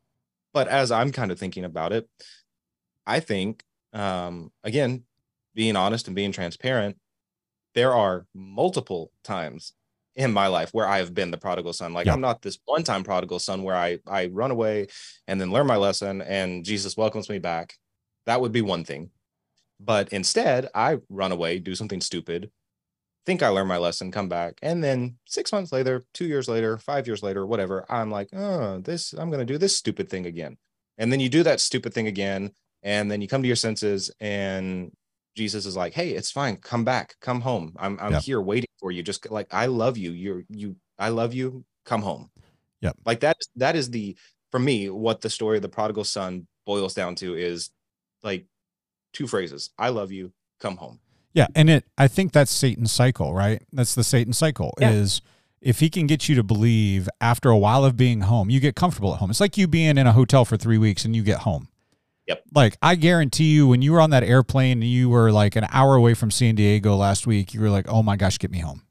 but 0.53 0.67
as 0.67 0.91
I'm 0.91 1.11
kind 1.11 1.31
of 1.31 1.39
thinking 1.39 1.63
about 1.63 1.93
it, 1.93 2.09
I 3.07 3.21
think 3.21 3.63
um, 3.93 4.51
again, 4.63 5.03
being 5.53 5.75
honest 5.75 6.07
and 6.07 6.15
being 6.15 6.31
transparent, 6.31 6.97
there 7.75 7.93
are 7.93 8.25
multiple 8.33 9.11
times 9.23 9.73
in 10.15 10.33
my 10.33 10.47
life 10.47 10.69
where 10.73 10.87
I 10.87 10.97
have 10.97 11.13
been 11.13 11.31
the 11.31 11.37
prodigal 11.37 11.73
son. 11.73 11.93
Like 11.93 12.07
Yeah. 12.07 12.13
I'm 12.13 12.21
not 12.21 12.41
this 12.41 12.59
one 12.65 12.83
time 12.83 13.03
prodigal 13.03 13.39
son 13.39 13.63
where 13.63 13.75
I 13.75 13.99
I 14.07 14.27
run 14.27 14.51
away 14.51 14.87
and 15.27 15.39
then 15.39 15.51
learn 15.51 15.67
my 15.67 15.77
lesson 15.77 16.21
and 16.21 16.65
Jesus 16.65 16.97
welcomes 16.97 17.29
me 17.29 17.39
back. 17.39 17.75
That 18.25 18.41
would 18.41 18.51
be 18.51 18.61
one 18.61 18.83
thing. 18.83 19.09
But 19.79 20.13
instead, 20.13 20.69
I 20.75 20.99
run 21.09 21.31
away, 21.31 21.57
do 21.57 21.73
something 21.73 22.01
stupid, 22.01 22.51
think 23.25 23.43
I 23.43 23.49
learned 23.49 23.69
my 23.69 23.77
lesson, 23.77 24.11
come 24.11 24.29
back, 24.29 24.59
and 24.61 24.83
then 24.83 25.17
six 25.25 25.51
months 25.51 25.71
later, 25.71 26.05
two 26.13 26.25
years 26.25 26.47
later, 26.47 26.77
five 26.77 27.07
years 27.07 27.23
later, 27.23 27.45
whatever, 27.45 27.85
I'm 27.89 28.11
like, 28.11 28.29
oh, 28.33 28.79
this, 28.79 29.13
I'm 29.13 29.31
gonna 29.31 29.45
do 29.45 29.57
this 29.57 29.75
stupid 29.75 30.09
thing 30.09 30.25
again. 30.25 30.57
And 30.97 31.11
then 31.11 31.19
you 31.19 31.29
do 31.29 31.43
that 31.43 31.59
stupid 31.59 31.93
thing 31.93 32.07
again, 32.07 32.51
and 32.83 33.09
then 33.09 33.21
you 33.21 33.27
come 33.27 33.41
to 33.41 33.47
your 33.47 33.55
senses, 33.55 34.11
and 34.19 34.91
Jesus 35.35 35.65
is 35.65 35.77
like, 35.77 35.93
hey, 35.93 36.09
it's 36.11 36.31
fine, 36.31 36.57
come 36.57 36.83
back, 36.83 37.15
come 37.21 37.41
home. 37.41 37.73
I'm 37.79 37.97
I'm 37.99 38.13
Yeah. 38.13 38.19
here 38.19 38.41
waiting 38.41 38.69
for 38.79 38.91
you. 38.91 39.01
Just 39.03 39.29
like 39.31 39.47
I 39.51 39.67
love 39.67 39.97
you. 39.97 40.11
You're 40.11 40.43
you 40.49 40.75
I 40.99 41.09
love 41.09 41.33
you. 41.33 41.63
Come 41.85 42.01
home. 42.01 42.29
Yeah. 42.81 42.91
Like 43.05 43.21
that. 43.21 43.37
That 43.55 43.75
is 43.75 43.89
the 43.89 44.17
for 44.51 44.59
me 44.59 44.89
what 44.89 45.21
the 45.21 45.29
story 45.29 45.57
of 45.57 45.61
the 45.61 45.69
prodigal 45.69 46.03
son 46.03 46.47
boils 46.65 46.93
down 46.93 47.15
to 47.15 47.35
is 47.35 47.69
like 48.23 48.45
two 49.13 49.27
phrases: 49.27 49.69
I 49.77 49.89
love 49.89 50.11
you. 50.11 50.33
Come 50.59 50.77
home. 50.77 50.99
Yeah, 51.33 51.47
and 51.55 51.69
it 51.69 51.85
I 51.97 52.07
think 52.07 52.33
that's 52.33 52.51
Satan's 52.51 52.91
cycle, 52.91 53.33
right? 53.33 53.63
That's 53.71 53.95
the 53.95 54.03
Satan 54.03 54.33
cycle 54.33 54.73
Yeah. 54.79 54.91
is 54.91 55.21
if 55.61 55.79
he 55.79 55.89
can 55.89 56.07
get 56.07 56.27
you 56.27 56.35
to 56.35 56.43
believe 56.43 57.07
after 57.21 57.49
a 57.49 57.57
while 57.57 57.85
of 57.85 57.95
being 57.95 58.21
home, 58.21 58.49
you 58.49 58.59
get 58.59 58.75
comfortable 58.75 59.13
at 59.13 59.19
home. 59.19 59.29
It's 59.29 59.39
like 59.39 59.57
you 59.57 59.67
being 59.67 59.97
in 59.97 60.07
a 60.07 60.11
hotel 60.11 60.43
for 60.43 60.57
3 60.57 60.77
weeks 60.79 61.05
and 61.05 61.15
you 61.15 61.23
get 61.23 61.39
home. 61.39 61.67
Yep. 62.31 62.43
Like 62.55 62.77
I 62.81 62.95
guarantee 62.95 63.51
you 63.51 63.67
when 63.67 63.81
you 63.81 63.91
were 63.91 63.99
on 63.99 64.11
that 64.11 64.23
airplane 64.23 64.81
and 64.81 64.89
you 64.89 65.09
were 65.09 65.31
like 65.31 65.57
an 65.57 65.67
hour 65.69 65.95
away 65.95 66.13
from 66.13 66.31
San 66.31 66.55
Diego 66.55 66.95
last 66.95 67.27
week, 67.27 67.53
you 67.53 67.59
were 67.59 67.69
like, 67.69 67.87
"Oh 67.89 68.01
my 68.01 68.15
gosh, 68.15 68.37
get 68.37 68.51
me 68.51 68.59
home." 68.59 68.83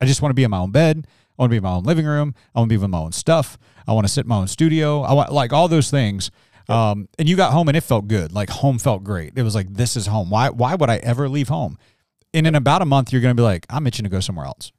I 0.00 0.06
just 0.06 0.22
want 0.22 0.30
to 0.30 0.34
be 0.34 0.44
in 0.44 0.50
my 0.50 0.58
own 0.58 0.70
bed. 0.70 1.06
I 1.06 1.42
want 1.42 1.50
to 1.50 1.52
be 1.52 1.58
in 1.58 1.62
my 1.62 1.72
own 1.72 1.84
living 1.84 2.06
room. 2.06 2.34
I 2.54 2.60
want 2.60 2.70
to 2.70 2.72
be 2.72 2.78
with 2.78 2.88
my 2.88 2.98
own 2.98 3.12
stuff. 3.12 3.58
I 3.86 3.92
want 3.92 4.06
to 4.06 4.12
sit 4.12 4.24
in 4.24 4.28
my 4.28 4.36
own 4.36 4.48
studio. 4.48 5.02
I 5.02 5.12
want 5.12 5.32
like 5.32 5.52
all 5.52 5.68
those 5.68 5.90
things. 5.90 6.30
Um, 6.68 7.08
and 7.18 7.28
you 7.28 7.36
got 7.36 7.52
home 7.52 7.68
and 7.68 7.76
it 7.76 7.82
felt 7.82 8.08
good. 8.08 8.32
Like 8.32 8.48
home 8.50 8.78
felt 8.78 9.04
great. 9.04 9.34
It 9.36 9.42
was 9.42 9.54
like 9.54 9.72
this 9.72 9.96
is 9.96 10.06
home. 10.06 10.30
Why 10.30 10.48
why 10.48 10.74
would 10.74 10.90
I 10.90 10.96
ever 10.96 11.28
leave 11.28 11.48
home? 11.48 11.78
And 12.34 12.46
in 12.46 12.54
about 12.54 12.82
a 12.82 12.86
month, 12.86 13.12
you're 13.12 13.22
going 13.22 13.34
to 13.34 13.40
be 13.40 13.44
like, 13.44 13.66
I'm 13.70 13.86
itching 13.86 14.04
to 14.04 14.10
go 14.10 14.20
somewhere 14.20 14.46
else. 14.46 14.72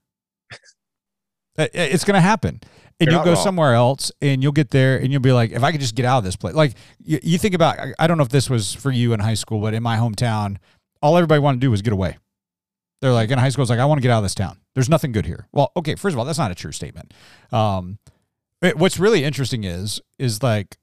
It- 1.57 1.71
It's 1.73 2.03
going 2.03 2.15
to 2.15 2.21
happen. 2.21 2.59
And 2.99 3.07
You're 3.11 3.17
you'll 3.17 3.25
go 3.25 3.33
wrong. 3.33 3.43
somewhere 3.43 3.73
else 3.75 4.11
and 4.23 4.41
you'll 4.41 4.51
get 4.53 4.71
there 4.71 4.97
and 4.97 5.11
you'll 5.11 5.21
be 5.21 5.31
like, 5.31 5.51
if 5.51 5.61
I 5.63 5.71
could 5.71 5.81
just 5.81 5.93
get 5.93 6.03
out 6.05 6.17
of 6.17 6.23
this 6.23 6.35
place. 6.35 6.55
Like 6.55 6.73
you, 7.03 7.19
you 7.21 7.37
think 7.37 7.53
about, 7.53 7.79
I- 7.79 7.93
I 7.99 8.07
don't 8.07 8.17
know 8.17 8.23
if 8.23 8.29
this 8.29 8.49
was 8.49 8.73
for 8.73 8.89
you 8.91 9.13
in 9.13 9.19
high 9.19 9.35
school, 9.35 9.61
but 9.61 9.73
in 9.75 9.83
my 9.83 9.97
hometown, 9.97 10.57
all 11.01 11.15
everybody 11.15 11.39
wanted 11.39 11.57
to 11.57 11.65
do 11.67 11.69
was 11.71 11.83
get 11.83 11.93
away. 11.93 12.17
They're 13.01 13.13
like, 13.13 13.29
in 13.29 13.37
high 13.37 13.49
school, 13.49 13.61
it's 13.61 13.69
like, 13.69 13.77
I 13.79 13.85
want 13.85 13.99
to 13.99 14.01
get 14.01 14.09
out 14.09 14.17
of 14.17 14.23
this 14.23 14.33
town. 14.33 14.57
There's 14.73 14.89
nothing 14.89 15.11
good 15.11 15.27
here. 15.27 15.47
Well, 15.51 15.71
okay, 15.77 15.93
first 15.93 16.13
of 16.15 16.19
all, 16.19 16.25
that's 16.25 16.39
not 16.39 16.49
a 16.49 16.55
true 16.55 16.71
statement. 16.71 17.13
Um, 17.51 17.99
it- 18.63 18.77
what's 18.77 18.97
really 18.97 19.23
interesting 19.23 19.63
is, 19.63 20.01
is 20.17 20.41
like 20.41 20.77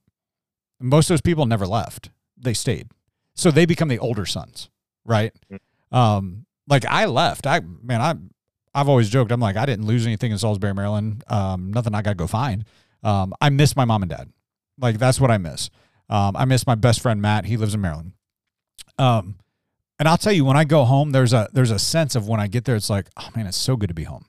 most 0.80 1.06
of 1.10 1.14
those 1.14 1.20
people 1.22 1.46
never 1.46 1.66
left. 1.66 2.10
They 2.36 2.54
stayed. 2.54 2.90
So 3.34 3.50
they 3.50 3.66
become 3.66 3.88
the 3.88 3.98
older 3.98 4.24
sons, 4.26 4.70
right? 5.04 5.32
Um, 5.90 6.46
like 6.68 6.84
I 6.84 7.06
left. 7.06 7.44
I 7.48 7.60
man, 7.82 8.00
I 8.00 8.14
I've 8.74 8.88
always 8.88 9.08
joked. 9.08 9.30
I'm 9.30 9.40
like 9.40 9.56
I 9.56 9.66
didn't 9.66 9.86
lose 9.86 10.06
anything 10.06 10.32
in 10.32 10.38
Salisbury, 10.38 10.74
Maryland. 10.74 11.24
Um, 11.28 11.72
nothing 11.72 11.94
I 11.94 12.02
got 12.02 12.10
to 12.10 12.16
go 12.16 12.26
find. 12.26 12.64
Um, 13.02 13.34
I 13.40 13.50
miss 13.50 13.76
my 13.76 13.84
mom 13.84 14.02
and 14.02 14.10
dad. 14.10 14.32
Like 14.78 14.98
that's 14.98 15.20
what 15.20 15.30
I 15.30 15.38
miss. 15.38 15.70
Um, 16.08 16.36
I 16.36 16.44
miss 16.44 16.66
my 16.66 16.74
best 16.74 17.00
friend 17.00 17.22
Matt. 17.22 17.44
He 17.44 17.56
lives 17.56 17.74
in 17.74 17.80
Maryland. 17.80 18.12
Um, 18.98 19.36
and 19.98 20.08
I'll 20.08 20.18
tell 20.18 20.32
you, 20.32 20.44
when 20.44 20.56
I 20.56 20.64
go 20.64 20.84
home, 20.84 21.12
there's 21.12 21.32
a 21.32 21.48
there's 21.52 21.70
a 21.70 21.78
sense 21.78 22.14
of 22.14 22.28
when 22.28 22.40
I 22.40 22.46
get 22.48 22.64
there, 22.64 22.76
it's 22.76 22.90
like, 22.90 23.08
oh 23.16 23.28
man, 23.36 23.46
it's 23.46 23.56
so 23.56 23.76
good 23.76 23.88
to 23.88 23.94
be 23.94 24.04
home. 24.04 24.26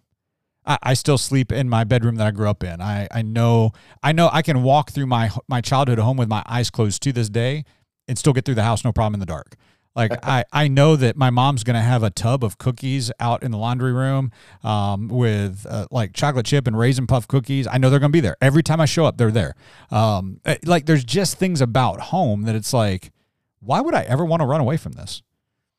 I, 0.66 0.78
I 0.82 0.94
still 0.94 1.18
sleep 1.18 1.52
in 1.52 1.70
my 1.70 1.84
bedroom 1.84 2.16
that 2.16 2.28
I 2.28 2.32
grew 2.32 2.50
up 2.50 2.64
in. 2.64 2.82
I 2.82 3.08
I 3.12 3.22
know 3.24 3.72
I 4.04 4.12
know 4.12 4.30
I 4.32 4.42
can 4.42 4.64
walk 4.64 4.92
through 4.92 5.08
my 5.08 5.32
my 5.48 5.62
childhood 5.62 6.00
home 6.00 6.18
with 6.18 6.30
my 6.30 6.44
eyes 6.48 6.70
closed 6.70 7.02
to 7.04 7.12
this 7.12 7.30
day 7.30 7.66
and 8.08 8.18
still 8.18 8.34
get 8.34 8.46
through 8.46 8.56
the 8.56 8.64
house 8.64 8.84
no 8.84 8.92
problem 8.92 9.16
in 9.16 9.20
the 9.20 9.26
dark. 9.26 9.56
Like 9.96 10.12
I, 10.24 10.44
I 10.52 10.68
know 10.68 10.96
that 10.96 11.16
my 11.16 11.30
mom's 11.30 11.64
gonna 11.64 11.82
have 11.82 12.04
a 12.04 12.10
tub 12.10 12.44
of 12.44 12.58
cookies 12.58 13.12
out 13.20 13.44
in 13.44 13.52
the 13.52 13.58
laundry 13.58 13.94
room 13.94 14.32
um, 14.64 15.08
with 15.08 15.66
uh, 15.70 15.88
like 15.92 16.14
chocolate 16.14 16.46
chip 16.46 16.68
and 16.68 16.78
raisin 16.78 17.08
puff 17.08 17.28
cookies. 17.28 17.68
I 17.68 17.78
know 17.78 17.90
they're 17.90 18.00
gonna 18.00 18.10
be 18.12 18.20
there 18.20 18.38
every 18.42 18.64
time 18.64 18.82
I 18.82 18.86
show 18.86 19.06
up. 19.06 19.18
They're 19.18 19.32
there. 19.32 19.56
Um, 19.92 20.40
eh, 20.46 20.58
like 20.66 20.86
there's 20.86 21.04
just 21.04 21.38
things 21.38 21.62
about 21.62 22.00
home 22.00 22.44
that 22.44 22.56
it's 22.56 22.74
like, 22.74 23.12
why 23.60 23.82
would 23.82 23.96
I 23.96 24.02
ever 24.04 24.26
want 24.26 24.42
to 24.42 24.46
run 24.46 24.62
away 24.62 24.78
from 24.78 24.94
this? 24.94 25.22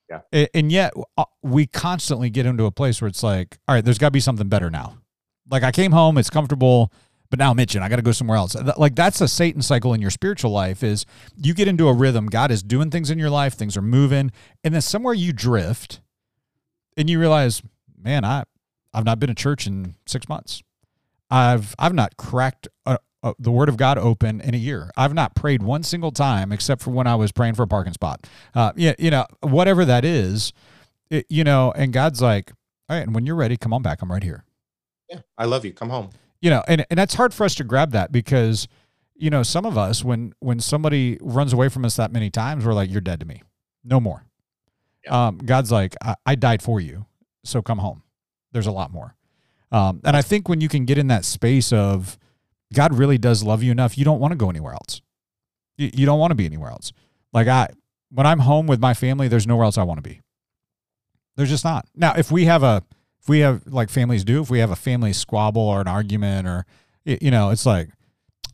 Yeah. 0.09 0.47
And 0.55 0.71
yet 0.71 0.93
uh, 1.19 1.25
we 1.43 1.67
constantly 1.67 2.31
get 2.31 2.47
into 2.47 2.65
a 2.65 2.71
place 2.71 3.01
where 3.01 3.09
it's 3.09 3.23
like, 3.23 3.59
all 3.67 3.75
right, 3.75 3.85
there's 3.85 3.99
got 3.99 4.09
to 4.09 4.13
be 4.13 4.21
something 4.21 4.49
better 4.49 4.71
now. 4.71 4.99
Like 5.51 5.63
I 5.63 5.73
came 5.73 5.93
home, 5.93 6.19
it's 6.19 6.31
comfortable, 6.31 6.93
but 7.31 7.39
now 7.39 7.51
I'm 7.51 7.59
itching. 7.59 7.83
I 7.83 7.89
got 7.89 7.97
to 7.97 8.03
go 8.03 8.13
somewhere 8.13 8.37
else. 8.37 8.57
Like 8.77 8.95
that's 8.95 9.21
a 9.21 9.29
Satan 9.29 9.63
cycle 9.63 9.95
in 9.95 10.01
your 10.01 10.11
spiritual 10.11 10.51
life. 10.51 10.83
Is 10.83 11.07
you 11.37 11.55
get 11.55 11.69
into 11.69 11.89
a 11.89 11.93
rhythm. 11.93 12.27
God 12.27 12.51
is 12.51 12.63
doing 12.63 12.91
things 12.91 13.11
in 13.11 13.19
your 13.19 13.31
life. 13.31 13.55
Things 13.55 13.77
are 13.77 13.83
moving, 13.83 14.33
and 14.65 14.75
then 14.75 14.81
somewhere 14.83 15.15
you 15.15 15.33
drift, 15.33 16.01
and 16.97 17.09
you 17.11 17.19
realize, 17.19 17.63
man, 18.01 18.25
I 18.25 18.45
I've 18.95 19.05
not 19.05 19.19
been 19.19 19.29
to 19.29 19.35
church 19.35 19.67
in 19.67 19.95
six 20.07 20.29
months. 20.29 20.63
I've 21.31 21.75
I've 21.79 21.95
not 21.95 22.17
cracked 22.17 22.69
uh 22.87 22.99
uh 23.23 23.33
the 23.39 23.51
Word 23.51 23.69
of 23.69 23.77
God 23.77 23.99
open 23.99 24.41
in 24.41 24.55
a 24.55 24.59
year. 24.59 24.91
I've 24.97 25.15
not 25.15 25.35
prayed 25.35 25.63
one 25.63 25.83
single 25.83 26.13
time 26.13 26.53
except 26.53 26.83
for 26.83 26.91
when 26.91 27.07
I 27.07 27.15
was 27.17 27.33
praying 27.33 27.55
for 27.55 27.63
a 27.65 27.67
parking 27.67 27.93
spot. 27.93 28.27
Uh, 28.55 28.73
yeah, 28.77 28.95
you 28.99 29.11
know, 29.11 29.27
whatever 29.41 29.85
that 29.85 30.05
is, 30.05 30.53
it, 31.11 31.27
you 31.29 31.45
know. 31.45 31.73
And 31.75 31.93
God's 31.93 32.23
like, 32.23 32.53
all 32.89 32.97
right, 32.97 33.03
and 33.03 33.15
when 33.15 33.27
you're 33.27 33.37
ready, 33.37 33.57
come 33.57 33.73
on 33.73 33.83
back. 33.83 34.01
I'm 34.03 34.11
right 34.13 34.23
here 34.23 34.45
Yeah. 35.11 35.21
I 35.37 35.45
love 35.47 35.65
you. 35.65 35.73
Come 35.73 35.91
home. 35.91 36.11
You 36.41 36.51
know 36.51 36.63
and, 36.69 36.85
and 36.91 36.99
that's 36.99 37.15
hard 37.15 37.33
for 37.35 37.45
us 37.45 37.55
to 37.57 37.65
grab 37.65 37.93
that 37.93 38.13
because 38.13 38.69
you 39.15 39.31
know 39.31 39.43
some 39.43 39.65
of 39.65 39.77
us 39.79 40.05
when 40.05 40.33
when 40.41 40.61
somebody 40.61 41.19
runs 41.21 41.53
away 41.53 41.69
from 41.69 41.85
us 41.85 41.97
that 41.97 42.13
many 42.13 42.31
times 42.31 42.65
we're 42.65 42.75
like 42.75 42.91
you're 42.91 43.01
dead 43.01 43.21
to 43.21 43.27
me. 43.27 43.43
No 43.85 44.01
more. 44.01 44.25
Um, 45.09 45.39
god's 45.39 45.71
like 45.71 45.95
I, 46.03 46.17
I 46.25 46.35
died 46.35 46.63
for 46.63 46.81
you 46.81 47.07
so 47.45 47.63
come 47.63 47.79
home. 47.79 48.03
There's 48.53 48.67
a 48.67 48.73
lot 48.73 48.91
more. 48.91 49.15
Um, 49.73 50.01
and 50.05 50.17
i 50.17 50.23
think 50.23 50.49
when 50.49 50.61
you 50.61 50.69
can 50.69 50.85
get 50.85 50.97
in 50.97 51.09
that 51.09 51.25
space 51.25 51.73
of 51.73 52.19
god 52.73 52.95
really 52.95 53.19
does 53.19 53.43
love 53.43 53.65
you 53.65 53.73
enough 53.73 53.99
you 53.99 54.05
don't 54.05 54.21
want 54.21 54.33
to 54.33 54.37
go 54.37 54.51
anywhere 54.51 54.73
else. 54.75 55.01
You, 55.77 55.91
you 55.93 56.07
don't 56.07 56.19
want 56.19 56.31
to 56.31 56.37
be 56.37 56.47
anywhere 56.47 56.71
else. 56.71 56.93
Like 57.33 57.49
i 57.49 57.69
when 58.11 58.27
i'm 58.27 58.41
home 58.41 58.67
with 58.67 58.81
my 58.81 58.95
family 58.95 59.29
there's 59.29 59.47
nowhere 59.47 59.65
else 59.65 59.79
i 59.79 59.83
want 59.83 59.99
to 59.99 60.09
be. 60.09 60.21
There's 61.37 61.51
just 61.51 61.65
not. 61.65 61.87
Now 61.95 62.15
if 62.17 62.31
we 62.31 62.45
have 62.47 62.63
a 62.63 62.83
if 63.27 63.29
we 63.29 63.41
have 63.41 63.67
like 63.67 63.91
families 63.91 64.23
do 64.23 64.41
if 64.41 64.51
we 64.51 64.61
have 64.61 64.71
a 64.71 64.77
family 64.77 65.13
squabble 65.13 65.63
or 65.63 65.81
an 65.81 65.89
argument 65.89 66.47
or 66.47 66.65
you 67.05 67.33
know 67.33 67.51
it's 67.51 67.67
like 67.67 67.89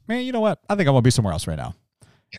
man 0.08 0.24
you 0.24 0.32
know 0.32 0.40
what? 0.40 0.60
I 0.66 0.74
think 0.76 0.88
i 0.88 0.90
want 0.90 1.04
to 1.04 1.06
be 1.06 1.10
somewhere 1.10 1.34
else 1.34 1.46
right 1.46 1.58
now. 1.58 1.74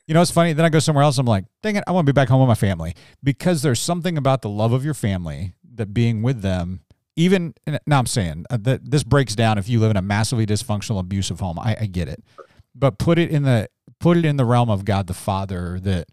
You 0.08 0.16
know 0.16 0.22
it's 0.24 0.32
funny 0.32 0.54
then 0.54 0.66
i 0.66 0.70
go 0.70 0.80
somewhere 0.80 1.04
else 1.04 1.20
i'm 1.20 1.28
like 1.28 1.46
dang 1.62 1.76
it 1.76 1.84
i 1.86 1.92
want 1.92 2.08
to 2.08 2.12
be 2.12 2.16
back 2.16 2.30
home 2.30 2.42
with 2.42 2.48
my 2.48 2.56
family. 2.56 2.96
Because 3.24 3.62
there's 3.62 3.80
something 3.80 4.18
about 4.18 4.42
the 4.42 4.50
love 4.50 4.74
of 4.74 4.84
your 4.84 4.96
family 4.96 5.54
that 5.76 5.94
being 5.94 6.24
with 6.24 6.42
them 6.42 6.82
even 7.16 7.54
now 7.86 8.00
i'm 8.00 8.08
saying 8.08 8.46
uh, 8.50 8.58
that 8.60 8.90
this 8.90 9.04
breaks 9.04 9.36
down 9.36 9.60
if 9.60 9.70
you 9.70 9.80
live 9.80 9.92
in 9.92 9.98
a 9.98 10.02
massively 10.02 10.48
dysfunctional 10.48 11.00
abusive 11.00 11.40
home 11.40 11.60
I, 11.60 11.78
I 11.82 11.86
get 11.86 12.08
it. 12.08 12.24
But 12.74 12.98
put 12.98 13.20
it 13.20 13.30
in 13.30 13.44
the 13.44 13.70
put 14.00 14.18
it 14.18 14.26
in 14.26 14.38
the 14.38 14.46
realm 14.46 14.72
of 14.72 14.86
god 14.86 15.06
the 15.06 15.14
father 15.14 15.80
that 15.82 16.08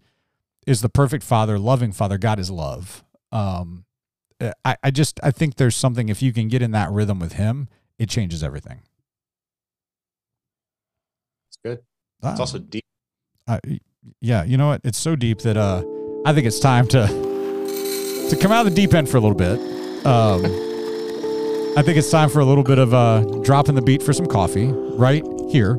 is 0.67 0.83
the 0.83 0.91
perfect 0.91 1.25
father 1.25 1.59
loving 1.59 1.93
father 1.93 2.19
god 2.19 2.39
is 2.39 2.51
love. 2.51 3.03
Um 3.33 3.87
I, 4.65 4.77
I 4.83 4.91
just 4.91 5.21
I 5.23 5.31
think 5.31 5.57
there's 5.57 5.77
something 5.77 6.09
if 6.09 6.23
you 6.23 6.33
can 6.33 6.49
get 6.49 6.63
in 6.63 6.71
that 6.73 6.91
rhythm 6.91 7.19
with 7.19 7.35
him, 7.35 7.69
it 7.99 8.09
changes 8.09 8.43
everything. 8.43 8.81
It's 11.49 11.59
good. 11.65 11.81
Ah, 12.23 12.33
It's 12.33 12.41
also 12.41 12.59
deep. 12.59 12.85
uh, 13.49 13.59
yeah, 14.21 14.45
you 14.45 14.57
know 14.57 14.69
what? 14.69 14.81
It's 14.85 14.99
so 14.99 15.15
deep 15.17 15.41
that 15.41 15.57
uh, 15.57 15.83
I 16.25 16.33
think 16.33 16.47
it's 16.47 16.59
time 16.61 16.87
to 16.89 17.07
to 18.31 18.37
come 18.41 18.53
out 18.53 18.67
of 18.67 18.73
the 18.75 18.77
deep 18.77 18.95
end 18.95 19.09
for 19.09 19.17
a 19.17 19.21
little 19.21 19.37
bit. 19.37 19.59
Um, 20.07 20.45
I 21.77 21.83
think 21.83 21.99
it's 21.99 22.11
time 22.11 22.29
for 22.31 22.41
a 22.41 22.45
little 22.45 22.65
bit 22.65 22.79
of 22.79 22.95
uh, 22.95 23.21
dropping 23.43 23.75
the 23.75 23.83
beat 23.83 24.03
for 24.03 24.13
some 24.13 24.27
coffee 24.27 24.67
right 24.69 25.23
here. 25.51 25.73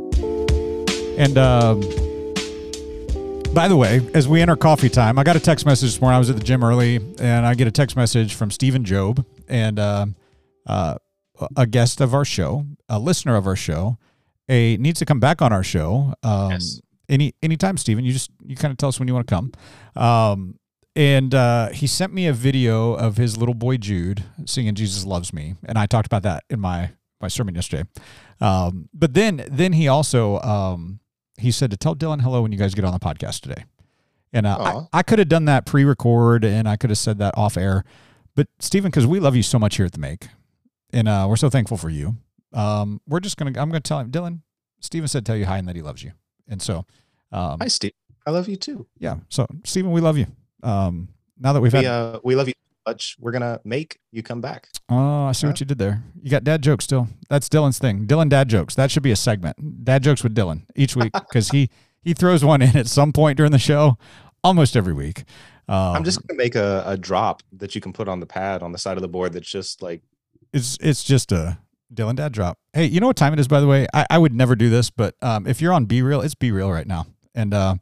And 1.18 1.38
um, 1.38 1.82
by 3.54 3.68
the 3.68 3.76
way, 3.76 4.02
as 4.14 4.28
we 4.28 4.42
enter 4.42 4.56
coffee 4.56 4.90
time, 4.90 5.20
I 5.20 5.24
got 5.24 5.36
a 5.36 5.40
text 5.40 5.66
message 5.66 5.92
this 5.92 6.02
morning. 6.02 6.16
I 6.16 6.20
was 6.20 6.30
at 6.30 6.38
the 6.38 6.44
gym 6.44 6.64
early, 6.64 6.98
and 7.20 7.46
I 7.46 7.54
get 7.54 7.68
a 7.68 7.72
text 7.72 7.96
message 7.96 8.34
from 8.36 8.50
Stephen 8.52 8.84
Job, 8.86 9.26
and 9.48 9.80
um 9.80 10.16
uh, 10.68 10.96
a 11.58 11.66
guest 11.66 12.02
of 12.02 12.14
our 12.14 12.24
show, 12.24 12.66
a 12.88 13.00
listener 13.00 13.36
of 13.36 13.48
our 13.48 13.56
show, 13.56 13.98
a 14.48 14.78
needs 14.78 15.00
to 15.00 15.06
come 15.06 15.20
back 15.20 15.42
on 15.42 15.52
our 15.52 15.64
show. 15.64 16.14
Um, 16.24 16.52
Yes. 16.52 16.82
Any 17.10 17.34
anytime, 17.44 17.76
Stephen. 17.78 18.06
You 18.06 18.14
just 18.14 18.32
you 18.46 18.56
kind 18.56 18.72
of 18.72 18.78
tell 18.78 18.88
us 18.88 18.98
when 18.98 19.08
you 19.10 19.14
want 19.14 19.28
to 19.28 19.36
come. 19.36 19.52
Um, 20.02 20.56
and 20.96 21.36
uh, 21.36 21.70
he 21.70 21.86
sent 21.86 22.14
me 22.14 22.28
a 22.28 22.34
video 22.34 22.94
of 22.94 23.18
his 23.18 23.38
little 23.38 23.56
boy 23.56 23.76
Jude 23.78 24.24
singing 24.46 24.76
"Jesus 24.76 25.04
Loves 25.06 25.34
Me," 25.34 25.56
and 25.66 25.78
I 25.78 25.88
talked 25.88 26.06
about 26.06 26.24
that 26.24 26.46
in 26.50 26.62
my 26.62 26.92
my 27.20 27.28
sermon 27.28 27.56
yesterday. 27.56 27.84
Um, 28.40 28.88
but 28.94 29.14
then 29.14 29.44
then 29.52 29.74
he 29.74 29.90
also 29.90 30.40
um, 30.40 31.01
he 31.38 31.52
said 31.52 31.72
to 31.72 31.78
tell 31.78 31.96
Dylan 31.96 32.22
hello 32.22 32.42
when 32.42 32.52
you 32.52 32.58
guys 32.58 32.74
get 32.74 32.86
on 32.86 32.94
the 32.94 33.00
podcast 33.00 33.42
today. 33.42 33.66
And 34.34 34.46
uh. 34.46 34.86
I, 34.94 35.00
I 35.00 35.04
could 35.04 35.20
have 35.20 35.28
done 35.30 35.46
that 35.46 35.66
pre-record 35.66 36.46
and 36.46 36.68
I 36.68 36.78
could 36.78 36.90
have 36.90 36.98
said 36.98 37.18
that 37.20 37.38
off 37.38 37.58
air, 37.58 37.84
but 38.36 38.48
Stephen, 38.60 38.90
because 38.90 39.06
we 39.06 39.20
love 39.20 39.36
you 39.36 39.44
so 39.44 39.60
much 39.60 39.76
here 39.78 39.86
at 39.86 39.92
the 39.92 40.00
Make, 40.00 40.28
and 40.94 41.08
uh, 41.10 41.26
we're 41.28 41.36
so 41.36 41.50
thankful 41.50 41.78
for 41.78 41.90
you. 41.90 42.16
Um, 42.54 43.02
we're 43.08 43.20
just 43.20 43.36
gonna 43.38 43.50
I'm 43.60 43.70
gonna 43.70 43.82
tell 43.82 44.00
him 44.00 44.10
Dylan. 44.12 44.40
Stephen 44.80 45.08
said 45.08 45.26
tell 45.26 45.36
you 45.36 45.46
hi 45.46 45.58
and 45.58 45.68
that 45.68 45.76
he 45.76 45.82
loves 45.82 46.02
you, 46.04 46.12
and 46.48 46.62
so 46.62 46.86
um, 47.34 47.60
Hi, 47.60 47.68
Steve. 47.68 47.92
I 48.26 48.32
love 48.32 48.48
you 48.48 48.56
too. 48.56 48.88
yeah. 49.00 49.18
So 49.30 49.48
Stephen, 49.66 49.92
we 49.92 50.00
love 50.02 50.18
you. 50.18 50.28
Um, 50.64 51.10
now 51.38 51.54
that 51.54 51.60
we've 51.62 51.74
We 51.74 51.80
had, 51.80 51.86
uh 51.88 52.20
we 52.24 52.36
love 52.36 52.48
you 52.48 52.54
much. 52.88 53.16
We're 53.20 53.32
gonna 53.32 53.60
make 53.64 54.00
you 54.12 54.24
come 54.24 54.42
back. 54.42 54.68
oh, 54.90 55.26
I 55.26 55.32
see 55.32 55.48
what 55.48 55.60
you 55.60 55.66
did 55.66 55.78
there. 55.78 56.04
You 56.22 56.30
got 56.30 56.44
dad 56.44 56.62
jokes 56.62 56.86
still. 56.86 57.08
That's 57.30 57.50
Dylan's 57.50 57.80
thing. 57.80 58.06
Dylan 58.08 58.30
dad 58.30 58.50
jokes. 58.50 58.76
That 58.76 58.92
should 58.92 59.04
be 59.04 59.12
a 59.12 59.16
segment. 59.16 59.86
Dad 59.86 60.04
jokes 60.04 60.24
with 60.24 60.36
Dylan 60.36 60.64
each 60.76 60.96
week 60.96 61.12
because 61.14 61.50
he 61.50 61.70
he 62.02 62.14
throws 62.14 62.44
one 62.44 62.62
in 62.62 62.76
at 62.76 62.88
some 62.88 63.14
point 63.14 63.38
during 63.38 63.52
the 63.52 63.60
show, 63.60 63.98
almost 64.44 64.76
every 64.76 64.94
week. 64.94 65.24
Um, 65.68 65.96
I'm 65.96 66.04
just 66.04 66.26
gonna 66.28 66.38
make 66.38 66.56
a, 66.56 66.84
a 66.86 66.98
drop 66.98 67.44
that 67.54 67.76
you 67.76 67.82
can 67.82 67.94
put 67.94 68.08
on 68.08 68.20
the 68.20 68.26
pad 68.26 68.64
on 68.64 68.72
the 68.72 68.78
side 68.78 68.98
of 68.98 69.02
the 69.02 69.08
board 69.08 69.34
that's 69.34 69.50
just 69.50 69.82
like 69.82 70.02
it's 70.54 70.78
it's 70.82 71.04
just 71.04 71.32
a 71.32 71.60
Dylan 71.94 72.16
Dad 72.16 72.32
Drop. 72.32 72.58
Hey, 72.74 72.86
you 72.86 73.00
know 73.00 73.08
what 73.08 73.18
time 73.18 73.34
it 73.34 73.40
is, 73.40 73.48
by 73.48 73.60
the 73.60 73.68
way? 73.68 73.86
I, 73.94 74.06
I 74.10 74.18
would 74.18 74.34
never 74.34 74.56
do 74.56 74.70
this, 74.70 74.90
but 74.90 75.16
um, 75.22 75.46
if 75.46 75.62
you're 75.62 75.74
on 75.74 75.86
BeReal, 75.86 76.24
it's 76.24 76.36
BeReal 76.36 76.74
right 76.74 76.88
now. 76.88 77.06
And 77.36 77.54
uh, 77.54 77.76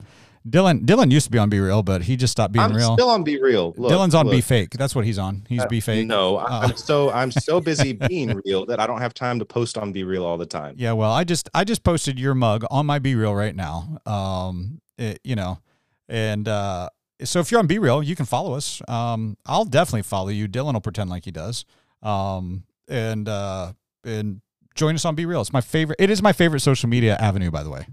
Dylan 0.49 0.85
Dylan 0.85 1.11
used 1.11 1.25
to 1.27 1.31
be 1.31 1.37
on 1.37 1.49
BeReal, 1.49 1.83
but 1.85 2.03
he 2.03 2.15
just 2.15 2.31
stopped 2.31 2.53
being 2.53 2.63
I'm 2.65 2.73
real. 2.75 2.93
still 2.95 3.09
on 3.09 3.23
BeReal. 3.23 3.77
Look, 3.77 3.91
Dylan's 3.91 4.15
on 4.15 4.25
look. 4.25 4.33
Be 4.35 4.41
Fake. 4.41 4.71
That's 4.71 4.95
what 4.95 5.05
he's 5.05 5.17
on. 5.17 5.45
He's 5.47 5.61
Uh, 5.61 5.67
Be 5.67 5.79
Fake. 5.79 6.07
No, 6.07 6.37
I- 6.37 6.43
Uh, 6.43 6.59
I'm 6.69 6.75
so 6.75 7.09
I'm 7.11 7.31
so 7.31 7.61
busy 7.61 7.93
being 8.07 8.41
real 8.45 8.65
that 8.67 8.79
I 8.79 8.87
don't 8.87 9.01
have 9.01 9.13
time 9.13 9.39
to 9.39 9.45
post 9.45 9.77
on 9.77 9.93
BeReal 9.93 10.23
all 10.23 10.37
the 10.37 10.45
time. 10.45 10.75
Yeah, 10.77 10.93
well, 10.93 11.11
I 11.11 11.23
just 11.23 11.49
I 11.53 11.63
just 11.63 11.83
posted 11.83 12.19
your 12.19 12.33
mug 12.35 12.63
on 12.71 12.85
my 12.85 12.99
BeReal 12.99 13.35
right 13.37 13.55
now. 13.55 13.99
Um, 14.05 14.81
it- 14.97 15.19
you 15.23 15.35
know, 15.35 15.59
and 16.07 16.47
uh, 16.47 16.89
so 17.23 17.39
if 17.39 17.51
you're 17.51 17.59
on 17.59 17.67
BeReal, 17.67 18.05
you 18.05 18.15
can 18.15 18.25
follow 18.25 18.53
us. 18.53 18.81
Um, 18.87 19.37
I'll 19.45 19.65
definitely 19.65 20.03
follow 20.03 20.29
you. 20.29 20.47
Dylan 20.47 20.73
will 20.73 20.81
pretend 20.81 21.09
like 21.09 21.25
he 21.25 21.31
does. 21.31 21.65
Um, 22.01 22.63
and 22.87 23.27
uh, 23.27 23.73
and 24.05 24.41
join 24.75 24.95
us 24.95 25.03
on 25.05 25.15
BeReal. 25.15 25.41
It's 25.41 25.51
my 25.53 25.61
favorite. 25.61 25.97
It 25.99 26.09
is 26.09 26.21
my 26.21 26.31
favorite 26.33 26.61
social 26.61 26.87
media 26.89 27.15
avenue, 27.17 27.51
by 27.51 27.63
the 27.63 27.69
way. 27.69 27.85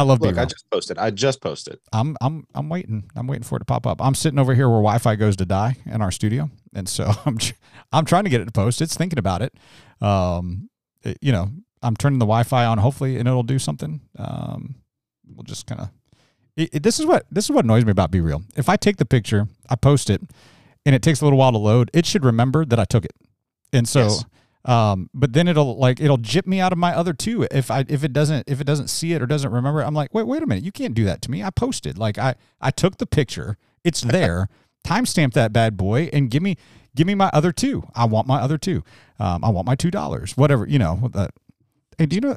I 0.00 0.02
love 0.02 0.20
Look, 0.22 0.32
Real. 0.32 0.40
I 0.40 0.44
just 0.46 0.64
posted. 0.70 0.96
I 0.98 1.10
just 1.10 1.42
posted. 1.42 1.78
I'm 1.92 2.16
I'm 2.22 2.46
I'm 2.54 2.70
waiting. 2.70 3.10
I'm 3.14 3.26
waiting 3.26 3.42
for 3.42 3.56
it 3.56 3.58
to 3.58 3.64
pop 3.66 3.86
up. 3.86 4.00
I'm 4.02 4.14
sitting 4.14 4.38
over 4.38 4.54
here 4.54 4.66
where 4.66 4.78
Wi-Fi 4.78 5.14
goes 5.16 5.36
to 5.36 5.44
die 5.44 5.76
in 5.84 6.00
our 6.00 6.10
studio, 6.10 6.48
and 6.74 6.88
so 6.88 7.12
I'm 7.26 7.36
I'm 7.92 8.04
trying 8.06 8.24
to 8.24 8.30
get 8.30 8.40
it 8.40 8.46
to 8.46 8.50
post. 8.52 8.80
It's 8.80 8.96
thinking 8.96 9.18
about 9.18 9.42
it. 9.42 9.52
Um, 10.00 10.70
it- 11.02 11.18
you 11.20 11.32
know, 11.32 11.50
I'm 11.82 11.96
turning 11.96 12.18
the 12.18 12.24
Wi-Fi 12.24 12.64
on, 12.64 12.78
hopefully, 12.78 13.18
and 13.18 13.28
it'll 13.28 13.42
do 13.42 13.58
something. 13.58 14.00
Um, 14.18 14.76
we'll 15.26 15.44
just 15.44 15.66
kind 15.66 15.82
of. 15.82 15.90
This 16.82 16.98
is 16.98 17.04
what 17.04 17.26
this 17.30 17.44
is 17.44 17.50
what 17.50 17.64
annoys 17.66 17.84
me 17.84 17.90
about 17.90 18.10
BeReal. 18.10 18.42
If 18.56 18.70
I 18.70 18.76
take 18.76 18.96
the 18.96 19.04
picture, 19.04 19.48
I 19.68 19.76
post 19.76 20.08
it, 20.08 20.22
and 20.86 20.94
it 20.94 21.02
takes 21.02 21.20
a 21.20 21.24
little 21.24 21.38
while 21.38 21.52
to 21.52 21.58
load, 21.58 21.90
it 21.92 22.06
should 22.06 22.24
remember 22.24 22.64
that 22.64 22.78
I 22.80 22.84
took 22.86 23.04
it, 23.04 23.14
and 23.72 23.86
so. 23.86 24.00
Yes. 24.04 24.24
Um, 24.64 25.08
but 25.14 25.32
then 25.32 25.48
it'll 25.48 25.78
like 25.78 26.00
it'll 26.00 26.18
jip 26.18 26.46
me 26.46 26.60
out 26.60 26.72
of 26.72 26.78
my 26.78 26.94
other 26.94 27.12
two 27.14 27.46
if 27.50 27.70
I 27.70 27.84
if 27.88 28.04
it 28.04 28.12
doesn't 28.12 28.48
if 28.48 28.60
it 28.60 28.64
doesn't 28.64 28.88
see 28.88 29.14
it 29.14 29.22
or 29.22 29.26
doesn't 29.26 29.50
remember. 29.50 29.80
it, 29.80 29.86
I'm 29.86 29.94
like, 29.94 30.12
wait, 30.12 30.26
wait 30.26 30.42
a 30.42 30.46
minute, 30.46 30.64
you 30.64 30.72
can't 30.72 30.94
do 30.94 31.04
that 31.04 31.22
to 31.22 31.30
me. 31.30 31.42
I 31.42 31.50
posted 31.50 31.96
like 31.96 32.18
I 32.18 32.34
I 32.60 32.70
took 32.70 32.98
the 32.98 33.06
picture, 33.06 33.56
it's 33.84 34.00
there, 34.02 34.48
timestamp 34.84 35.32
that 35.32 35.52
bad 35.52 35.76
boy, 35.76 36.10
and 36.12 36.30
give 36.30 36.42
me 36.42 36.56
give 36.94 37.06
me 37.06 37.14
my 37.14 37.30
other 37.32 37.52
two. 37.52 37.84
I 37.94 38.04
want 38.04 38.26
my 38.26 38.40
other 38.40 38.58
two. 38.58 38.82
Um, 39.18 39.44
I 39.44 39.48
want 39.48 39.66
my 39.66 39.74
two 39.74 39.90
dollars, 39.90 40.36
whatever 40.36 40.66
you 40.66 40.78
know. 40.78 41.08
That. 41.12 41.30
Hey, 41.96 42.06
do 42.06 42.14
you 42.14 42.20
know? 42.20 42.36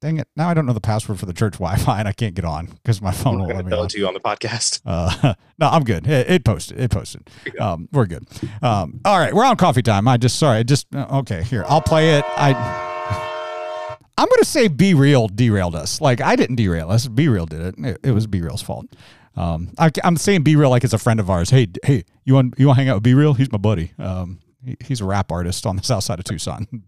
Dang 0.00 0.18
it! 0.18 0.28
Now 0.36 0.48
I 0.48 0.54
don't 0.54 0.64
know 0.64 0.72
the 0.72 0.80
password 0.80 1.18
for 1.18 1.26
the 1.26 1.32
church 1.32 1.54
Wi-Fi, 1.54 1.98
and 1.98 2.06
I 2.06 2.12
can't 2.12 2.34
get 2.34 2.44
on 2.44 2.66
because 2.66 3.02
my 3.02 3.10
phone 3.10 3.34
I'm 3.34 3.40
won't 3.40 3.54
let 3.56 3.64
me 3.64 3.70
tell 3.70 3.82
it 3.82 3.90
to 3.90 3.98
you 3.98 4.06
on 4.06 4.14
the 4.14 4.20
podcast. 4.20 4.80
Uh, 4.86 5.34
no, 5.58 5.68
I'm 5.68 5.82
good. 5.82 6.06
It, 6.06 6.30
it 6.30 6.44
posted. 6.44 6.78
It 6.78 6.90
posted. 6.92 7.28
go. 7.44 7.64
Um, 7.64 7.88
we're 7.90 8.06
good. 8.06 8.24
Um, 8.62 9.00
all 9.04 9.18
right, 9.18 9.34
we're 9.34 9.44
on 9.44 9.56
coffee 9.56 9.82
time. 9.82 10.06
I 10.06 10.16
just 10.16 10.38
sorry. 10.38 10.58
I 10.58 10.62
just 10.62 10.86
uh, 10.94 11.06
okay. 11.18 11.42
Here, 11.42 11.64
I'll 11.68 11.80
play 11.80 12.16
it. 12.16 12.24
I 12.28 12.52
I'm 14.18 14.28
gonna 14.28 14.44
say 14.44 14.68
BeReal 14.68 15.34
derailed 15.34 15.74
us. 15.74 16.00
Like 16.00 16.20
I 16.20 16.36
didn't 16.36 16.56
derail 16.56 16.90
us. 16.90 17.08
BeReal 17.08 17.48
did 17.48 17.60
it. 17.60 17.74
It, 17.78 18.00
it 18.04 18.10
was 18.12 18.28
BeReal's 18.28 18.62
fault. 18.62 18.86
Um, 19.34 19.72
I, 19.78 19.90
am 20.04 20.16
saying 20.16 20.44
BeReal 20.44 20.70
like 20.70 20.84
it's 20.84 20.92
a 20.92 20.98
friend 20.98 21.18
of 21.18 21.28
ours. 21.28 21.50
Hey, 21.50 21.66
hey, 21.84 22.04
you 22.24 22.34
want 22.34 22.54
you 22.56 22.68
want 22.68 22.76
to 22.76 22.84
hang 22.84 22.88
out 22.88 23.02
with 23.02 23.04
BeReal? 23.04 23.36
He's 23.36 23.50
my 23.50 23.58
buddy. 23.58 23.92
Um, 23.98 24.38
he, 24.64 24.76
he's 24.84 25.00
a 25.00 25.04
rap 25.04 25.32
artist 25.32 25.66
on 25.66 25.74
the 25.74 25.82
south 25.82 26.04
side 26.04 26.20
of 26.20 26.24
Tucson. 26.24 26.68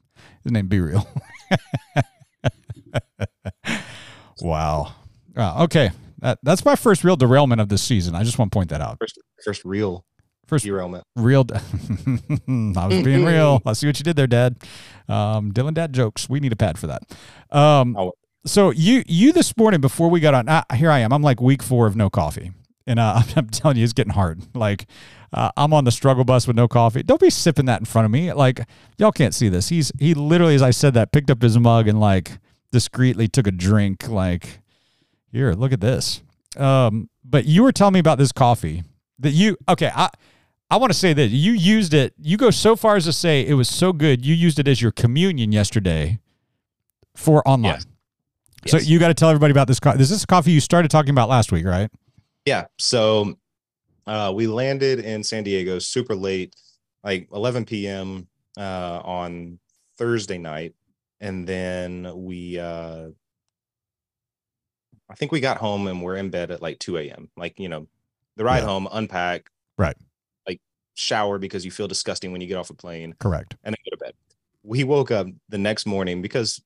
His 0.45 0.53
name 0.53 0.69
BeReal. 0.69 1.07
wow. 4.41 4.93
Wow. 5.35 5.65
Okay. 5.65 5.91
That, 6.21 6.39
that's 6.43 6.65
my 6.65 6.77
first 6.77 7.03
real 7.05 7.17
derailment 7.17 7.61
of 7.61 7.69
this 7.69 7.83
season. 7.83 8.15
I 8.15 8.25
just 8.25 8.39
want 8.39 8.53
to 8.53 8.57
point 8.57 8.71
that 8.71 8.81
out. 8.81 8.99
First, 9.01 9.19
first 9.45 9.65
real 9.65 10.05
First 10.47 10.65
derailment. 10.65 11.05
real. 11.17 11.47
I 11.55 12.87
was 12.87 13.03
being 13.03 13.25
real. 13.25 13.63
I 13.65 13.73
see 13.73 13.87
what 13.87 13.99
you 13.99 14.03
did 14.05 14.17
there, 14.17 14.27
Dad. 14.27 14.57
Um, 15.09 15.53
Dylan, 15.53 15.75
Dad 15.75 15.93
jokes. 15.93 16.29
We 16.29 16.41
need 16.41 16.53
a 16.53 16.57
pad 16.57 16.77
for 16.79 16.89
that. 16.89 17.03
Um, 17.51 17.97
Oh. 17.97 18.13
so 18.45 18.71
you 18.71 19.03
you 19.07 19.33
this 19.33 19.57
morning 19.57 19.81
before 19.81 20.09
we 20.11 20.19
got 20.21 20.35
on, 20.35 20.49
ah, 20.49 20.65
here 20.75 20.91
I 20.91 20.99
am. 20.99 21.13
I'm 21.13 21.23
like 21.23 21.41
week 21.41 21.63
four 21.63 21.87
of 21.87 21.95
no 21.95 22.11
coffee, 22.11 22.51
and 22.87 22.99
uh, 22.99 23.23
I'm 23.37 23.49
telling 23.49 23.77
you, 23.77 23.85
it's 23.85 23.93
getting 23.93 24.13
hard. 24.13 24.43
Like 24.55 24.87
uh, 25.33 25.53
I'm 25.57 25.73
on 25.73 25.85
the 25.85 25.93
struggle 25.93 26.25
bus 26.25 26.47
with 26.49 26.57
no 26.57 26.67
coffee. 26.67 27.05
Don't 27.05 27.21
be 27.21 27.31
sipping 27.31 27.67
that 27.67 27.81
in 27.81 27.85
front 27.87 28.05
of 28.07 28.11
me. 28.11 28.33
Like 28.33 28.67
y'all 28.99 29.13
can't 29.13 29.35
see 29.35 29.49
this. 29.49 29.69
He's 29.69 29.93
he 30.01 30.15
literally, 30.15 30.57
as 30.57 30.63
I 30.63 30.71
said 30.73 30.95
that, 30.95 31.13
picked 31.13 31.31
up 31.31 31.41
his 31.43 31.57
mug 31.59 31.87
and 31.87 32.01
like 32.01 32.39
discreetly 32.73 33.29
took 33.29 33.47
a 33.47 33.51
drink. 33.51 34.09
Like 34.09 34.61
here, 35.33 35.53
look 35.53 35.73
at 35.73 35.81
this. 35.81 36.23
Um, 36.57 37.09
but 37.25 37.45
you 37.47 37.63
were 37.63 37.73
telling 37.73 37.95
me 37.95 38.01
about 38.01 38.19
this 38.19 38.33
coffee 38.33 38.83
that 39.19 39.31
you 39.31 39.57
okay. 39.69 39.91
I 39.95 40.09
I 40.71 40.77
want 40.77 40.93
to 40.93 40.99
say 40.99 41.13
that 41.13 41.29
you 41.29 41.53
used 41.53 41.95
it. 41.95 42.15
You 42.21 42.37
go 42.37 42.51
so 42.51 42.77
far 42.77 42.97
as 42.97 43.05
to 43.05 43.13
say 43.13 43.47
it 43.47 43.55
was 43.55 43.69
so 43.69 43.93
good. 43.93 44.25
You 44.25 44.35
used 44.35 44.59
it 44.59 44.69
as 44.69 44.81
your 44.81 44.93
communion 44.93 45.53
yesterday 45.53 46.19
for 47.17 47.47
online. 47.47 47.75
Yes. 47.75 47.87
So 48.67 48.77
Yes. 48.77 48.87
you 48.89 48.99
got 48.99 49.09
to 49.09 49.15
tell 49.15 49.31
everybody 49.31 49.53
about 49.53 49.69
this. 49.69 49.81
Co- 49.81 49.97
this 49.97 50.11
is 50.11 50.25
coffee 50.27 50.53
you 50.53 50.61
started 50.61 50.91
talking 50.91 51.11
about 51.11 51.29
last 51.29 51.51
week, 51.51 51.65
right? 51.65 51.91
Yeah. 52.45 52.67
So 52.79 53.37
uh, 54.07 54.33
we 54.35 54.47
landed 54.47 55.01
in 55.01 55.25
San 55.25 55.45
Diego 55.45 55.79
super 55.79 56.15
late, 56.15 56.55
like 57.03 57.29
11 57.33 57.65
p.m. 57.65 58.29
Uh, 58.59 59.01
on 59.05 59.59
Thursday 59.97 60.39
night. 60.39 60.75
And 61.21 61.47
then 61.47 62.11
we, 62.25 62.59
uh, 62.59 63.09
I 65.09 65.15
think 65.17 65.33
we 65.33 65.41
got 65.41 65.59
home 65.59 65.87
and 65.87 66.03
we're 66.03 66.17
in 66.17 66.31
bed 66.31 66.51
at 66.51 66.63
like 66.63 66.79
2 66.79 66.97
a.m. 66.99 67.29
Like, 67.37 67.59
you 67.59 67.69
know, 67.69 67.87
the 68.37 68.45
ride 68.45 68.59
Yeah. 68.61 68.67
home, 68.67 68.89
unpack, 68.91 69.51
Right. 69.77 69.97
like 70.47 70.61
shower 70.95 71.39
because 71.39 71.65
you 71.65 71.71
feel 71.71 71.89
disgusting 71.89 72.33
when 72.33 72.41
you 72.41 72.47
get 72.47 72.57
off 72.57 72.71
a 72.71 72.75
plane 72.75 73.15
Correct. 73.19 73.57
and 73.65 73.73
then 73.75 73.79
go 73.91 73.97
to 73.97 74.05
bed. 74.05 74.15
We 74.63 74.85
woke 74.85 75.11
up 75.11 75.27
the 75.49 75.59
next 75.59 75.87
morning 75.87 76.23
because 76.23 76.63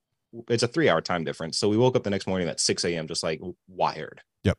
it's 0.48 0.62
a 0.62 0.68
three 0.68 0.88
hour 0.88 1.00
time 1.00 1.24
difference. 1.24 1.58
So 1.58 1.68
we 1.68 1.76
woke 1.76 1.96
up 1.96 2.02
the 2.02 2.10
next 2.10 2.26
morning 2.26 2.48
at 2.48 2.60
6 2.60 2.84
a.m. 2.84 3.06
just 3.08 3.22
like 3.22 3.40
wired. 3.68 4.20
Yep. 4.44 4.58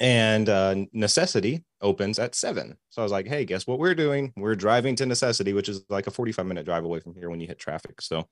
And 0.00 0.48
uh, 0.48 0.74
necessity 0.92 1.62
opens 1.80 2.18
at 2.18 2.34
seven. 2.34 2.76
So 2.90 3.00
I 3.00 3.04
was 3.04 3.12
like, 3.12 3.28
hey, 3.28 3.44
guess 3.44 3.66
what 3.66 3.78
we're 3.78 3.94
doing? 3.94 4.32
We're 4.36 4.56
driving 4.56 4.96
to 4.96 5.06
necessity, 5.06 5.52
which 5.52 5.68
is 5.68 5.84
like 5.88 6.08
a 6.08 6.10
45 6.10 6.46
minute 6.46 6.64
drive 6.66 6.84
away 6.84 6.98
from 7.00 7.14
here 7.14 7.30
when 7.30 7.40
you 7.40 7.46
hit 7.46 7.58
traffic. 7.60 8.00
So 8.02 8.28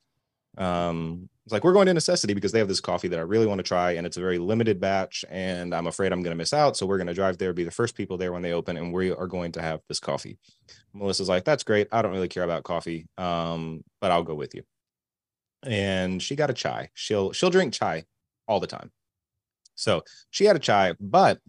um 0.59 1.29
it's 1.45 1.53
like 1.53 1.65
we're 1.65 1.73
going 1.73 1.87
to 1.87 1.95
necessity 1.95 2.35
because 2.35 2.53
they 2.53 2.61
have 2.61 2.69
this 2.69 2.81
coffee 2.81 3.09
that 3.09 3.19
I 3.19 3.23
really 3.23 3.47
want 3.47 3.59
to 3.59 3.65
try 3.65 3.93
and 3.93 4.07
it's 4.07 4.17
a 4.17 4.21
very 4.21 4.39
limited 4.39 4.81
batch 4.81 5.25
and 5.29 5.75
I'm 5.75 5.89
afraid 5.89 6.13
I'm 6.13 6.23
going 6.23 6.31
to 6.31 6.39
miss 6.39 6.53
out. 6.53 6.77
So 6.77 6.87
we're 6.87 6.99
going 6.99 7.09
to 7.09 7.15
drive 7.15 7.37
there, 7.37 7.53
be 7.53 7.65
the 7.65 7.71
first 7.71 7.97
people 7.97 8.17
there 8.17 8.33
when 8.33 8.43
they 8.43 8.53
open, 8.53 8.77
and 8.77 8.93
we 8.93 9.11
are 9.11 9.27
going 9.27 9.51
to 9.53 9.63
have 9.63 9.81
this 9.89 9.99
coffee. 9.99 10.39
Melissa's 10.95 11.29
like, 11.29 11.45
that's 11.45 11.65
great. 11.65 11.89
I 11.91 12.01
don't 12.01 12.13
really 12.13 12.29
care 12.29 12.45
about 12.45 12.63
coffee. 12.63 13.09
Um, 13.19 13.83
but 14.01 14.13
I'll 14.13 14.23
go 14.23 14.37
with 14.37 14.55
you. 14.55 14.63
And 15.65 16.23
she 16.23 16.37
got 16.37 16.51
a 16.51 16.55
chai. 16.55 16.91
She'll 16.95 17.33
she'll 17.33 17.51
drink 17.51 17.73
chai 17.73 18.05
all 18.47 18.61
the 18.61 18.67
time. 18.69 18.93
So 19.75 20.03
she 20.31 20.45
had 20.45 20.55
a 20.55 20.61
chai, 20.61 20.95
but 21.01 21.41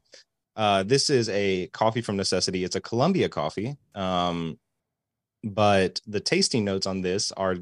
uh, 0.56 0.84
this 0.84 1.10
is 1.10 1.30
a 1.30 1.68
coffee 1.68 2.02
from 2.02 2.18
necessity. 2.18 2.64
It's 2.64 2.76
a 2.76 2.82
Colombia 2.82 3.30
coffee. 3.30 3.76
Um, 3.94 4.58
but 5.44 6.00
the 6.08 6.20
tasting 6.20 6.66
notes 6.66 6.88
on 6.88 7.02
this 7.02 7.32
are 7.34 7.58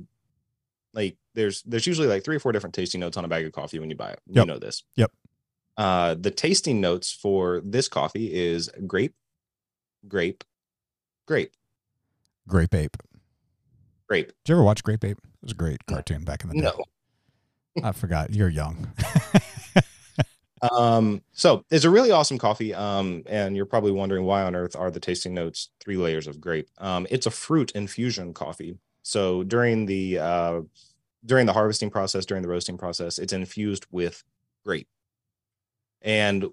like 0.93 1.17
there's 1.33 1.61
there's 1.63 1.87
usually 1.87 2.07
like 2.07 2.23
three 2.23 2.35
or 2.35 2.39
four 2.39 2.51
different 2.51 2.73
tasting 2.75 2.99
notes 2.99 3.17
on 3.17 3.25
a 3.25 3.27
bag 3.27 3.45
of 3.45 3.51
coffee 3.51 3.79
when 3.79 3.89
you 3.89 3.95
buy 3.95 4.11
it. 4.11 4.19
You 4.27 4.35
Yep. 4.41 4.47
know 4.47 4.59
this. 4.59 4.83
Yep. 4.95 5.11
Uh, 5.77 6.15
the 6.19 6.31
tasting 6.31 6.81
notes 6.81 7.11
for 7.11 7.61
this 7.63 7.87
coffee 7.87 8.33
is 8.33 8.69
grape, 8.85 9.15
grape, 10.07 10.43
grape, 11.27 11.53
Grape 12.47 12.73
Ape. 12.75 12.97
grape. 14.07 14.27
Did 14.43 14.51
you 14.51 14.55
ever 14.55 14.63
watch 14.63 14.83
Grape 14.83 15.03
Ape? 15.05 15.17
It 15.17 15.23
was 15.43 15.51
a 15.53 15.55
great 15.55 15.85
cartoon 15.85 16.23
back 16.23 16.43
in 16.43 16.49
the 16.49 16.55
day. 16.55 16.61
No. 16.61 16.83
I 17.83 17.91
forgot. 17.93 18.31
You're 18.31 18.49
young. 18.49 18.91
Um, 20.71 21.23
so 21.31 21.65
it's 21.71 21.85
a 21.85 21.89
really 21.89 22.11
awesome 22.11 22.37
coffee. 22.37 22.71
Um, 22.71 23.23
and 23.25 23.55
you're 23.55 23.65
probably 23.65 23.91
wondering 23.93 24.25
why 24.25 24.43
on 24.43 24.55
earth 24.55 24.75
are 24.75 24.91
the 24.91 24.99
tasting 24.99 25.33
notes 25.33 25.69
three 25.79 25.97
layers 25.97 26.27
of 26.27 26.39
grape? 26.39 26.69
Um, 26.77 27.07
it's 27.09 27.25
a 27.25 27.31
fruit 27.31 27.71
infusion 27.71 28.31
coffee. 28.35 28.77
So 29.01 29.41
during 29.41 29.87
the 29.87 30.19
uh 30.19 30.61
during 31.25 31.45
the 31.45 31.53
harvesting 31.53 31.89
process, 31.89 32.25
during 32.25 32.41
the 32.41 32.49
roasting 32.49 32.77
process, 32.77 33.19
it's 33.19 33.33
infused 33.33 33.85
with 33.91 34.23
grape. 34.65 34.87
And 36.01 36.45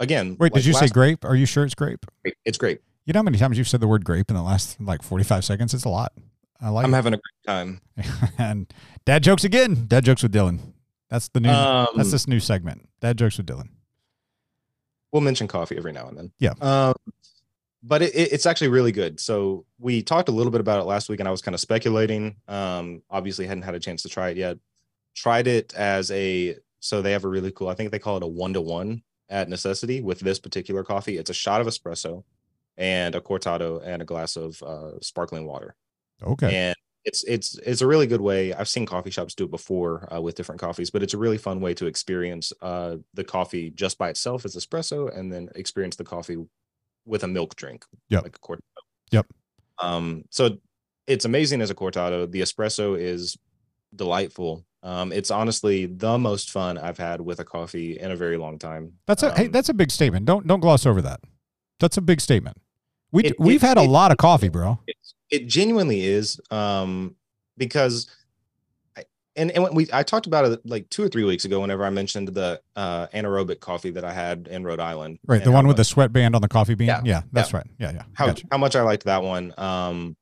again, 0.00 0.36
Wait, 0.38 0.52
like 0.52 0.62
did 0.62 0.66
you 0.66 0.74
say 0.74 0.88
grape? 0.88 1.24
Are 1.24 1.36
you 1.36 1.46
sure 1.46 1.64
it's 1.64 1.74
grape? 1.74 2.04
It's 2.44 2.58
grape. 2.58 2.82
You 3.04 3.12
know 3.12 3.18
how 3.18 3.24
many 3.24 3.38
times 3.38 3.56
you've 3.56 3.68
said 3.68 3.80
the 3.80 3.88
word 3.88 4.04
grape 4.04 4.28
in 4.28 4.36
the 4.36 4.42
last 4.42 4.80
like 4.80 5.02
45 5.02 5.44
seconds? 5.44 5.72
It's 5.72 5.84
a 5.84 5.88
lot. 5.88 6.12
I 6.60 6.68
like 6.70 6.84
I'm 6.84 6.92
it. 6.92 6.96
having 6.96 7.14
a 7.14 7.18
great 7.18 7.54
time. 7.54 7.80
and 8.38 8.72
dad 9.06 9.22
jokes 9.22 9.44
again. 9.44 9.86
Dad 9.86 10.04
jokes 10.04 10.22
with 10.22 10.32
Dylan. 10.32 10.58
That's 11.08 11.28
the 11.28 11.40
new. 11.40 11.48
Um, 11.48 11.86
that's 11.96 12.10
this 12.10 12.26
new 12.26 12.40
segment. 12.40 12.88
Dad 13.00 13.16
jokes 13.16 13.38
with 13.38 13.46
Dylan. 13.46 13.68
we'll 15.12 15.22
mention 15.22 15.48
coffee 15.48 15.76
every 15.76 15.92
now 15.92 16.08
and 16.08 16.18
then. 16.18 16.32
Yeah. 16.38 16.52
Um, 16.60 16.94
but 17.82 18.02
it, 18.02 18.14
it- 18.14 18.32
it's 18.32 18.46
actually 18.46 18.68
really 18.68 18.92
good. 18.92 19.20
So 19.20 19.64
we 19.78 20.02
talked 20.02 20.28
a 20.28 20.32
little 20.32 20.52
bit 20.52 20.60
about 20.60 20.80
it 20.80 20.84
last 20.84 21.08
week, 21.08 21.20
and 21.20 21.28
I 21.28 21.32
was 21.32 21.42
kind 21.42 21.54
of 21.54 21.60
speculating. 21.60 22.36
Um, 22.48 23.02
obviously, 23.10 23.46
hadn't 23.46 23.62
had 23.64 23.74
a 23.74 23.80
chance 23.80 24.02
to 24.02 24.08
try 24.08 24.30
it 24.30 24.36
yet. 24.36 24.58
Tried 25.14 25.46
it 25.46 25.74
as 25.74 26.10
a 26.10 26.56
so 26.80 27.02
they 27.02 27.12
have 27.12 27.24
a 27.24 27.28
really 27.28 27.50
cool. 27.52 27.68
I 27.68 27.74
think 27.74 27.90
they 27.90 27.98
call 27.98 28.16
it 28.16 28.22
a 28.22 28.26
one 28.26 28.52
to 28.54 28.60
one 28.60 29.02
at 29.28 29.48
necessity 29.48 30.00
with 30.00 30.20
this 30.20 30.38
particular 30.38 30.84
coffee. 30.84 31.18
It's 31.18 31.30
a 31.30 31.34
shot 31.34 31.60
of 31.60 31.66
espresso 31.66 32.22
and 32.76 33.14
a 33.14 33.20
cortado 33.20 33.82
and 33.84 34.00
a 34.00 34.04
glass 34.04 34.36
of 34.36 34.62
uh, 34.62 35.00
sparkling 35.00 35.44
water. 35.46 35.74
Okay. 36.22 36.54
And 36.54 36.76
it's 37.04 37.24
it's 37.24 37.58
it's 37.58 37.80
a 37.80 37.86
really 37.86 38.06
good 38.06 38.20
way. 38.20 38.52
I've 38.54 38.68
seen 38.68 38.86
coffee 38.86 39.10
shops 39.10 39.34
do 39.34 39.44
it 39.44 39.50
before 39.50 40.12
uh, 40.14 40.20
with 40.20 40.34
different 40.36 40.60
coffees, 40.60 40.90
but 40.90 41.02
it's 41.02 41.14
a 41.14 41.18
really 41.18 41.38
fun 41.38 41.60
way 41.60 41.74
to 41.74 41.86
experience 41.86 42.52
uh, 42.62 42.96
the 43.14 43.24
coffee 43.24 43.70
just 43.70 43.98
by 43.98 44.10
itself 44.10 44.44
as 44.44 44.54
espresso, 44.56 45.16
and 45.16 45.32
then 45.32 45.48
experience 45.54 45.96
the 45.96 46.04
coffee 46.04 46.36
with 47.08 47.24
a 47.24 47.28
milk 47.28 47.56
drink, 47.56 47.84
Yep. 48.10 48.22
like 48.22 48.36
a 48.36 48.38
cortado. 48.38 48.60
Yep. 49.10 49.26
Um, 49.80 50.24
so 50.30 50.58
it's 51.06 51.24
amazing 51.24 51.60
as 51.60 51.70
a 51.70 51.74
cortado. 51.74 52.30
The 52.30 52.40
espresso 52.40 52.98
is 52.98 53.36
delightful. 53.94 54.64
Um, 54.82 55.12
it's 55.12 55.30
honestly 55.30 55.86
the 55.86 56.18
most 56.18 56.50
fun 56.50 56.78
I've 56.78 56.98
had 56.98 57.20
with 57.20 57.40
a 57.40 57.44
coffee 57.44 57.98
in 57.98 58.10
a 58.10 58.16
very 58.16 58.36
long 58.36 58.58
time. 58.58 58.92
That's 59.06 59.22
a 59.22 59.34
hey, 59.34 59.46
Um, 59.46 59.52
that's 59.52 59.68
a 59.68 59.74
big 59.74 59.90
statement. 59.90 60.26
Don't 60.26 60.46
don't 60.46 60.60
gloss 60.60 60.86
over 60.86 61.02
that. 61.02 61.20
That's 61.80 61.96
a 61.96 62.00
big 62.00 62.20
statement. 62.20 62.58
We 63.10 63.24
It- 63.24 63.40
we've 63.40 63.62
it- 63.62 63.66
had 63.66 63.78
a 63.78 63.82
it- 63.82 63.88
lot 63.88 64.10
of 64.12 64.18
coffee, 64.18 64.48
bro. 64.48 64.78
it 65.30 65.46
genuinely 65.46 66.02
is 66.04 66.40
um 66.50 67.16
because 67.56 68.06
and 69.38 69.50
and 69.52 69.62
when 69.62 69.74
we 69.74 69.86
I 69.92 70.02
talked 70.02 70.26
about 70.26 70.44
it 70.44 70.60
like 70.66 70.90
two 70.90 71.02
or 71.02 71.08
three 71.08 71.24
weeks 71.24 71.44
ago 71.44 71.60
whenever 71.60 71.84
I 71.84 71.90
mentioned 71.90 72.28
the 72.28 72.60
uh 72.76 73.06
anaerobic 73.08 73.60
coffee 73.60 73.90
that 73.90 74.04
I 74.04 74.12
had 74.12 74.48
in 74.50 74.64
Rhode 74.64 74.80
Island. 74.80 75.18
Right, 75.26 75.42
the 75.42 75.52
one 75.52 75.66
with 75.66 75.76
the 75.76 75.84
sweatband 75.84 76.34
on 76.34 76.42
the 76.42 76.48
coffee 76.48 76.74
bean. 76.74 76.88
Yeah, 76.88 77.00
Yeah, 77.04 77.22
that's 77.32 77.52
right. 77.52 77.66
Yeah, 77.78 77.92
yeah. 77.92 78.02
how 78.14 78.26
Gotcha. 78.26 78.46
how 78.50 78.58
much 78.58 78.76
I 78.76 78.82
liked 78.82 79.04
that 79.04 79.22
one. 79.22 79.54
Um 79.56 80.16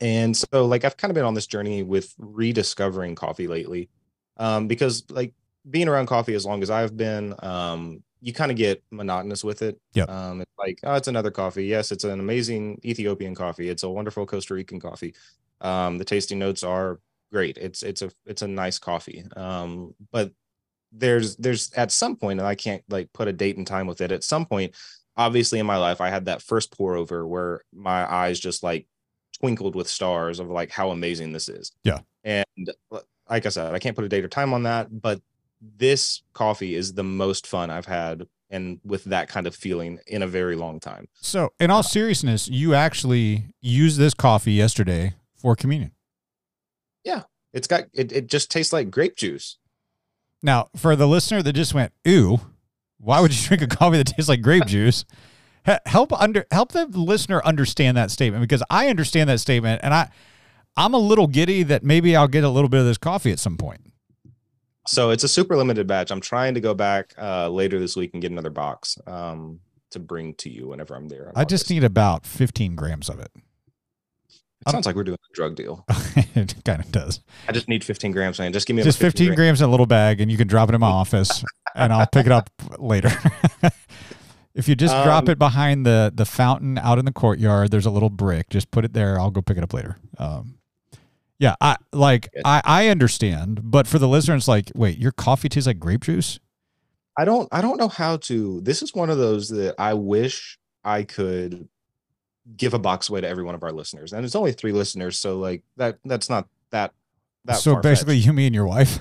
and 0.00 0.36
so 0.36 0.66
like 0.66 0.84
I've 0.84 0.96
kind 0.96 1.10
of 1.10 1.14
been 1.14 1.24
on 1.24 1.34
this 1.34 1.46
journey 1.46 1.82
with 1.82 2.14
rediscovering 2.18 3.14
coffee 3.14 3.46
lately. 3.46 3.90
Um 4.36 4.66
because 4.66 5.04
like 5.10 5.32
being 5.68 5.88
around 5.88 6.06
coffee 6.06 6.34
as 6.34 6.44
long 6.44 6.62
as 6.62 6.70
I've 6.70 6.96
been, 6.96 7.34
um 7.40 8.02
you 8.20 8.32
kind 8.32 8.50
of 8.50 8.56
get 8.56 8.82
monotonous 8.90 9.44
with 9.44 9.62
it. 9.62 9.78
Yeah. 9.92 10.04
Um 10.04 10.40
it's 10.40 10.50
like, 10.58 10.78
oh, 10.82 10.94
it's 10.94 11.08
another 11.08 11.30
coffee. 11.30 11.66
Yes, 11.66 11.92
it's 11.92 12.04
an 12.04 12.18
amazing 12.20 12.80
Ethiopian 12.84 13.34
coffee. 13.34 13.68
It's 13.68 13.82
a 13.82 13.90
wonderful 13.90 14.26
Costa 14.26 14.54
Rican 14.54 14.80
coffee. 14.80 15.14
Um 15.60 15.98
the 15.98 16.04
tasting 16.04 16.38
notes 16.38 16.62
are 16.62 17.00
great. 17.34 17.56
It's 17.58 17.82
it's 17.82 18.02
a 18.02 18.10
it's 18.26 18.42
a 18.42 18.48
nice 18.48 18.78
coffee. 18.78 19.20
Um 19.36 19.94
but 20.12 20.32
there's 20.92 21.36
there's 21.36 21.72
at 21.74 21.90
some 21.90 22.14
point 22.16 22.38
and 22.40 22.46
I 22.48 22.54
can't 22.54 22.82
like 22.88 23.08
put 23.12 23.28
a 23.28 23.32
date 23.32 23.56
and 23.58 23.66
time 23.66 23.86
with 23.88 24.00
it. 24.00 24.12
At 24.12 24.24
some 24.24 24.46
point 24.46 24.74
obviously 25.16 25.60
in 25.60 25.66
my 25.66 25.76
life 25.76 26.00
i 26.00 26.10
had 26.10 26.24
that 26.24 26.42
first 26.42 26.76
pour 26.76 26.96
over 26.96 27.24
where 27.24 27.60
my 27.72 28.00
eyes 28.12 28.40
just 28.40 28.64
like 28.64 28.84
twinkled 29.38 29.76
with 29.76 29.86
stars 29.88 30.40
of 30.40 30.48
like 30.50 30.70
how 30.72 30.90
amazing 30.90 31.30
this 31.32 31.48
is 31.48 31.70
Yeah. 31.84 32.00
and 32.24 32.44
uh, 32.90 32.98
like 33.30 33.46
i 33.46 33.48
said 33.48 33.72
i 33.72 33.78
can't 33.78 33.94
put 33.94 34.04
a 34.04 34.08
date 34.08 34.24
or 34.24 34.28
time 34.28 34.52
on 34.52 34.64
that 34.64 34.88
but 35.00 35.20
this 35.76 36.22
coffee 36.32 36.74
is 36.74 36.94
the 36.94 37.04
most 37.04 37.46
fun 37.46 37.70
i've 37.70 37.86
had 37.86 38.26
and 38.50 38.80
with 38.84 39.04
that 39.04 39.28
kind 39.28 39.46
of 39.46 39.54
feeling 39.54 40.00
in 40.08 40.22
a 40.22 40.26
very 40.26 40.56
long 40.56 40.80
time 40.80 41.06
So, 41.20 41.50
in 41.60 41.70
all 41.70 41.84
seriousness, 41.84 42.48
you 42.48 42.74
actually 42.74 43.54
used 43.60 43.98
this 43.98 44.14
coffee 44.14 44.52
yesterday 44.64 45.14
for 45.36 45.54
communion. 45.54 45.92
It's 47.52 47.66
got 47.68 47.84
it, 47.92 48.10
it 48.12 48.26
just 48.26 48.50
tastes 48.50 48.72
like 48.72 48.90
grape 48.90 49.16
juice 49.16 49.58
Now, 50.42 50.68
for 50.76 50.96
the 50.96 51.06
listener 51.06 51.40
that 51.42 51.52
just 51.52 51.72
went, 51.72 51.92
"Ooh, 52.08 52.40
why 52.98 53.20
would 53.20 53.32
you 53.32 53.46
drink 53.46 53.62
a 53.62 53.66
coffee 53.68 53.96
that 53.98 54.08
tastes 54.08 54.28
like 54.28 54.42
grape 54.42 54.66
juice?" 54.74 55.04
Help 55.86 56.12
under 56.12 56.44
help 56.50 56.72
the 56.72 56.86
listener 56.86 57.40
understand 57.44 57.96
that 57.96 58.10
statement 58.10 58.42
because 58.42 58.62
I 58.68 58.88
understand 58.88 59.30
that 59.30 59.38
statement, 59.40 59.80
and 59.84 59.94
I 59.94 60.10
I'm 60.76 60.92
a 60.92 60.98
little 60.98 61.26
giddy 61.28 61.62
that 61.62 61.84
maybe 61.84 62.16
I'll 62.16 62.28
get 62.28 62.44
a 62.44 62.48
little 62.50 62.68
bit 62.68 62.80
of 62.80 62.86
this 62.86 62.98
coffee 62.98 63.30
at 63.32 63.38
some 63.38 63.56
point. 63.56 63.80
so 64.86 65.10
it's 65.10 65.24
a 65.24 65.28
super 65.28 65.56
limited 65.56 65.86
batch 65.86 66.10
i'm 66.10 66.20
trying 66.20 66.52
to 66.54 66.60
go 66.60 66.74
back 66.74 67.14
uh 67.16 67.48
later 67.48 67.78
this 67.78 67.96
week 67.96 68.10
and 68.12 68.20
get 68.20 68.30
another 68.30 68.50
box 68.50 68.98
um 69.06 69.60
to 69.90 69.98
bring 69.98 70.34
to 70.34 70.50
you 70.50 70.68
whenever 70.68 70.94
i'm 70.94 71.08
there 71.08 71.32
I 71.34 71.44
just 71.44 71.70
need 71.70 71.84
about 71.84 72.26
15 72.26 72.74
grams 72.76 73.08
of 73.08 73.18
it. 73.20 73.30
It 74.66 74.70
sounds 74.70 74.86
like 74.86 74.96
we're 74.96 75.04
doing 75.04 75.18
a 75.30 75.34
drug 75.34 75.54
deal 75.56 75.84
it 76.34 76.54
kind 76.64 76.80
of 76.80 76.90
does. 76.92 77.20
i 77.48 77.52
just 77.52 77.68
need 77.68 77.82
15 77.84 78.12
grams 78.12 78.38
man 78.38 78.52
just 78.52 78.66
give 78.66 78.76
me 78.76 78.82
Just 78.82 78.98
15 78.98 79.26
grams. 79.28 79.36
grams 79.36 79.60
in 79.62 79.68
a 79.68 79.70
little 79.70 79.86
bag, 79.86 80.20
and 80.20 80.30
you 80.30 80.36
can 80.36 80.46
drop 80.48 80.68
it 80.68 80.74
in 80.74 80.80
my 80.80 80.88
office, 80.88 81.44
and 81.74 81.92
I'll 81.92 82.06
pick 82.06 82.26
it 82.26 82.32
up 82.32 82.50
later. 82.78 83.10
if 84.54 84.68
you 84.68 84.74
just 84.76 84.94
drop 85.04 85.24
Um, 85.24 85.30
it 85.30 85.38
behind 85.38 85.84
the 85.84 86.12
the 86.14 86.24
fountain 86.24 86.78
out 86.78 86.98
in 86.98 87.04
the 87.04 87.12
courtyard, 87.12 87.70
there's 87.70 87.86
a 87.86 87.90
little 87.90 88.10
brick. 88.10 88.50
Just 88.50 88.70
put 88.70 88.84
it 88.84 88.92
there. 88.92 89.18
I'll 89.18 89.30
go 89.30 89.42
pick 89.42 89.56
it 89.56 89.62
up 89.64 89.72
later. 89.74 89.96
Um, 90.18 90.58
yeah, 91.38 91.56
I 91.60 91.76
like 91.92 92.30
Good. 92.32 92.42
I 92.44 92.62
I 92.64 92.88
understand, 92.88 93.60
but 93.64 93.86
for 93.86 93.98
the 93.98 94.08
listener, 94.08 94.36
it's 94.36 94.48
like, 94.48 94.70
wait, 94.74 94.98
your 94.98 95.12
coffee 95.12 95.48
tastes 95.48 95.66
like 95.66 95.78
grape 95.80 96.02
juice. 96.04 96.38
I 97.18 97.24
don't 97.24 97.48
I 97.52 97.60
don't 97.60 97.78
know 97.78 97.88
how 97.88 98.16
to. 98.28 98.60
This 98.60 98.82
is 98.82 98.94
one 98.94 99.10
of 99.10 99.18
those 99.18 99.48
that 99.48 99.74
I 99.78 99.94
wish 99.94 100.58
I 100.84 101.02
could 101.02 101.68
give 102.56 102.74
a 102.74 102.78
box 102.78 103.08
away 103.08 103.20
to 103.20 103.28
every 103.28 103.44
one 103.44 103.54
of 103.54 103.62
our 103.62 103.72
listeners. 103.72 104.12
And 104.12 104.24
it's 104.24 104.34
only 104.34 104.52
three 104.52 104.72
listeners, 104.72 105.18
so 105.18 105.38
like 105.38 105.62
that 105.76 105.98
that's 106.04 106.28
not 106.28 106.48
that 106.70 106.92
that 107.44 107.58
so 107.58 107.76
basically, 107.76 108.16
you, 108.16 108.32
me, 108.32 108.46
and 108.46 108.54
your 108.54 108.66
wife. 108.66 108.98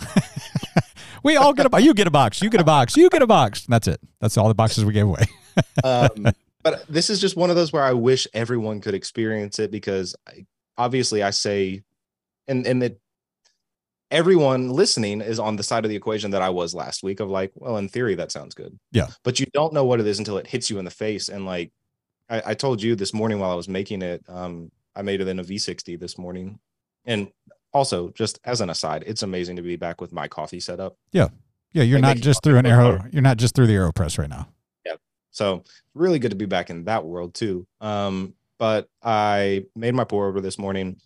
we 1.24 1.38
all 1.38 1.54
get 1.54 1.66
a 1.66 1.70
box. 1.70 1.84
You 1.84 1.94
get 1.94 2.08
a 2.08 2.12
box. 2.12 2.42
You 2.42 2.50
get 2.50 2.62
a 2.62 2.66
box. 2.66 2.98
You 2.98 3.10
get 3.10 3.22
a 3.22 3.28
box. 3.28 3.66
That's 3.68 3.88
it. 3.88 4.02
That's 4.20 4.38
all 4.38 4.48
the 4.48 4.56
boxes 4.56 4.86
we 4.86 4.94
gave 4.94 5.06
away. 5.06 5.24
um, 5.84 6.28
but 6.62 6.86
this 6.88 7.10
is 7.10 7.20
just 7.20 7.36
one 7.36 7.50
of 7.50 7.56
those 7.56 7.72
where 7.72 7.84
I 7.84 7.94
wish 7.94 8.28
everyone 8.34 8.82
could 8.82 8.94
experience 8.94 9.60
it 9.60 9.72
because 9.72 10.16
I, 10.28 10.46
obviously 10.78 11.24
I 11.24 11.30
say 11.30 11.84
and 12.48 12.66
and 12.68 12.82
that 12.82 13.00
everyone 14.12 14.70
listening 14.70 15.22
is 15.22 15.40
on 15.40 15.56
the 15.56 15.64
side 15.64 15.86
of 15.86 15.90
the 15.90 15.96
equation 15.96 16.32
that 16.32 16.42
I 16.42 16.50
was 16.50 16.76
last 16.76 17.02
week 17.02 17.20
of 17.20 17.30
like, 17.30 17.52
well, 17.56 17.78
in 17.78 17.90
theory, 17.90 18.16
that 18.16 18.32
sounds 18.32 18.54
good. 18.54 18.78
Yeah. 18.92 19.08
But 19.24 19.40
you 19.40 19.48
don't 19.54 19.74
know 19.74 19.86
what 19.86 20.00
it 20.00 20.06
is 20.06 20.20
until 20.20 20.38
it 20.38 20.46
hits 20.46 20.70
you 20.70 20.78
in 20.78 20.86
the 20.86 20.92
face. 20.92 21.30
And 21.30 21.46
like 21.46 21.72
I, 22.30 22.42
I 22.48 22.54
told 22.54 22.82
you 22.82 22.96
this 22.96 23.14
morning 23.14 23.40
while 23.40 23.52
I 23.52 23.56
was 23.56 23.68
making 23.68 24.02
it, 24.02 24.24
um, 24.28 24.72
I 24.96 25.02
made 25.02 25.22
it 25.22 25.28
in 25.28 25.40
a 25.40 25.44
V60 25.44 26.00
this 26.00 26.18
morning. 26.18 26.60
And 27.06 27.32
also, 27.74 28.10
just 28.10 28.40
as 28.46 28.62
an 28.62 28.70
aside, 28.70 29.04
it's 29.08 29.24
amazing 29.24 29.56
to 29.58 29.62
be 29.62 29.76
back 29.76 30.00
with 30.00 30.14
my 30.14 30.28
coffee 30.28 30.60
setup. 30.60 30.96
Yeah, 31.12 31.30
Yeah. 31.74 31.84
you're 31.84 32.00
Like 32.00 32.18
not 32.18 32.24
just 32.24 32.44
through 32.44 32.58
an 32.58 32.66
arrow. 32.66 33.04
You're 33.12 33.22
not 33.22 33.38
just 33.38 33.56
through 33.56 33.68
the 33.68 33.74
AeroPress 33.74 34.18
right 34.18 34.30
now. 34.30 34.48
Yeah. 34.86 34.96
So 35.32 35.64
really 35.94 36.20
good 36.20 36.32
to 36.32 36.38
be 36.38 36.46
back 36.46 36.70
in 36.70 36.86
that 36.86 37.04
world 37.06 37.34
too. 37.34 37.66
Um, 37.82 38.36
but 38.60 38.88
I 39.02 39.66
made 39.76 39.96
my 39.96 40.04
pour 40.04 40.28
over 40.28 40.40
this 40.40 40.58
morning, 40.60 40.98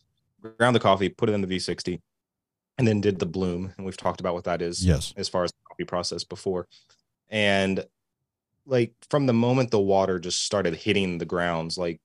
ground 0.58 0.76
the 0.76 0.80
coffee, 0.80 1.10
put 1.10 1.30
it 1.30 1.34
in 1.34 1.42
the 1.42 1.48
V60, 1.48 2.00
and 2.78 2.88
then 2.88 3.02
did 3.02 3.18
the 3.20 3.26
bloom. 3.26 3.74
And 3.78 3.86
we've 3.86 3.98
talked 3.98 4.20
about 4.20 4.34
what 4.36 4.44
that 4.44 4.62
is 4.62 4.86
Yes. 4.86 5.14
as 5.18 5.28
far 5.30 5.44
as 5.46 5.52
the 5.52 5.58
coffee 5.70 5.86
process 5.86 6.24
before. 6.24 6.68
And 7.30 7.84
like 8.68 8.94
from 9.10 9.26
the 9.26 9.34
moment 9.34 9.72
the 9.72 9.80
water 9.80 10.20
just 10.20 10.44
started 10.44 10.76
hitting 10.76 11.18
the 11.18 11.26
grounds, 11.26 11.78
like 11.78 12.00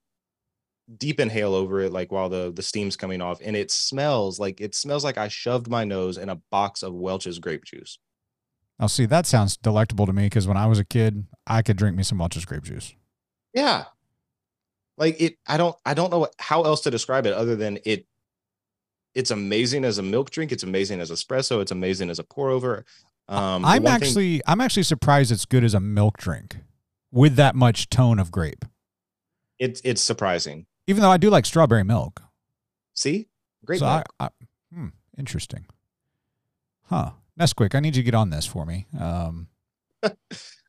deep 0.97 1.21
inhale 1.21 1.55
over 1.55 1.81
it, 1.81 1.93
like 1.93 2.13
while 2.13 2.29
the 2.29 2.53
the 2.55 2.63
steam's 2.63 2.97
coming 2.97 3.21
off, 3.21 3.41
and 3.45 3.57
it 3.57 3.71
smells 3.71 4.39
like 4.39 4.61
it 4.61 4.75
smells 4.75 5.05
like 5.05 5.19
I 5.19 5.29
shoved 5.29 5.69
my 5.69 5.85
nose 5.85 6.17
in 6.17 6.29
a 6.29 6.41
box 6.51 6.83
of 6.83 6.95
Welch's 6.95 7.39
grape 7.39 7.65
juice. 7.65 7.99
Now, 8.79 8.87
see, 8.87 9.07
that 9.07 9.27
sounds 9.27 9.57
delectable 9.57 10.07
to 10.07 10.13
me 10.13 10.25
because 10.25 10.49
when 10.49 10.57
I 10.57 10.67
was 10.67 10.79
a 10.79 10.85
kid, 10.85 11.27
I 11.47 11.63
could 11.63 11.77
drink 11.77 11.97
me 11.97 12.03
some 12.03 12.19
Welch's 12.19 12.45
grape 12.45 12.65
juice. 12.65 12.95
Yeah. 13.53 13.85
Like 14.97 15.21
it 15.21 15.37
I 15.47 15.57
don't 15.57 15.77
I 15.85 15.95
don't 15.95 16.11
know 16.11 16.21
what, 16.21 16.35
how 16.39 16.63
else 16.63 16.83
to 16.83 16.91
describe 16.91 17.27
it 17.27 17.33
other 17.33 17.57
than 17.57 17.79
it 17.85 18.07
it's 19.15 19.31
amazing 19.31 19.85
as 19.85 19.99
a 19.99 20.03
milk 20.03 20.31
drink, 20.31 20.53
it's 20.53 20.63
amazing 20.63 21.01
as 21.01 21.11
espresso, 21.11 21.61
it's 21.61 21.73
amazing 21.73 22.11
as 22.11 22.19
a 22.19 22.25
pour 22.25 22.51
over. 22.51 22.85
Um 23.29 23.65
I'm 23.65 23.83
one 23.83 24.01
thing- 24.01 24.09
actually, 24.09 24.43
I'm 24.47 24.61
actually 24.61 24.83
surprised 24.83 25.31
it's 25.33 25.45
good 25.45 25.65
as 25.65 25.75
a 25.75 25.81
milk 25.81 26.19
drink 26.19 26.59
with 27.11 27.37
that 27.37 27.55
much 27.55 27.89
tone 27.91 28.19
of 28.19 28.31
grape. 28.31 28.65
it's 29.59 29.81
it's 29.85 30.03
surprising. 30.03 30.67
Even 30.87 31.03
though 31.03 31.11
I 31.13 31.17
do 31.19 31.31
like 31.31 31.47
strawberry 31.47 31.85
milk. 31.85 32.21
See? 32.95 33.29
Great 33.65 33.79
so 33.79 33.87
milk. 33.87 34.07
I, 34.19 34.25
I, 34.25 34.29
hmm, 34.75 34.89
interesting. 35.17 35.67
Huh. 36.87 37.13
Nesquik, 37.39 37.75
I 37.75 37.81
need 37.81 37.97
you 37.97 38.03
to 38.03 38.05
get 38.05 38.15
on 38.15 38.31
this 38.31 38.45
for 38.47 38.67
me. 38.67 38.87
Um, 38.99 39.49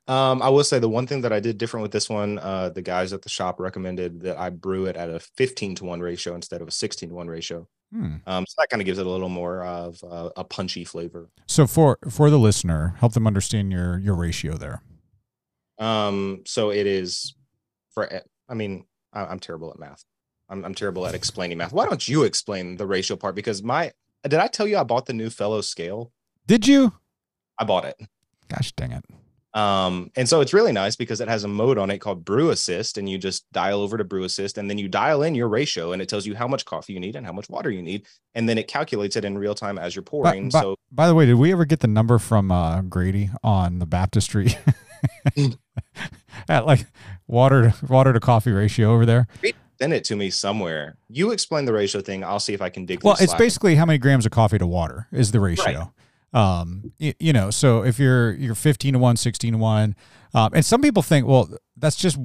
Um, 0.05 0.41
I 0.41 0.49
will 0.49 0.65
say 0.65 0.79
the 0.79 0.89
one 0.89 1.07
thing 1.07 1.21
that 1.21 1.31
I 1.31 1.39
did 1.39 1.57
different 1.57 1.81
with 1.81 1.93
this 1.93 2.09
one, 2.09 2.37
uh, 2.39 2.67
the 2.69 2.81
guys 2.81 3.13
at 3.13 3.21
the 3.21 3.29
shop 3.29 3.57
recommended 3.57 4.19
that 4.21 4.37
I 4.37 4.49
brew 4.49 4.85
it 4.85 4.97
at 4.97 5.09
a 5.09 5.17
15 5.19 5.75
to 5.75 5.85
1 5.85 6.01
ratio 6.01 6.35
instead 6.35 6.61
of 6.61 6.67
a 6.67 6.71
16 6.71 7.07
to 7.07 7.15
1 7.15 7.27
ratio. 7.29 7.69
Hmm. 7.93 8.15
Um, 8.25 8.45
so 8.47 8.55
that 8.57 8.69
kind 8.69 8.81
of 8.81 8.85
gives 8.85 8.97
it 8.99 9.05
a 9.05 9.09
little 9.09 9.29
more 9.29 9.63
of 9.63 10.03
uh, 10.03 10.29
a 10.35 10.43
punchy 10.43 10.83
flavor. 10.83 11.29
So 11.47 11.67
for 11.67 11.99
for 12.09 12.29
the 12.29 12.39
listener, 12.39 12.95
help 12.99 13.13
them 13.13 13.27
understand 13.27 13.71
your 13.71 13.99
your 13.99 14.15
ratio 14.15 14.57
there. 14.57 14.81
Um, 15.79 16.43
so 16.45 16.69
it 16.71 16.87
is 16.87 17.35
for, 17.93 18.09
I 18.47 18.53
mean, 18.53 18.85
I- 19.11 19.25
I'm 19.25 19.39
terrible 19.39 19.69
at 19.71 19.79
math. 19.79 20.03
I'm, 20.49 20.63
I'm 20.65 20.75
terrible 20.75 21.05
at 21.07 21.15
explaining 21.15 21.57
math. 21.57 21.73
Why 21.73 21.85
don't 21.85 22.07
you 22.07 22.23
explain 22.23 22.77
the 22.77 22.85
ratio 22.85 23.17
part? 23.17 23.35
Because 23.35 23.63
my, 23.63 23.91
did 24.23 24.35
I 24.35 24.47
tell 24.47 24.67
you 24.67 24.77
I 24.77 24.83
bought 24.83 25.07
the 25.07 25.13
new 25.13 25.29
fellow 25.29 25.61
scale? 25.61 26.11
Did 26.47 26.67
you? 26.67 26.93
I 27.57 27.63
bought 27.63 27.85
it. 27.85 27.95
Gosh 28.49 28.71
dang 28.73 28.91
it. 28.91 29.03
Um, 29.53 30.09
and 30.15 30.27
so 30.27 30.41
it's 30.41 30.53
really 30.53 30.71
nice 30.71 30.95
because 30.95 31.21
it 31.21 31.27
has 31.27 31.43
a 31.43 31.47
mode 31.47 31.77
on 31.77 31.91
it 31.91 31.99
called 31.99 32.25
Brew 32.25 32.49
Assist, 32.49 32.97
and 32.97 33.07
you 33.07 33.17
just 33.17 33.45
dial 33.51 33.81
over 33.81 33.97
to 33.97 34.03
Brew 34.03 34.23
Assist, 34.23 34.57
and 34.57 34.69
then 34.69 34.77
you 34.79 34.87
dial 34.87 35.21
in 35.21 35.35
your 35.35 35.47
ratio, 35.47 35.91
and 35.91 36.01
it 36.01 36.09
tells 36.09 36.25
you 36.25 36.35
how 36.35 36.47
much 36.47 36.65
coffee 36.65 36.93
you 36.93 36.99
need 36.99 37.15
and 37.15 37.25
how 37.25 37.33
much 37.33 37.49
water 37.49 37.69
you 37.69 37.81
need, 37.83 38.05
and 38.33 38.49
then 38.49 38.57
it 38.57 38.67
calculates 38.67 39.15
it 39.15 39.23
in 39.23 39.37
real 39.37 39.53
time 39.53 39.77
as 39.77 39.95
you're 39.95 40.03
pouring. 40.03 40.49
but- 40.49 40.61
so 40.61 40.75
By 40.91 41.07
the 41.07 41.13
way, 41.13 41.25
did 41.27 41.35
we 41.35 41.51
ever 41.51 41.65
get 41.65 41.81
the 41.81 41.87
number 41.87 42.17
from 42.17 42.51
uh, 42.51 42.81
Grady 42.81 43.29
on 43.43 43.79
the 43.79 43.85
baptistry? 43.85 44.55
At 46.49 46.65
like 46.65 46.85
water 47.27 47.71
to, 47.71 47.85
water 47.85 48.13
to 48.13 48.19
coffee 48.19 48.51
ratio 48.51 48.93
over 48.93 49.05
there. 49.05 49.27
send 49.79 49.93
it 49.93 50.03
to 50.05 50.15
me 50.15 50.29
somewhere. 50.29 50.97
You 51.09 51.31
explain 51.31 51.65
the 51.65 51.73
ratio 51.73 52.01
thing. 52.01 52.23
I'll 52.23 52.39
see 52.39 52.53
if 52.53 52.61
I 52.61 52.69
can 52.69 52.85
dig. 52.85 53.03
Well, 53.03 53.13
it's 53.13 53.25
Slack. 53.25 53.37
basically 53.37 53.75
how 53.75 53.85
many 53.85 53.97
grams 53.99 54.25
of 54.25 54.31
coffee 54.31 54.57
to 54.57 54.67
water 54.67 55.07
is 55.11 55.31
the 55.31 55.39
ratio. 55.39 55.93
Um, 56.33 56.91
y- 56.99 57.13
you, 57.19 57.33
know, 57.33 57.51
so 57.51 57.83
if 57.83 57.99
you're 57.99 58.33
you're 58.33 58.55
15 58.55 58.93
to 58.93 58.99
1, 58.99 59.17
16 59.17 59.53
to 59.53 59.57
1, 59.59 59.95
um, 60.33 60.51
and 60.53 60.65
some 60.65 60.81
people 60.81 61.03
think, 61.03 61.27
well, 61.27 61.49
that's 61.77 61.95
just 61.95 62.17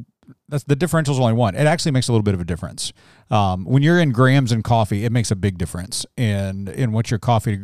that's 0.48 0.64
the 0.64 0.76
differential 0.76 1.14
is 1.14 1.20
only 1.20 1.32
one. 1.32 1.54
It 1.54 1.66
actually 1.66 1.92
makes 1.92 2.08
a 2.08 2.12
little 2.12 2.22
bit 2.22 2.34
of 2.34 2.40
a 2.40 2.44
difference. 2.44 2.92
Um, 3.30 3.64
when 3.64 3.82
you're 3.82 4.00
in 4.00 4.12
grams 4.12 4.52
and 4.52 4.62
coffee, 4.64 5.04
it 5.04 5.12
makes 5.12 5.30
a 5.30 5.36
big 5.36 5.58
difference 5.58 6.06
in 6.16 6.68
in 6.68 6.92
what 6.92 7.10
your 7.10 7.18
coffee 7.18 7.60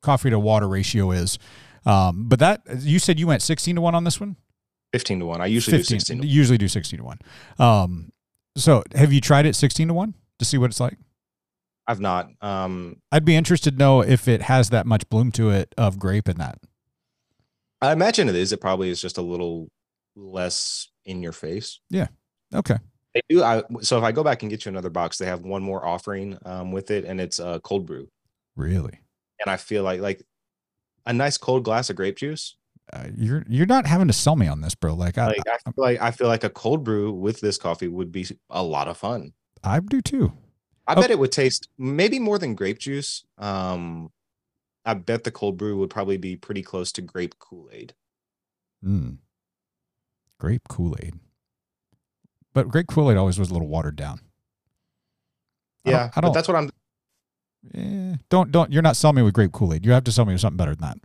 coffee 0.00 0.30
to 0.30 0.38
water 0.38 0.68
ratio 0.68 1.10
is. 1.10 1.38
Um, 1.84 2.28
but 2.28 2.38
that 2.40 2.62
you 2.80 2.98
said 2.98 3.18
you 3.20 3.26
went 3.26 3.42
16 3.42 3.76
to 3.76 3.80
1 3.80 3.94
on 3.94 4.04
this 4.04 4.20
one? 4.20 4.36
fifteen 4.92 5.18
to 5.20 5.26
one. 5.26 5.40
I 5.40 5.46
usually 5.46 5.78
do 5.78 5.84
sixteen. 5.84 6.20
To 6.22 6.26
Usually 6.26 6.58
do 6.58 6.68
16 6.68 6.98
to 6.98 7.04
1. 7.04 7.18
Um, 7.58 8.12
so 8.56 8.82
have 8.94 9.12
you 9.12 9.20
tried 9.20 9.44
it 9.46 9.54
16 9.54 9.88
to 9.88 9.94
1 9.94 10.14
to 10.38 10.44
see 10.44 10.58
what 10.58 10.70
it's 10.70 10.80
like? 10.80 10.96
I've 11.86 12.00
not. 12.00 12.28
Um, 12.40 12.96
I'd 13.12 13.24
be 13.24 13.36
interested 13.36 13.72
to 13.72 13.78
know 13.78 14.00
if 14.00 14.28
it 14.28 14.42
has 14.42 14.70
that 14.70 14.86
much 14.86 15.08
bloom 15.08 15.30
to 15.32 15.50
it 15.50 15.74
of 15.78 15.98
grape 15.98 16.28
in 16.28 16.38
that. 16.38 16.58
I 17.80 17.92
imagine 17.92 18.28
it 18.28 18.34
is. 18.34 18.52
It 18.52 18.60
probably 18.60 18.90
is 18.90 19.00
just 19.00 19.18
a 19.18 19.22
little 19.22 19.68
less 20.16 20.88
in 21.04 21.22
your 21.22 21.32
face. 21.32 21.80
Yeah. 21.90 22.08
Okay. 22.54 22.76
They 23.14 23.20
do. 23.28 23.42
I 23.42 23.62
so 23.80 23.98
if 23.98 24.04
I 24.04 24.12
go 24.12 24.24
back 24.24 24.42
and 24.42 24.50
get 24.50 24.64
you 24.64 24.70
another 24.70 24.90
box, 24.90 25.18
they 25.18 25.26
have 25.26 25.42
one 25.42 25.62
more 25.62 25.84
offering 25.84 26.38
um, 26.44 26.72
with 26.72 26.90
it, 26.90 27.04
and 27.04 27.20
it's 27.20 27.38
a 27.38 27.60
cold 27.62 27.86
brew. 27.86 28.08
Really? 28.56 29.00
And 29.40 29.50
I 29.50 29.56
feel 29.56 29.82
like 29.82 30.00
like 30.00 30.22
a 31.06 31.12
nice 31.12 31.38
cold 31.38 31.64
glass 31.64 31.88
of 31.88 31.96
grape 31.96 32.16
juice. 32.16 32.56
Uh, 32.92 33.06
you're 33.16 33.44
you're 33.48 33.66
not 33.66 33.86
having 33.86 34.06
to 34.06 34.12
sell 34.12 34.36
me 34.36 34.46
on 34.46 34.60
this, 34.60 34.74
bro. 34.74 34.94
Like 34.94 35.18
I 35.18 35.28
Like 35.28 35.48
I 35.48 35.70
feel 35.70 35.84
like 35.84 36.00
I 36.00 36.10
feel 36.10 36.28
like 36.28 36.44
a 36.44 36.50
cold 36.50 36.84
brew 36.84 37.12
with 37.12 37.40
this 37.40 37.58
coffee 37.58 37.88
would 37.88 38.12
be 38.12 38.26
a 38.50 38.62
lot 38.62 38.88
of 38.88 38.96
fun. 38.96 39.32
I 39.64 39.80
do 39.80 40.00
too. 40.00 40.32
I 40.86 40.94
Oh. 40.94 41.00
bet 41.00 41.10
it 41.10 41.18
would 41.18 41.32
taste 41.32 41.68
maybe 41.78 42.18
more 42.18 42.38
than 42.38 42.54
grape 42.54 42.78
juice. 42.78 43.24
Um, 43.38 44.10
I 44.84 44.94
bet 44.94 45.24
the 45.24 45.30
cold 45.32 45.56
brew 45.56 45.76
would 45.78 45.90
probably 45.90 46.16
be 46.16 46.36
pretty 46.36 46.62
close 46.62 46.92
to 46.92 47.02
grape 47.02 47.38
Kool 47.38 47.68
Aid. 47.72 47.94
Mm. 48.84 49.18
Grape 50.38 50.68
Kool 50.68 50.94
Aid. 51.02 51.14
But 52.54 52.68
grape 52.68 52.86
Kool 52.86 53.10
Aid 53.10 53.16
always 53.16 53.38
was 53.38 53.50
a 53.50 53.52
little 53.52 53.68
watered 53.68 53.96
down. 53.96 54.20
I 55.84 55.90
don't- 55.90 55.98
Yeah, 56.00 56.10
I 56.14 56.20
don't. 56.20 56.32
that's 56.32 56.46
what 56.48 56.56
I'm. 56.56 56.70
eh, 57.74 58.16
don't 58.28 58.52
don't. 58.52 58.72
You're 58.72 58.82
not 58.82 58.96
selling 58.96 59.16
me 59.16 59.22
with 59.22 59.34
grape 59.34 59.52
Kool 59.52 59.72
Aid. 59.74 59.84
You 59.84 59.92
have 59.92 60.04
to 60.04 60.12
sell 60.12 60.24
me 60.24 60.34
with 60.34 60.40
something 60.40 60.56
better 60.56 60.74
than 60.74 60.88
that. 60.88 60.98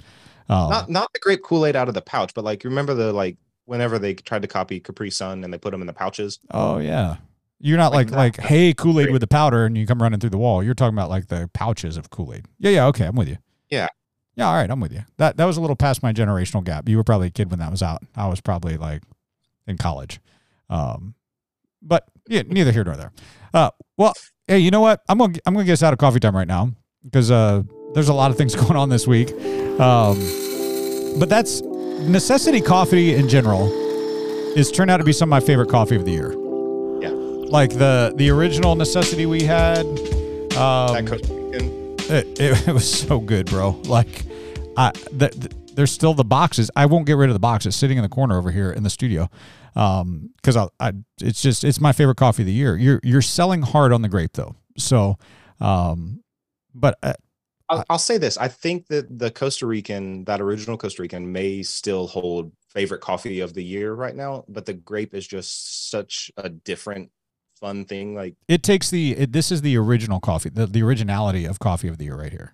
Um, 0.54 0.70
Not 0.70 0.90
not 0.90 1.14
the 1.14 1.20
grape 1.20 1.42
Kool 1.44 1.66
Aid 1.66 1.76
out 1.76 1.88
of 1.88 1.94
the 1.96 2.02
pouch, 2.02 2.34
but 2.36 2.44
like 2.44 2.64
remember 2.64 2.94
the 2.94 3.12
like 3.14 3.38
whenever 3.66 3.98
they 4.00 4.14
tried 4.14 4.42
to 4.44 4.48
copy 4.48 4.80
Capri 4.80 5.10
Sun 5.10 5.44
and 5.44 5.52
they 5.54 5.58
put 5.58 5.72
them 5.72 5.82
in 5.82 5.88
the 5.88 5.94
pouches. 5.94 6.40
oh 6.52 6.78
yeah. 6.78 7.18
You're 7.62 7.78
not 7.78 7.92
like 7.92 8.12
Like 8.12 8.38
like, 8.38 8.48
hey 8.48 8.74
Kool 8.74 9.00
Aid 9.00 9.12
with 9.12 9.22
the 9.22 9.28
powder 9.28 9.66
and 9.66 9.78
you 9.78 9.86
come 9.86 10.02
running 10.02 10.20
through 10.20 10.32
the 10.32 10.38
wall. 10.38 10.64
You're 10.64 10.74
talking 10.74 10.96
about 10.96 11.10
like 11.10 11.28
the 11.28 11.50
pouches 11.54 11.98
of 11.98 12.10
Kool 12.10 12.34
Aid. 12.34 12.46
Yeah 12.60 12.72
yeah 12.72 12.88
okay 12.88 13.06
I'm 13.06 13.16
with 13.16 13.30
you. 13.30 13.38
Yeah. 13.70 13.88
Yeah 14.36 14.48
all 14.48 14.54
right 14.56 14.70
I'm 14.70 14.80
with 14.80 14.92
you. 14.92 15.02
That 15.18 15.38
that 15.38 15.46
was 15.46 15.58
a 15.58 15.62
little 15.62 15.76
past 15.76 16.04
my 16.04 16.12
generational 16.14 16.64
gap. 16.64 16.90
You 16.90 16.98
were 16.98 17.04
probably 17.04 17.28
a 17.28 17.32
kid 17.32 17.50
when 17.52 17.60
that 17.60 17.72
was 17.72 17.82
out. 17.84 18.04
I 18.16 18.28
was 18.28 18.42
probably 18.42 18.78
like 18.78 19.04
in 19.68 19.78
college. 19.78 20.20
Um, 20.70 21.16
but 21.82 22.06
yeah, 22.28 22.44
neither 22.48 22.72
here 22.72 22.84
nor 22.84 22.96
there. 22.96 23.12
Uh, 23.54 23.72
well, 23.98 24.14
hey, 24.48 24.60
you 24.60 24.72
know 24.72 24.82
what? 24.82 25.02
I'm 25.10 25.18
gonna 25.18 25.38
I'm 25.46 25.54
gonna 25.54 25.66
get 25.66 25.74
us 25.74 25.84
out 25.84 25.94
of 25.94 26.00
coffee 26.00 26.20
time 26.20 26.36
right 26.36 26.48
now 26.48 26.72
because 27.04 27.32
uh, 27.32 27.64
there's 27.94 28.10
a 28.10 28.14
lot 28.14 28.32
of 28.32 28.38
things 28.38 28.56
going 28.64 28.76
on 28.76 28.90
this 28.90 29.08
week. 29.08 29.32
Um, 29.80 30.20
but 31.20 31.30
that's 31.30 31.62
necessity 31.62 32.62
coffee 32.62 33.14
in 33.14 33.28
general 33.30 33.70
is 34.58 34.72
turned 34.72 34.92
out 34.92 34.98
to 34.98 35.04
be 35.04 35.14
some 35.14 35.28
of 35.28 35.32
my 35.32 35.40
favorite 35.46 35.70
coffee 35.70 35.96
of 35.96 36.06
the 36.06 36.12
year. 36.12 36.36
Like 37.52 37.72
the 37.72 38.14
the 38.16 38.30
original 38.30 38.76
necessity 38.76 39.26
we 39.26 39.44
had. 39.44 39.86
Um, 40.56 40.94
that 40.94 41.06
Costa 41.08 41.34
Rican. 41.34 41.96
it, 42.00 42.40
it, 42.40 42.68
it 42.68 42.74
was 42.74 42.90
so 42.90 43.20
good, 43.20 43.48
bro. 43.48 43.72
Like, 43.86 44.24
I 44.78 44.92
the, 45.12 45.28
the- 45.30 45.62
there's 45.74 45.92
still 45.92 46.14
the 46.14 46.24
boxes. 46.24 46.72
I 46.76 46.86
won't 46.86 47.06
get 47.06 47.18
rid 47.18 47.30
of 47.30 47.34
the 47.34 47.40
boxes 47.40 47.76
sitting 47.76 47.98
in 47.98 48.04
the 48.04 48.10
corner 48.10 48.38
over 48.38 48.52
here 48.52 48.72
in 48.72 48.84
the 48.84 48.90
studio, 48.90 49.30
um, 49.76 50.30
because 50.38 50.56
I, 50.58 50.68
I 50.80 50.94
it's 51.22 51.42
just 51.42 51.64
it's 51.64 51.80
my 51.80 51.92
favorite 51.92 52.18
coffee 52.18 52.44
of 52.44 52.48
the 52.48 52.54
year. 52.54 52.76
You're 52.78 53.00
you're 53.04 53.22
selling 53.22 53.62
hard 53.62 53.94
on 53.94 54.02
the 54.02 54.10
grape 54.10 54.34
though, 54.34 54.56
so, 54.78 55.18
um, 55.60 56.24
but 56.74 56.98
uh, 57.04 57.14
I'll, 57.70 57.86
I'll 57.90 58.00
say 58.00 58.18
this: 58.18 58.38
I 58.38 58.48
think 58.48 58.88
that 58.88 59.18
the 59.18 59.32
Costa 59.32 59.66
Rican, 59.66 60.24
that 60.26 60.42
original 60.42 60.78
Costa 60.78 61.02
Rican, 61.02 61.32
may 61.32 61.64
still 61.64 62.08
hold 62.08 62.52
favorite 62.70 63.02
coffee 63.02 63.40
of 63.42 63.54
the 63.54 63.64
year 63.64 63.94
right 63.94 64.16
now. 64.16 64.46
But 64.48 64.66
the 64.66 64.74
grape 64.74 65.14
is 65.14 65.28
just 65.28 65.90
such 65.90 66.32
a 66.38 66.50
different, 66.50 67.12
fun 67.62 67.86
thing. 67.86 68.14
Like 68.16 68.36
it 68.50 68.64
takes 68.64 68.90
the 68.90 69.12
it, 69.12 69.32
this 69.32 69.52
is 69.52 69.62
the 69.62 69.78
original 69.78 70.20
coffee, 70.20 70.50
the 70.50 70.66
the 70.66 70.84
originality 70.84 71.46
of 71.46 71.60
coffee 71.60 71.88
of 71.88 71.98
the 71.98 72.06
year 72.06 72.18
right 72.18 72.32
here. 72.32 72.54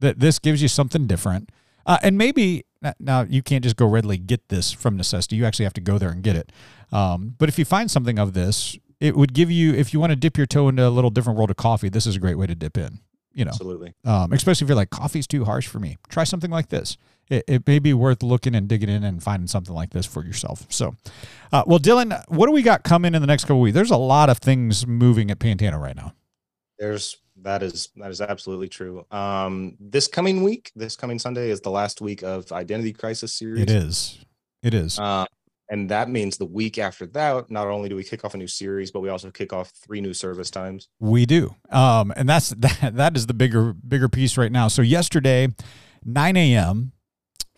That 0.00 0.18
this 0.18 0.40
gives 0.40 0.60
you 0.60 0.66
something 0.66 1.06
different, 1.06 1.50
uh, 1.86 1.98
and 2.02 2.18
maybe 2.18 2.64
now 2.98 3.22
you 3.22 3.42
can't 3.42 3.62
just 3.62 3.76
go 3.76 3.86
readily 3.86 4.18
get 4.18 4.48
this 4.48 4.72
from 4.72 4.96
necessity. 4.96 5.36
You 5.36 5.44
actually 5.44 5.66
have 5.66 5.74
to 5.74 5.80
go 5.80 5.98
there 5.98 6.10
and 6.10 6.22
get 6.24 6.34
it. 6.34 6.50
Um, 6.90 7.36
but 7.38 7.48
if 7.48 7.58
you 7.58 7.64
find 7.64 7.88
something 7.88 8.18
of 8.18 8.32
this, 8.32 8.76
it 8.98 9.16
would 9.16 9.32
give 9.32 9.50
you 9.50 9.74
if 9.74 9.92
you 9.92 10.00
want 10.00 10.10
to 10.10 10.16
dip 10.16 10.36
your 10.36 10.46
toe 10.46 10.68
into 10.68 10.86
a 10.86 10.90
little 10.90 11.10
different 11.10 11.38
world 11.38 11.50
of 11.50 11.56
coffee. 11.56 11.88
This 11.88 12.06
is 12.06 12.16
a 12.16 12.18
great 12.18 12.36
way 12.36 12.46
to 12.46 12.54
dip 12.56 12.76
in. 12.76 12.98
You 13.34 13.44
know, 13.44 13.50
absolutely, 13.50 13.94
um, 14.04 14.32
especially 14.32 14.64
if 14.64 14.68
you're 14.68 14.76
like 14.76 14.90
coffee's 14.90 15.26
too 15.26 15.44
harsh 15.44 15.66
for 15.66 15.78
me. 15.78 15.98
Try 16.08 16.24
something 16.24 16.50
like 16.50 16.68
this. 16.68 16.98
It, 17.28 17.44
it 17.46 17.66
may 17.66 17.78
be 17.78 17.94
worth 17.94 18.22
looking 18.22 18.54
and 18.54 18.68
digging 18.68 18.88
in 18.88 19.04
and 19.04 19.22
finding 19.22 19.46
something 19.46 19.74
like 19.74 19.90
this 19.90 20.06
for 20.06 20.24
yourself. 20.24 20.66
So, 20.68 20.96
uh, 21.52 21.64
well, 21.66 21.78
Dylan, 21.78 22.22
what 22.28 22.46
do 22.46 22.52
we 22.52 22.62
got 22.62 22.82
coming 22.82 23.14
in 23.14 23.20
the 23.20 23.26
next 23.26 23.44
couple 23.44 23.60
weeks? 23.60 23.74
There's 23.74 23.90
a 23.90 23.96
lot 23.96 24.28
of 24.28 24.38
things 24.38 24.86
moving 24.86 25.30
at 25.30 25.38
Pantano 25.38 25.80
right 25.80 25.96
now. 25.96 26.12
there's 26.78 27.18
that 27.42 27.62
is 27.62 27.88
that 27.96 28.10
is 28.10 28.20
absolutely 28.20 28.68
true. 28.68 29.04
Um, 29.10 29.76
this 29.80 30.06
coming 30.06 30.42
week, 30.42 30.70
this 30.76 30.96
coming 30.96 31.18
Sunday 31.18 31.50
is 31.50 31.60
the 31.60 31.70
last 31.70 32.00
week 32.00 32.22
of 32.22 32.50
Identity 32.52 32.92
Crisis 32.92 33.34
series. 33.34 33.62
It 33.62 33.70
is. 33.70 34.24
It 34.62 34.74
is. 34.74 34.98
Uh, 34.98 35.26
and 35.70 35.88
that 35.88 36.10
means 36.10 36.36
the 36.36 36.44
week 36.44 36.78
after 36.78 37.06
that, 37.06 37.50
not 37.50 37.66
only 37.66 37.88
do 37.88 37.96
we 37.96 38.04
kick 38.04 38.24
off 38.24 38.34
a 38.34 38.36
new 38.36 38.46
series, 38.46 38.90
but 38.90 39.00
we 39.00 39.08
also 39.08 39.30
kick 39.30 39.52
off 39.52 39.70
three 39.70 40.00
new 40.00 40.12
service 40.12 40.50
times. 40.50 40.88
We 41.00 41.24
do. 41.24 41.54
Um, 41.70 42.12
and 42.14 42.28
that's 42.28 42.50
that, 42.58 42.96
that 42.96 43.16
is 43.16 43.26
the 43.26 43.34
bigger 43.34 43.72
bigger 43.72 44.08
piece 44.08 44.36
right 44.36 44.52
now. 44.52 44.68
So 44.68 44.82
yesterday, 44.82 45.48
9 46.04 46.36
a.m., 46.36 46.92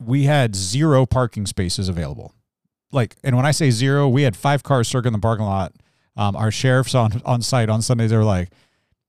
we 0.00 0.24
had 0.24 0.54
zero 0.54 1.06
parking 1.06 1.46
spaces 1.46 1.88
available. 1.88 2.34
Like, 2.92 3.16
and 3.24 3.36
when 3.36 3.46
I 3.46 3.50
say 3.50 3.70
zero, 3.70 4.08
we 4.08 4.22
had 4.22 4.36
five 4.36 4.62
cars 4.62 4.88
circling 4.88 5.12
the 5.12 5.18
parking 5.18 5.46
lot. 5.46 5.72
Um, 6.16 6.36
our 6.36 6.50
sheriffs 6.50 6.94
on 6.94 7.20
on 7.24 7.42
site 7.42 7.68
on 7.68 7.82
Sundays, 7.82 8.10
they 8.10 8.16
were 8.16 8.22
like, 8.22 8.50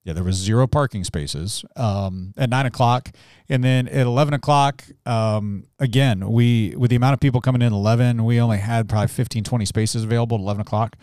yeah, 0.06 0.14
there 0.14 0.24
was 0.24 0.36
zero 0.36 0.68
parking 0.68 1.04
spaces 1.04 1.66
um, 1.76 2.34
at 2.38 2.50
nine 2.50 2.66
o'clock, 2.66 3.10
and 3.50 3.64
then 3.64 3.88
at 3.88 4.06
eleven 4.06 4.34
o'clock, 4.34 4.84
um, 5.06 5.66
again, 5.80 6.28
we 6.32 6.76
with 6.76 6.90
the 6.90 6.96
amount 6.96 7.14
of 7.14 7.20
people 7.20 7.42
coming 7.42 7.62
in 7.62 7.74
eleven, 7.74 8.24
we 8.24 8.40
only 8.40 8.58
had 8.58 8.90
probably 8.90 9.08
15, 9.08 9.44
20 9.44 9.66
spaces 9.66 10.04
available 10.04 10.38
at 10.38 10.42
eleven 10.42 10.62
o'clock, 10.62 10.96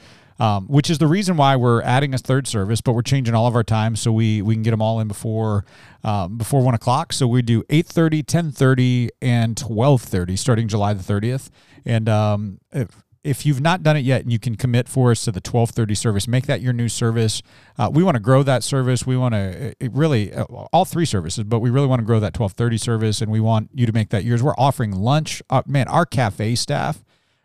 um, 0.42 0.66
which 0.66 0.90
is 0.90 0.98
the 0.98 1.06
reason 1.06 1.36
why 1.36 1.54
we're 1.54 1.82
adding 1.82 2.14
a 2.14 2.18
third 2.18 2.48
service, 2.48 2.80
but 2.80 2.94
we're 2.94 3.02
changing 3.02 3.32
all 3.32 3.46
of 3.46 3.54
our 3.54 3.62
times 3.62 4.00
so 4.00 4.10
we 4.10 4.42
we 4.42 4.56
can 4.56 4.64
get 4.64 4.72
them 4.72 4.82
all 4.82 4.98
in 4.98 5.06
before 5.06 5.64
um, 6.02 6.36
before 6.36 6.64
one 6.64 6.74
o'clock. 6.74 7.12
So 7.12 7.28
we 7.28 7.42
do 7.42 7.62
8.30, 7.64 8.24
10.30, 8.24 9.08
and 9.22 9.56
twelve 9.56 10.02
thirty 10.02 10.34
starting 10.34 10.66
July 10.66 10.94
the 10.94 11.02
thirtieth, 11.02 11.48
and 11.86 12.08
um, 12.08 12.58
if, 12.72 12.88
if 13.22 13.46
you've 13.46 13.60
not 13.60 13.84
done 13.84 13.96
it 13.96 14.00
yet 14.00 14.22
and 14.22 14.32
you 14.32 14.40
can 14.40 14.56
commit 14.56 14.88
for 14.88 15.12
us 15.12 15.22
to 15.26 15.30
the 15.30 15.36
1230 15.36 15.94
service 15.94 16.26
make 16.26 16.46
that 16.46 16.60
your 16.60 16.72
new 16.72 16.88
service. 16.88 17.40
Uh, 17.78 17.88
we 17.92 18.02
want 18.02 18.16
to 18.16 18.20
grow 18.20 18.42
that 18.42 18.64
service. 18.64 19.06
We 19.06 19.16
want 19.16 19.34
to 19.34 19.76
really 19.92 20.34
uh, 20.34 20.42
all 20.72 20.84
three 20.84 21.04
services 21.04 21.44
but 21.44 21.60
we 21.60 21.70
really 21.70 21.86
want 21.86 22.00
to 22.00 22.04
grow 22.04 22.18
that 22.18 22.36
1230 22.36 22.78
service 22.78 23.20
and 23.20 23.30
we 23.30 23.38
want 23.38 23.70
you 23.72 23.86
to 23.86 23.92
make 23.92 24.08
that 24.08 24.24
yours. 24.24 24.42
We're 24.42 24.56
offering 24.58 24.90
lunch. 24.90 25.40
Uh, 25.48 25.62
man 25.66 25.86
our 25.86 26.04
cafe 26.04 26.56
staff 26.56 27.04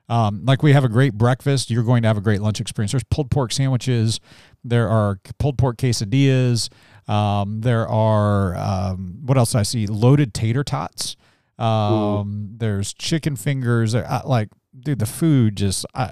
um, 0.10 0.46
like 0.46 0.64
we 0.64 0.74
have 0.74 0.84
a 0.84 0.90
great 0.90 1.14
breakfast 1.14 1.70
you're 1.70 1.84
going 1.84 2.02
to 2.02 2.08
have 2.08 2.18
a 2.18 2.22
great 2.22 2.42
lunch 2.42 2.60
experience 2.62 2.92
there's 2.92 3.04
pulled 3.06 3.30
pork 3.32 3.52
sandwiches 3.52 4.20
there 4.64 4.90
are 4.90 5.20
pulled 5.38 5.58
pork 5.58 5.78
quesadillas 5.78 6.70
um, 7.10 7.62
there 7.62 7.88
are 7.88 8.56
um, 8.56 9.20
what 9.26 9.38
else 9.38 9.56
i 9.56 9.64
see 9.64 9.88
loaded 9.88 10.34
tater 10.34 10.64
tots 10.64 11.16
um, 11.60 12.52
there's 12.58 12.94
chicken 12.94 13.36
fingers 13.36 13.96
uh, 13.96 14.22
like 14.26 14.50
dude, 14.80 15.00
the 15.00 15.06
food 15.06 15.56
just 15.58 15.86
I 15.94 16.12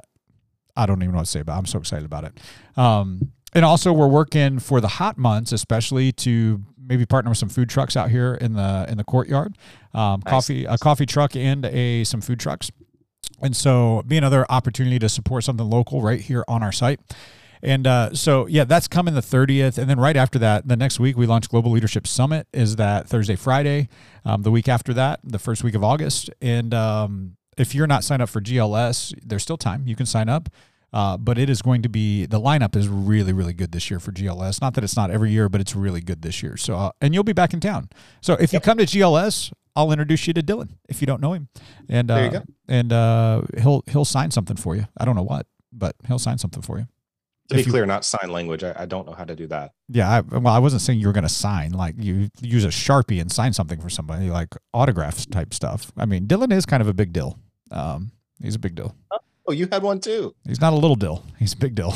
I 0.75 0.85
don't 0.85 1.01
even 1.01 1.13
know 1.13 1.19
what 1.19 1.25
to 1.25 1.31
say 1.31 1.39
about. 1.39 1.55
It. 1.55 1.59
I'm 1.59 1.65
so 1.65 1.79
excited 1.79 2.05
about 2.05 2.25
it. 2.25 2.39
Um, 2.77 3.31
and 3.53 3.63
also 3.63 3.93
we're 3.93 4.07
working 4.07 4.59
for 4.59 4.81
the 4.81 4.87
hot 4.87 5.17
months, 5.17 5.53
especially 5.53 6.11
to 6.13 6.61
maybe 6.77 7.05
partner 7.05 7.31
with 7.31 7.37
some 7.37 7.47
food 7.49 7.69
trucks 7.69 7.95
out 7.95 8.11
here 8.11 8.35
in 8.35 8.53
the 8.53 8.85
in 8.89 8.97
the 8.97 9.03
courtyard. 9.03 9.57
Um, 9.93 10.21
Nice. 10.25 10.31
coffee 10.31 10.65
a 10.65 10.77
coffee 10.77 11.05
truck 11.05 11.35
and 11.35 11.65
a 11.65 12.03
some 12.03 12.21
food 12.21 12.39
trucks. 12.39 12.71
And 13.41 13.55
so 13.55 14.03
be 14.07 14.17
another 14.17 14.45
opportunity 14.49 14.99
to 14.99 15.09
support 15.09 15.43
something 15.43 15.69
local 15.69 16.01
right 16.01 16.21
here 16.21 16.43
on 16.47 16.63
our 16.63 16.71
site. 16.71 16.99
And 17.61 17.87
uh, 17.87 18.13
so, 18.13 18.45
yeah, 18.47 18.63
that's 18.63 18.87
coming 18.87 19.15
the 19.15 19.21
30th. 19.21 19.77
And 19.77 19.89
then 19.89 19.99
right 19.99 20.15
after 20.15 20.37
that, 20.39 20.67
the 20.67 20.75
next 20.75 20.99
week, 20.99 21.17
we 21.17 21.25
launch 21.25 21.49
Global 21.49 21.71
Leadership 21.71 22.05
Summit 22.05 22.47
is 22.53 22.75
that 22.75 23.07
Thursday, 23.07 23.35
Friday. 23.35 23.89
Um, 24.23 24.43
the 24.43 24.51
week 24.51 24.67
after 24.67 24.93
that, 24.93 25.19
the 25.23 25.39
first 25.39 25.63
week 25.63 25.73
of 25.73 25.83
August. 25.83 26.29
And 26.41 26.73
um, 26.73 27.37
if 27.57 27.73
you're 27.73 27.87
not 27.87 28.03
signed 28.03 28.21
up 28.21 28.29
for 28.29 28.41
GLS, 28.41 29.13
there's 29.23 29.41
still 29.41 29.57
time. 29.57 29.87
You 29.87 29.95
can 29.95 30.05
sign 30.05 30.29
up. 30.29 30.49
Uh, 30.93 31.17
but 31.17 31.37
it 31.37 31.49
is 31.49 31.61
going 31.61 31.81
to 31.81 31.89
be 31.89 32.25
the 32.25 32.39
lineup 32.39 32.73
is 32.73 32.87
really 32.87 33.33
really 33.33 33.51
good 33.51 33.73
this 33.73 33.91
year 33.91 33.99
for 33.99 34.13
GLS. 34.13 34.61
Not 34.61 34.75
that 34.75 34.83
it's 34.83 34.95
not 34.95 35.11
every 35.11 35.29
year, 35.29 35.49
but 35.49 35.59
it's 35.59 35.75
really 35.75 35.99
good 35.99 36.21
this 36.21 36.41
year. 36.41 36.55
So 36.55 36.77
uh, 36.77 36.91
and 37.01 37.13
you'll 37.13 37.25
be 37.25 37.33
back 37.33 37.53
in 37.53 37.59
town. 37.59 37.89
So 38.21 38.35
if 38.35 38.53
you 38.53 38.61
come 38.61 38.77
to 38.77 38.85
GLS, 38.85 39.51
I'll 39.75 39.91
introduce 39.91 40.27
you 40.27 40.33
to 40.33 40.41
Dylan 40.41 40.69
if 40.87 41.01
you 41.01 41.07
don't 41.07 41.21
know 41.21 41.33
him, 41.33 41.49
and 41.89 42.09
you 42.09 42.15
uh, 42.15 42.41
and 42.67 42.93
uh, 42.93 43.41
he'll 43.59 43.83
he'll 43.87 44.05
sign 44.05 44.31
something 44.31 44.55
for 44.57 44.75
you. 44.75 44.85
I 44.97 45.05
don't 45.05 45.15
know 45.15 45.23
what, 45.23 45.47
but 45.73 45.95
he'll 46.07 46.19
sign 46.19 46.37
something 46.37 46.61
for 46.61 46.77
you. 46.79 46.87
To 47.49 47.55
be 47.55 47.61
If 47.61 47.67
you- 47.67 47.73
clear, 47.73 47.85
not 47.85 48.03
sign 48.05 48.29
language. 48.31 48.63
I, 48.63 48.73
I 48.75 48.85
don't 48.85 49.05
know 49.05 49.13
how 49.13 49.23
to 49.25 49.35
do 49.35 49.45
that. 49.47 49.73
Yeah, 49.87 50.09
I, 50.09 50.21
well, 50.21 50.53
I 50.53 50.57
wasn't 50.59 50.81
saying 50.81 50.99
you 50.99 51.07
were 51.07 51.13
going 51.13 51.27
to 51.27 51.29
sign 51.29 51.73
like 51.73 51.93
you 51.97 52.29
use 52.41 52.65
a 52.65 52.69
sharpie 52.69 53.21
and 53.21 53.31
sign 53.31 53.53
something 53.53 53.79
for 53.79 53.89
somebody 53.89 54.31
like 54.31 54.55
autographs 54.73 55.27
type 55.27 55.53
stuff. 55.53 55.91
I 55.95 56.05
mean, 56.05 56.25
Dylan 56.25 56.51
is 56.51 56.65
kind 56.65 56.81
of 56.81 56.87
a 56.87 56.93
big 56.93 57.13
deal. 57.13 57.37
Um, 57.69 58.11
he's 58.41 58.55
a 58.55 58.59
big 58.59 58.73
deal. 58.73 58.95
Oh, 59.47 59.51
you 59.51 59.67
had 59.71 59.83
one 59.83 59.99
too. 59.99 60.33
He's 60.47 60.59
not 60.59 60.73
a 60.73 60.75
little 60.75 60.95
dill. 60.95 61.23
He's 61.37 61.53
a 61.53 61.57
big 61.57 61.75
dill. 61.75 61.93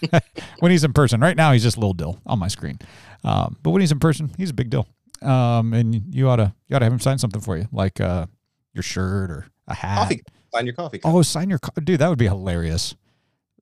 when 0.58 0.72
he's 0.72 0.82
in 0.82 0.92
person, 0.92 1.20
right 1.20 1.36
now 1.36 1.52
he's 1.52 1.62
just 1.62 1.76
a 1.76 1.80
little 1.80 1.94
dill 1.94 2.18
on 2.26 2.40
my 2.40 2.48
screen. 2.48 2.78
Um, 3.22 3.56
but 3.62 3.70
when 3.70 3.80
he's 3.80 3.92
in 3.92 4.00
person, 4.00 4.32
he's 4.36 4.50
a 4.50 4.54
big 4.54 4.70
deal. 4.70 4.88
Um, 5.22 5.72
and 5.74 6.14
you 6.14 6.28
ought 6.28 6.36
to 6.36 6.54
you 6.68 6.76
ought 6.76 6.80
to 6.80 6.84
have 6.86 6.92
him 6.92 7.00
sign 7.00 7.18
something 7.18 7.40
for 7.40 7.56
you, 7.56 7.66
like 7.72 8.00
uh, 8.00 8.26
your 8.72 8.82
shirt 8.82 9.30
or 9.30 9.46
a 9.68 9.74
hat. 9.74 9.98
Coffee. 9.98 10.22
Sign 10.54 10.66
your 10.66 10.74
coffee. 10.74 10.98
cup. 10.98 11.12
Oh, 11.14 11.22
sign 11.22 11.48
your 11.50 11.58
co- 11.58 11.78
dude. 11.80 12.00
That 12.00 12.08
would 12.08 12.18
be 12.18 12.26
hilarious. 12.26 12.94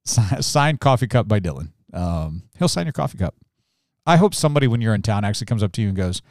Si- 0.05 0.41
Signed 0.43 0.81
coffee 0.81 1.07
cup 1.07 1.29
by 1.29 1.39
Dylan. 1.41 1.73
Um, 1.93 2.45
he'll 2.59 2.69
sign 2.69 2.87
your 2.87 2.93
coffee 2.93 3.19
cup. 3.19 3.35
I 4.07 4.17
hope 4.17 4.35
somebody 4.35 4.67
when 4.69 4.81
you're 4.81 4.95
in 4.95 5.03
town 5.03 5.25
actually 5.25 5.47
comes 5.47 5.63
up 5.63 5.73
to 5.73 5.83
you 5.83 5.89
and 5.89 5.97
goes, 5.97 6.23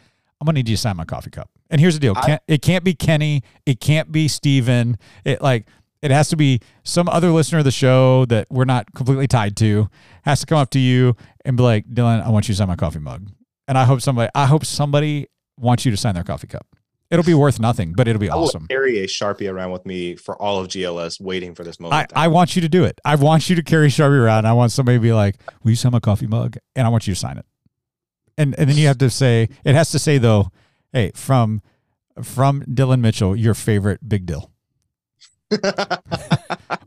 "I'm 0.41 0.45
gonna 0.45 0.55
need 0.57 0.69
you 0.69 0.75
to 0.75 0.81
sign 0.81 0.97
my 0.97 1.05
coffee 1.05 1.29
cup." 1.29 1.49
And 1.69 1.79
here's 1.81 1.93
the 1.93 1.99
deal: 1.99 2.13
I- 2.15 2.25
can't, 2.25 2.41
it 2.47 2.61
can't 2.61 2.83
be 2.83 2.93
Kenny. 2.95 3.43
It 3.65 3.79
can't 3.79 4.11
be 4.11 4.27
Steven. 4.27 4.97
It 5.25 5.41
like 5.41 5.67
it 6.01 6.09
has 6.11 6.29
to 6.29 6.35
be 6.35 6.59
some 6.83 7.07
other 7.09 7.29
listener 7.31 7.59
of 7.59 7.65
the 7.65 7.71
show 7.71 8.25
that 8.25 8.47
we're 8.49 8.65
not 8.65 8.93
completely 8.95 9.27
tied 9.27 9.55
to. 9.57 9.89
Has 10.23 10.39
to 10.39 10.45
come 10.47 10.57
up 10.57 10.69
to 10.71 10.79
you 10.79 11.15
and 11.45 11.55
be 11.57 11.61
like, 11.63 11.85
"Dylan, 11.87 12.23
I 12.25 12.29
want 12.29 12.47
you 12.47 12.53
to 12.55 12.57
sign 12.57 12.67
my 12.67 12.75
coffee 12.75 12.99
mug." 12.99 13.29
And 13.67 13.77
I 13.77 13.83
hope 13.83 14.01
somebody, 14.01 14.29
I 14.33 14.45
hope 14.45 14.65
somebody 14.65 15.27
wants 15.59 15.85
you 15.85 15.91
to 15.91 15.97
sign 15.97 16.15
their 16.15 16.23
coffee 16.23 16.47
cup. 16.47 16.67
It'll 17.09 17.23
be 17.23 17.33
worth 17.33 17.59
nothing, 17.59 17.93
but 17.93 18.07
it'll 18.07 18.19
be 18.19 18.29
I 18.29 18.35
will 18.35 18.45
awesome. 18.45 18.67
carry 18.67 18.99
a 18.99 19.07
sharpie 19.07 19.51
around 19.51 19.71
with 19.71 19.85
me 19.85 20.15
for 20.15 20.35
all 20.41 20.59
of 20.59 20.67
GLS, 20.67 21.21
waiting 21.21 21.55
for 21.55 21.63
this 21.63 21.77
I, 21.79 21.83
moment. 21.83 22.13
I 22.15 22.27
want 22.27 22.55
you 22.55 22.61
to 22.63 22.69
do 22.69 22.83
it. 22.83 22.99
I 23.05 23.15
want 23.15 23.49
you 23.49 23.55
to 23.55 23.63
carry 23.63 23.87
Sharpie 23.87 24.19
around. 24.19 24.45
I 24.45 24.51
want 24.51 24.73
somebody 24.73 24.97
to 24.97 25.01
be 25.01 25.13
like, 25.13 25.37
"Will 25.63 25.69
you 25.69 25.77
sign 25.77 25.93
my 25.93 26.01
coffee 26.01 26.27
mug?" 26.27 26.57
And 26.75 26.85
I 26.85 26.89
want 26.89 27.07
you 27.07 27.13
to 27.13 27.19
sign 27.19 27.37
it. 27.37 27.45
And 28.37 28.59
and 28.59 28.69
then 28.69 28.75
you 28.75 28.87
have 28.87 28.97
to 28.97 29.09
say 29.09 29.47
it 29.63 29.73
has 29.73 29.89
to 29.91 29.99
say 29.99 30.17
though, 30.17 30.51
"Hey, 30.91 31.11
from 31.15 31.61
from 32.21 32.63
Dylan 32.63 32.99
Mitchell, 32.99 33.37
your 33.37 33.53
favorite 33.53 34.07
big 34.07 34.25
deal." 34.25 34.51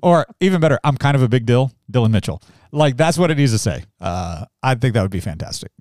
Or 0.02 0.26
even 0.40 0.60
better, 0.60 0.78
I'm 0.82 0.96
kind 0.96 1.14
of 1.14 1.22
a 1.22 1.28
big 1.28 1.46
deal, 1.46 1.72
Dylan 1.90 2.10
Mitchell. 2.10 2.42
Like 2.72 2.96
that's 2.96 3.18
what 3.18 3.30
it 3.30 3.36
needs 3.36 3.52
to 3.52 3.58
say. 3.58 3.84
Uh, 4.00 4.46
I 4.62 4.74
think 4.74 4.94
that 4.94 5.02
would 5.02 5.10
be 5.10 5.20
fantastic. 5.20 5.72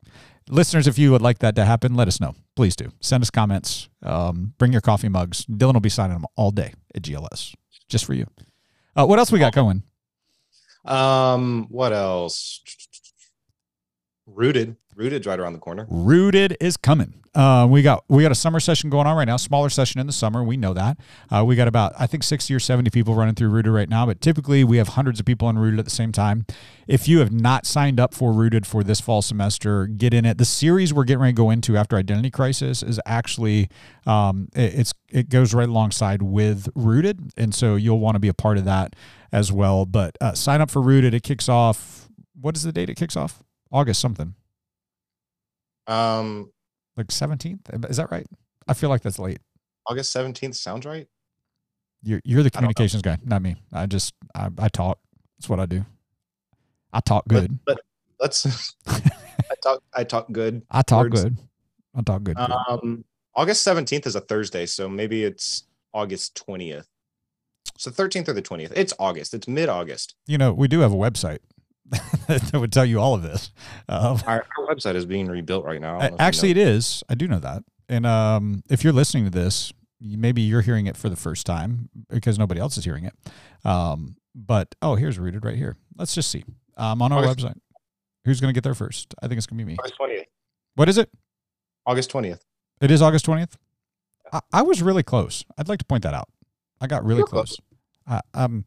Listeners, 0.51 0.87
if 0.87 0.97
you 0.97 1.11
would 1.11 1.21
like 1.21 1.39
that 1.39 1.55
to 1.55 1.65
happen, 1.65 1.93
let 1.93 2.07
us 2.07 2.19
know. 2.19 2.33
Please 2.55 2.75
do. 2.75 2.91
Send 3.01 3.21
us 3.21 3.29
comments. 3.29 3.87
Um, 4.01 4.53
bring 4.57 4.71
your 4.71 4.81
coffee 4.81 5.07
mugs. 5.07 5.45
Dylan 5.45 5.73
will 5.73 5.79
be 5.79 5.89
signing 5.89 6.17
them 6.17 6.25
all 6.35 6.49
day 6.49 6.73
at 6.95 7.03
GLS, 7.03 7.53
just 7.87 8.03
for 8.03 8.15
you. 8.15 8.25
Uh, 8.95 9.05
what 9.05 9.19
else 9.19 9.31
we 9.31 9.37
got 9.39 9.53
going? 9.53 9.83
um, 10.85 11.67
what 11.69 11.93
else? 11.93 12.61
Rooted. 14.33 14.77
rooted 14.95 15.25
right 15.25 15.39
around 15.39 15.53
the 15.53 15.59
corner. 15.59 15.87
Rooted 15.89 16.57
is 16.59 16.77
coming. 16.77 17.19
Uh, 17.35 17.67
we 17.69 17.81
got 17.83 18.03
we 18.09 18.23
got 18.23 18.31
a 18.31 18.35
summer 18.35 18.59
session 18.59 18.89
going 18.89 19.05
on 19.05 19.15
right 19.15 19.27
now. 19.27 19.37
Smaller 19.37 19.69
session 19.69 19.99
in 19.99 20.07
the 20.07 20.13
summer. 20.13 20.43
We 20.43 20.57
know 20.57 20.73
that. 20.73 20.97
Uh, 21.29 21.43
we 21.45 21.55
got 21.55 21.67
about 21.67 21.93
I 21.99 22.07
think 22.07 22.23
sixty 22.23 22.53
or 22.55 22.59
seventy 22.59 22.89
people 22.89 23.13
running 23.13 23.35
through 23.35 23.49
Rooted 23.49 23.71
right 23.71 23.87
now. 23.87 24.05
But 24.05 24.19
typically 24.19 24.63
we 24.63 24.77
have 24.77 24.89
hundreds 24.89 25.19
of 25.19 25.25
people 25.25 25.47
on 25.47 25.57
Rooted 25.57 25.79
at 25.79 25.85
the 25.85 25.91
same 25.91 26.11
time. 26.11 26.45
If 26.87 27.07
you 27.07 27.19
have 27.19 27.31
not 27.31 27.67
signed 27.67 27.99
up 27.99 28.15
for 28.15 28.33
Rooted 28.33 28.65
for 28.65 28.83
this 28.83 28.99
fall 28.99 29.21
semester, 29.21 29.85
get 29.85 30.13
in 30.13 30.25
it. 30.25 30.39
The 30.39 30.45
series 30.45 30.91
we're 30.93 31.03
getting 31.03 31.21
ready 31.21 31.33
to 31.33 31.37
go 31.37 31.51
into 31.51 31.77
after 31.77 31.95
Identity 31.95 32.31
Crisis 32.31 32.81
is 32.81 32.99
actually 33.05 33.69
um, 34.07 34.49
it, 34.55 34.73
it's 34.79 34.93
it 35.11 35.29
goes 35.29 35.53
right 35.53 35.69
alongside 35.69 36.23
with 36.23 36.67
Rooted, 36.73 37.31
and 37.37 37.53
so 37.53 37.75
you'll 37.75 37.99
want 37.99 38.15
to 38.15 38.19
be 38.19 38.29
a 38.29 38.33
part 38.33 38.57
of 38.57 38.65
that 38.65 38.95
as 39.31 39.51
well. 39.51 39.85
But 39.85 40.17
uh, 40.19 40.33
sign 40.33 40.61
up 40.61 40.71
for 40.71 40.81
Rooted. 40.81 41.13
It 41.13 41.21
kicks 41.21 41.47
off. 41.47 42.09
What 42.41 42.57
is 42.57 42.63
the 42.63 42.71
date? 42.71 42.89
It 42.89 42.95
kicks 42.95 43.15
off 43.15 43.43
August 43.71 43.99
something 44.01 44.33
Um, 45.87 46.51
like 46.97 47.07
17th 47.07 47.89
is 47.89 47.97
that 47.97 48.11
right 48.11 48.27
i 48.67 48.73
feel 48.73 48.89
like 48.89 49.01
that's 49.01 49.19
late 49.19 49.39
August 49.87 50.15
17th 50.15 50.55
sounds 50.55 50.85
right. 50.85 51.07
you're, 52.03 52.21
you're 52.23 52.43
the 52.43 52.47
I 52.47 52.49
don't 52.49 52.53
know. 52.53 52.73
communications 52.73 53.01
guy 53.01 53.17
not 53.23 53.41
me 53.41 53.55
i 53.73 53.85
just 53.85 54.13
I, 54.35 54.49
I 54.57 54.67
talk 54.69 54.99
that's 55.37 55.49
what 55.49 55.59
i 55.59 55.65
do 55.65 55.85
i 56.93 56.99
talk 56.99 57.27
good 57.27 57.57
But, 57.65 57.79
let's. 58.19 58.75
I 58.87 59.55
talk. 59.63 59.83
I 59.95 60.03
talk 60.03 60.31
good. 60.31 60.61
i 60.71 60.81
talk 60.81 61.03
words. 61.09 61.23
good 61.23 61.37
i 61.95 62.01
talk 62.01 62.23
good, 62.23 62.35
good. 62.37 62.51
Um, 62.69 63.03
August 63.35 63.65
17th 63.65 64.05
is 64.05 64.15
a 64.15 64.21
Thursday, 64.21 64.65
so 64.65 64.89
maybe 64.89 65.23
it's 65.23 65.63
August 65.93 66.35
20th. 66.47 66.85
So 67.77 67.89
13th 67.89 68.27
or 68.27 68.33
the 68.33 68.41
20th. 68.41 68.73
It's 68.75 68.93
August. 68.99 69.33
It's 69.33 69.47
mid 69.47 69.69
August. 69.69 70.15
you 70.27 70.37
know 70.37 70.51
we 70.53 70.67
do 70.67 70.81
have 70.81 70.91
a 70.91 70.95
website 70.95 71.39
that 72.27 72.51
would 72.53 72.71
tell 72.71 72.85
you 72.85 72.99
all 72.99 73.15
of 73.15 73.23
this 73.23 73.51
um, 73.87 74.19
Our, 74.27 74.45
our 74.57 74.67
website 74.67 74.95
is 74.95 75.05
being 75.05 75.27
rebuilt 75.27 75.65
right 75.65 75.81
now. 75.81 75.97
I 75.97 76.01
don't 76.01 76.11
know 76.11 76.15
if 76.15 76.19
you 76.21 76.25
actually 76.25 76.53
know. 76.53 76.61
it 76.61 76.67
is 76.67 77.03
i 77.09 77.15
do 77.15 77.27
know 77.27 77.39
that 77.39 77.63
and 77.87 78.05
um, 78.05 78.63
if 78.69 78.83
you're 78.83 78.93
listening 78.93 79.25
to 79.25 79.31
this 79.31 79.73
maybe 79.99 80.41
you're 80.41 80.61
hearing 80.61 80.85
it 80.87 80.95
for 80.95 81.09
the 81.09 81.15
first 81.15 81.45
time 81.45 81.89
because 82.09 82.37
nobody 82.37 82.59
else 82.59 82.77
is 82.77 82.85
hearing 82.85 83.05
it 83.05 83.13
um, 83.65 84.15
but 84.35 84.73
oh 84.81 84.95
here's 84.95 85.17
rooted 85.17 85.43
right 85.43 85.57
here 85.57 85.75
let's 85.97 86.13
just 86.13 86.29
see 86.29 86.43
um, 86.77 87.01
on 87.01 87.11
our 87.11 87.25
August- 87.25 87.45
website 87.45 87.59
who's 88.25 88.39
going 88.39 88.49
to 88.49 88.55
get 88.55 88.63
there 88.63 88.75
first 88.75 89.13
i 89.23 89.27
think 89.27 89.37
it's 89.37 89.47
going 89.47 89.57
to 89.57 89.65
be 89.65 89.71
me 89.71 89.77
August 89.79 89.95
20th. 89.99 90.23
what 90.75 90.87
is 90.89 90.97
it 90.97 91.09
August 91.85 92.11
20th. 92.11 92.41
It 92.81 92.91
is 92.91 93.01
August 93.01 93.25
20th. 93.25 93.53
I, 94.31 94.41
I 94.53 94.61
was 94.61 94.83
really 94.83 95.01
close. 95.01 95.43
I'd 95.57 95.67
like 95.67 95.79
to 95.79 95.85
point 95.85 96.03
that 96.03 96.13
out. 96.13 96.29
I 96.79 96.85
got 96.85 97.03
really 97.03 97.23
close. 97.23 97.57
close. 97.57 97.59
I, 98.07 98.21
I'm 98.33 98.65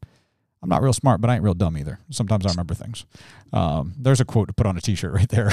I'm 0.63 0.69
not 0.69 0.81
real 0.81 0.93
smart, 0.93 1.19
but 1.19 1.29
I 1.29 1.35
ain't 1.35 1.43
real 1.43 1.53
dumb 1.53 1.77
either. 1.77 1.99
Sometimes 2.09 2.45
I 2.45 2.49
remember 2.49 2.73
things. 2.73 3.05
Um, 3.51 3.93
there's 3.97 4.21
a 4.21 4.25
quote 4.25 4.47
to 4.47 4.53
put 4.53 4.65
on 4.65 4.77
a 4.77 4.81
T-shirt 4.81 5.13
right 5.13 5.27
there. 5.27 5.51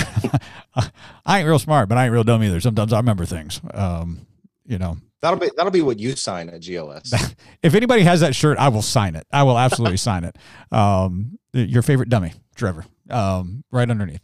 I 1.26 1.40
ain't 1.40 1.48
real 1.48 1.58
smart, 1.58 1.88
but 1.88 1.98
I 1.98 2.04
ain't 2.04 2.12
real 2.12 2.24
dumb 2.24 2.44
either. 2.44 2.61
Sometimes 2.61 2.92
I 2.92 2.98
remember 2.98 3.24
things. 3.24 3.61
Um, 3.74 4.26
you 4.64 4.78
know, 4.78 4.98
That'll 5.20 5.38
be 5.38 5.50
that'll 5.54 5.72
be 5.72 5.82
what 5.82 5.98
you 5.98 6.16
sign 6.16 6.48
at 6.48 6.62
GLS. 6.62 7.34
if 7.62 7.74
anybody 7.74 8.02
has 8.02 8.20
that 8.20 8.34
shirt, 8.34 8.56
I 8.56 8.68
will 8.68 8.82
sign 8.82 9.16
it. 9.16 9.26
I 9.30 9.42
will 9.42 9.58
absolutely 9.58 9.96
sign 9.98 10.24
it. 10.24 10.38
Um, 10.72 11.38
your 11.52 11.82
favorite 11.82 12.08
dummy, 12.08 12.32
Trevor, 12.54 12.86
um, 13.11 13.64
right 13.70 13.90
underneath. 13.90 14.20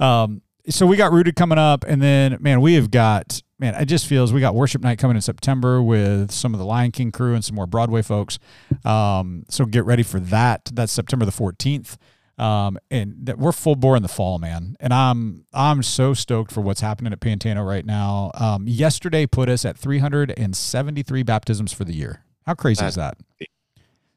Um, 0.00 0.40
so 0.70 0.86
we 0.86 0.96
got 0.96 1.12
rooted 1.12 1.36
coming 1.36 1.58
up, 1.58 1.84
and 1.86 2.00
then 2.00 2.38
man, 2.40 2.60
we 2.62 2.74
have 2.74 2.90
got 2.90 3.42
man. 3.58 3.74
It 3.74 3.86
just 3.86 4.06
feels 4.06 4.32
we 4.32 4.40
got 4.40 4.54
worship 4.54 4.82
night 4.82 4.98
coming 4.98 5.16
in 5.16 5.22
September 5.22 5.82
with 5.82 6.30
some 6.30 6.54
of 6.54 6.60
the 6.60 6.66
Lion 6.66 6.90
King 6.90 7.12
crew 7.12 7.34
and 7.34 7.44
some 7.44 7.56
more 7.56 7.66
Broadway 7.66 8.02
folks. 8.02 8.38
Um, 8.84 9.44
so 9.48 9.64
get 9.64 9.84
ready 9.84 10.02
for 10.02 10.20
that. 10.20 10.70
That's 10.72 10.92
September 10.92 11.24
the 11.24 11.32
fourteenth. 11.32 11.98
Um, 12.38 12.78
and 12.88 13.16
that 13.24 13.36
we're 13.36 13.50
full 13.50 13.74
bore 13.74 13.96
in 13.96 14.02
the 14.02 14.08
fall, 14.08 14.38
man. 14.38 14.76
And 14.78 14.94
I'm 14.94 15.44
I'm 15.52 15.82
so 15.82 16.14
stoked 16.14 16.52
for 16.52 16.60
what's 16.60 16.80
happening 16.80 17.12
at 17.12 17.18
Pantano 17.18 17.66
right 17.66 17.84
now. 17.84 18.30
Um, 18.34 18.68
yesterday 18.68 19.26
put 19.26 19.48
us 19.48 19.64
at 19.64 19.76
373 19.76 21.22
baptisms 21.24 21.72
for 21.72 21.84
the 21.84 21.94
year. 21.94 22.22
How 22.46 22.54
crazy 22.54 22.84
is 22.84 22.94
that? 22.94 23.18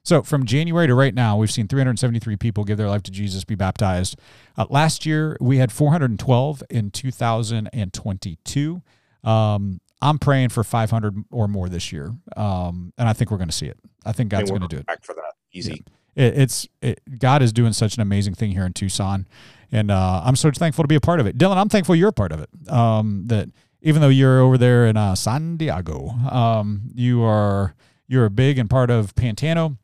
So 0.04 0.24
from 0.24 0.46
January 0.46 0.88
to 0.88 0.96
right 0.96 1.14
now, 1.14 1.38
we've 1.38 1.52
seen 1.52 1.68
373 1.68 2.36
people 2.38 2.64
give 2.64 2.78
their 2.78 2.90
life 2.90 3.04
to 3.04 3.12
Jesus, 3.12 3.44
be 3.44 3.56
baptized. 3.56 4.18
Uh, 4.58 4.66
last 4.70 5.06
year 5.06 5.38
we 5.40 5.58
had 5.58 5.72
412 5.72 6.64
in 6.70 6.92
2022. 6.92 8.82
Um, 9.24 9.80
I'm 10.02 10.18
praying 10.18 10.50
for 10.50 10.64
500 10.64 11.16
or 11.30 11.48
more 11.48 11.70
this 11.70 11.92
year, 11.92 12.14
um, 12.36 12.92
and 12.98 13.08
I 13.08 13.14
think 13.14 13.30
we're 13.30 13.38
going 13.38 13.50
to 13.50 13.56
see 13.56 13.68
it. 13.68 13.78
I 14.06 14.12
think 14.14 14.30
God's 14.30 14.50
going 14.50 14.62
to 14.62 14.68
do 14.68 14.78
it 14.78 14.88
Back 14.88 15.04
for 15.04 15.14
that. 15.14 15.34
Easy. 15.54 15.84
it, 16.16 16.38
it's 16.40 16.68
it, 16.82 17.02
God 17.20 17.44
is 17.44 17.54
doing 17.54 17.74
such 17.74 17.96
an 17.96 18.02
amazing 18.02 18.34
thing 18.34 18.52
here 18.52 18.66
in 18.66 18.74
Tucson, 18.74 19.28
and 19.72 19.92
uh, 19.92 20.24
I'm 20.26 20.36
so 20.36 20.50
thankful 20.50 20.84
to 20.84 20.88
be 20.88 20.96
a 20.96 21.02
part 21.02 21.20
of 21.20 21.28
it. 21.28 21.38
Dylan, 21.38 21.58
I'm 21.58 21.70
thankful 21.70 21.96
you're 21.96 22.10
a 22.10 22.14
part 22.14 22.32
of 22.32 22.40
it. 22.40 22.50
Um, 22.72 23.24
that 23.28 23.50
even 23.82 24.02
though 24.02 24.10
you're 24.10 24.40
over 24.40 24.58
there 24.58 24.88
in 24.88 24.98
uh, 24.98 25.14
San 25.16 25.58
Diego, 25.58 26.10
um, 26.30 26.90
you 26.96 27.24
are 27.24 27.76
you're 28.08 28.26
a 28.26 28.32
big 28.32 28.58
and 28.58 28.70
part 28.70 28.90
of 28.90 29.14
Pantano, 29.14 29.78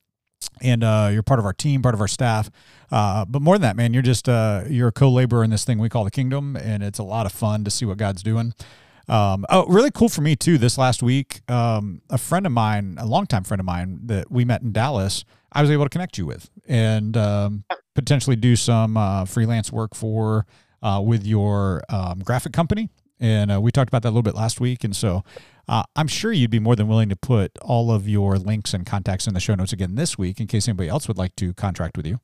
and 0.61 0.83
uh, 0.83 1.09
you're 1.11 1.23
part 1.23 1.39
of 1.39 1.45
our 1.45 1.53
team, 1.53 1.81
part 1.81 1.95
of 1.95 2.01
our 2.01 2.07
staff. 2.07 2.49
Uh, 2.91 3.25
but 3.25 3.41
more 3.41 3.55
than 3.55 3.61
that, 3.63 3.75
man, 3.75 3.93
you're 3.93 4.01
just 4.01 4.27
uh, 4.27 4.63
you're 4.67 4.88
a 4.88 4.91
co-laborer 4.91 5.43
in 5.43 5.49
this 5.49 5.63
thing 5.63 5.77
we 5.77 5.89
call 5.89 6.03
the 6.03 6.11
kingdom, 6.11 6.55
and 6.55 6.81
it's 6.81 6.99
a 6.99 7.03
lot 7.03 7.25
of 7.25 7.31
fun 7.31 7.63
to 7.63 7.69
see 7.69 7.85
what 7.85 7.97
God's 7.97 8.23
doing. 8.23 8.53
Um, 9.09 9.45
oh, 9.49 9.65
really 9.67 9.91
cool 9.91 10.09
for 10.09 10.21
me 10.21 10.35
too. 10.35 10.57
This 10.57 10.77
last 10.77 11.01
week, 11.01 11.41
um, 11.49 12.01
a 12.09 12.17
friend 12.17 12.45
of 12.45 12.51
mine, 12.51 12.97
a 12.99 13.05
longtime 13.05 13.43
friend 13.43 13.59
of 13.59 13.65
mine 13.65 13.99
that 14.05 14.29
we 14.31 14.43
met 14.43 14.61
in 14.61 14.73
Dallas, 14.73 15.23
I 15.51 15.61
was 15.61 15.71
able 15.71 15.85
to 15.85 15.89
connect 15.89 16.17
you 16.17 16.25
with 16.25 16.49
and 16.67 17.15
um, 17.15 17.63
potentially 17.95 18.35
do 18.35 18.55
some 18.57 18.97
uh, 18.97 19.23
freelance 19.25 19.71
work 19.71 19.95
for 19.95 20.45
uh, 20.81 21.01
with 21.03 21.25
your 21.25 21.83
um, 21.89 22.19
graphic 22.19 22.51
company. 22.51 22.89
And 23.19 23.51
uh, 23.51 23.61
we 23.61 23.71
talked 23.71 23.87
about 23.89 24.01
that 24.03 24.09
a 24.09 24.11
little 24.11 24.23
bit 24.23 24.35
last 24.35 24.59
week. 24.59 24.83
And 24.83 24.95
so 24.95 25.23
uh, 25.69 25.83
I'm 25.95 26.07
sure 26.07 26.31
you'd 26.33 26.51
be 26.51 26.59
more 26.59 26.75
than 26.75 26.87
willing 26.87 27.09
to 27.09 27.15
put 27.15 27.51
all 27.61 27.91
of 27.91 28.07
your 28.09 28.37
links 28.37 28.73
and 28.73 28.85
contacts 28.85 29.25
in 29.25 29.33
the 29.33 29.39
show 29.39 29.55
notes 29.55 29.71
again 29.73 29.95
this 29.95 30.17
week 30.17 30.39
in 30.39 30.47
case 30.47 30.67
anybody 30.67 30.89
else 30.89 31.07
would 31.07 31.17
like 31.17 31.35
to 31.37 31.53
contract 31.53 31.95
with 31.97 32.05
you. 32.05 32.19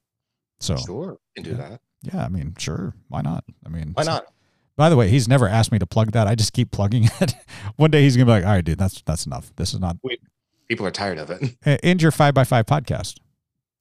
So 0.59 0.75
Sure, 0.77 1.17
can 1.35 1.43
do 1.45 1.51
Yeah. 1.51 1.55
that. 1.55 1.81
yeah, 2.03 2.25
I 2.25 2.29
mean, 2.29 2.53
sure, 2.59 2.93
why 3.07 3.21
not? 3.21 3.43
I 3.65 3.69
mean, 3.69 3.91
Why 3.95 4.03
not? 4.03 4.25
By 4.75 4.89
the 4.89 4.95
way, 4.95 5.07
he's 5.09 5.27
never 5.27 5.47
asked 5.47 5.71
me 5.71 5.79
to 5.79 5.85
plug 5.85 6.11
that. 6.13 6.27
I 6.27 6.35
just 6.35 6.53
keep 6.53 6.71
plugging 6.71 7.05
it. 7.21 7.35
One 7.75 7.91
day 7.91 8.01
he's 8.01 8.15
gonna 8.15 8.25
be 8.25 8.31
like, 8.31 8.45
"All 8.45 8.51
right, 8.51 8.65
dude, 8.65 8.77
that's 8.79 9.01
that's 9.03 9.25
enough. 9.25 9.53
This 9.55 9.73
is 9.73 9.79
not." 9.79 9.97
People 10.67 10.85
are 10.87 10.91
tired 10.91 11.17
of 11.19 11.29
it. 11.29 11.55
And 11.83 12.01
your 12.01 12.11
five 12.11 12.33
by 12.33 12.43
five 12.43 12.65
podcast, 12.65 13.17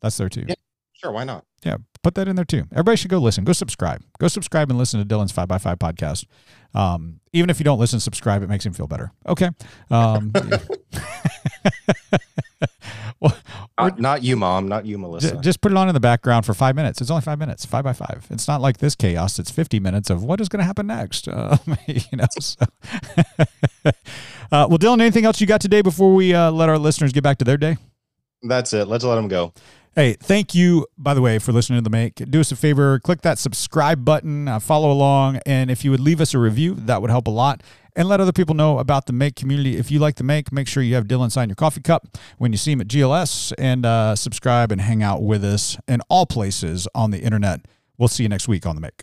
that's 0.03 0.17
there 0.17 0.29
too. 0.29 0.45
Yeah. 0.49 0.55
Sure, 0.93 1.11
why 1.13 1.25
not? 1.25 1.45
Yeah, 1.65 1.77
put 2.03 2.15
that 2.17 2.29
in 2.29 2.37
there 2.37 2.45
too. 2.45 2.65
Everybody 2.73 2.97
should 2.97 3.11
go 3.11 3.19
listen. 3.19 3.45
Go 3.45 3.53
subscribe. 3.53 4.03
Go 4.19 4.29
subscribe 4.29 4.71
and 4.71 4.79
listen 4.79 5.01
to 5.01 5.07
Dylan's 5.15 5.33
five 5.33 5.49
by 5.49 5.59
five 5.59 5.79
podcast. 5.79 6.27
Um, 6.75 7.21
even 7.33 7.51
if 7.51 7.59
you 7.59 7.65
don't 7.65 7.79
listen, 7.79 7.99
subscribe. 8.01 8.43
It 8.43 8.49
makes 8.49 8.67
him 8.67 8.73
feel 8.73 8.87
better. 8.87 9.13
Okay. 9.27 9.51
Um, 9.91 10.33
well, 13.23 13.37
Not, 13.79 13.99
not 14.01 14.23
you, 14.23 14.37
mom. 14.37 14.69
Not 14.69 14.85
you, 14.85 14.99
Melissa. 14.99 15.37
just 15.41 15.61
put 15.61 15.73
it 15.73 15.79
on 15.79 15.89
in 15.89 15.95
the 15.95 16.01
background 16.01 16.45
for 16.45 16.55
five 16.55 16.75
minutes. 16.75 17.01
It's 17.01 17.11
only 17.11 17.23
five 17.23 17.39
minutes, 17.39 17.65
five 17.65 17.85
by 17.85 17.93
five. 17.93 18.27
It's 18.31 18.49
not 18.49 18.61
like 18.61 18.79
this 18.79 18.95
chaos. 18.95 19.39
It's 19.39 19.51
50 19.51 19.81
minutes 19.81 20.11
of 20.11 20.25
what 20.25 20.41
is 20.41 20.49
going 20.49 20.59
to 20.59 20.65
happen 20.65 20.89
next. 20.89 21.29
Uh, 21.29 21.57
you 21.87 22.01
know, 22.15 22.27
so. 22.39 22.67
uh, 23.87 23.91
well, 24.51 24.79
Dylan, 24.79 25.01
anything 25.01 25.25
else 25.25 25.41
you 25.41 25.47
got 25.47 25.61
today 25.61 25.83
before 25.83 26.13
we 26.15 26.35
uh, 26.35 26.51
let 26.51 26.69
our 26.69 26.79
listeners 26.79 27.13
get 27.13 27.23
back 27.23 27.39
to 27.39 27.45
their 27.45 27.57
day? 27.57 27.77
That's 28.43 28.73
it. 28.73 28.89
Let's 28.89 29.05
let 29.05 29.15
them 29.15 29.29
go. 29.29 29.53
Hey, 29.95 30.15
thank 30.15 30.55
you, 30.55 30.87
by 30.97 31.13
the 31.13 31.21
way, 31.21 31.39
for 31.39 31.53
listening 31.53 31.79
to 31.79 31.83
the 31.83 31.91
make. 31.91 32.15
Do 32.15 32.41
us 32.41 32.51
a 32.51 32.57
favor, 32.57 32.99
click 32.99 33.21
that 33.23 33.39
subscribe 33.39 34.07
button, 34.07 34.49
uh, 34.49 34.59
follow 34.59 34.91
along, 34.91 35.39
and 35.45 35.71
if 35.71 35.85
you 35.85 35.91
would 35.91 36.01
leave 36.01 36.19
us 36.19 36.33
a 36.33 36.39
review, 36.39 36.75
that 36.75 37.03
would 37.03 37.11
help 37.11 37.27
a 37.27 37.31
lot. 37.31 37.63
And 37.95 38.09
let 38.09 38.21
other 38.21 38.33
people 38.33 38.55
know 38.55 38.79
about 38.79 39.07
the 39.07 39.13
make 39.13 39.37
community. 39.37 39.77
If 39.77 39.91
you 39.91 39.99
like 39.99 40.17
the 40.17 40.25
make, 40.25 40.51
make 40.51 40.67
sure 40.67 40.83
you 40.83 40.95
have 40.95 41.07
Dylan 41.07 41.31
sign 41.31 41.49
your 41.49 41.57
coffee 41.57 41.83
cup 41.83 42.17
when 42.39 42.51
you 42.51 42.59
see 42.59 42.73
him 42.73 42.81
at 42.81 42.89
GLS 42.89 43.53
and 43.59 43.85
uh, 43.85 44.17
subscribe 44.17 44.73
and 44.73 44.81
hang 44.81 45.03
out 45.03 45.23
with 45.23 45.45
us 45.45 45.77
in 45.87 46.01
all 46.09 46.25
places 46.25 46.89
on 46.95 47.11
the 47.11 47.21
internet. 47.21 47.61
We'll 47.99 48.09
see 48.09 48.23
you 48.23 48.31
next 48.31 48.49
week 48.49 48.67
on 48.67 48.77
the 48.77 48.81
make. 48.81 49.03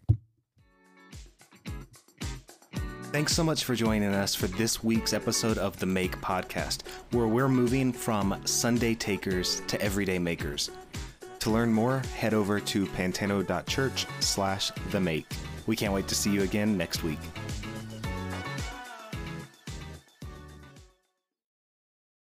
Thanks 3.11 3.33
so 3.33 3.43
much 3.43 3.63
for 3.63 3.73
joining 3.73 4.13
us 4.13 4.35
for 4.35 4.45
this 4.45 4.83
week's 4.83 5.13
episode 5.13 5.57
of 5.57 5.79
the 5.79 5.85
Make 5.87 6.19
Podcast, 6.21 6.83
where 7.11 7.27
we're 7.27 7.47
moving 7.47 7.91
from 7.91 8.39
Sunday 8.45 8.93
takers 8.93 9.63
to 9.67 9.81
everyday 9.81 10.19
makers. 10.19 10.69
To 11.39 11.49
learn 11.49 11.73
more, 11.73 12.03
head 12.15 12.35
over 12.35 12.59
to 12.59 12.85
pantano.church 12.85 14.05
slash 14.19 14.71
the 14.91 14.99
make. 14.99 15.25
We 15.65 15.75
can't 15.75 15.93
wait 15.93 16.07
to 16.09 16.15
see 16.15 16.31
you 16.31 16.43
again 16.43 16.77
next 16.77 17.03
week. 17.03 17.19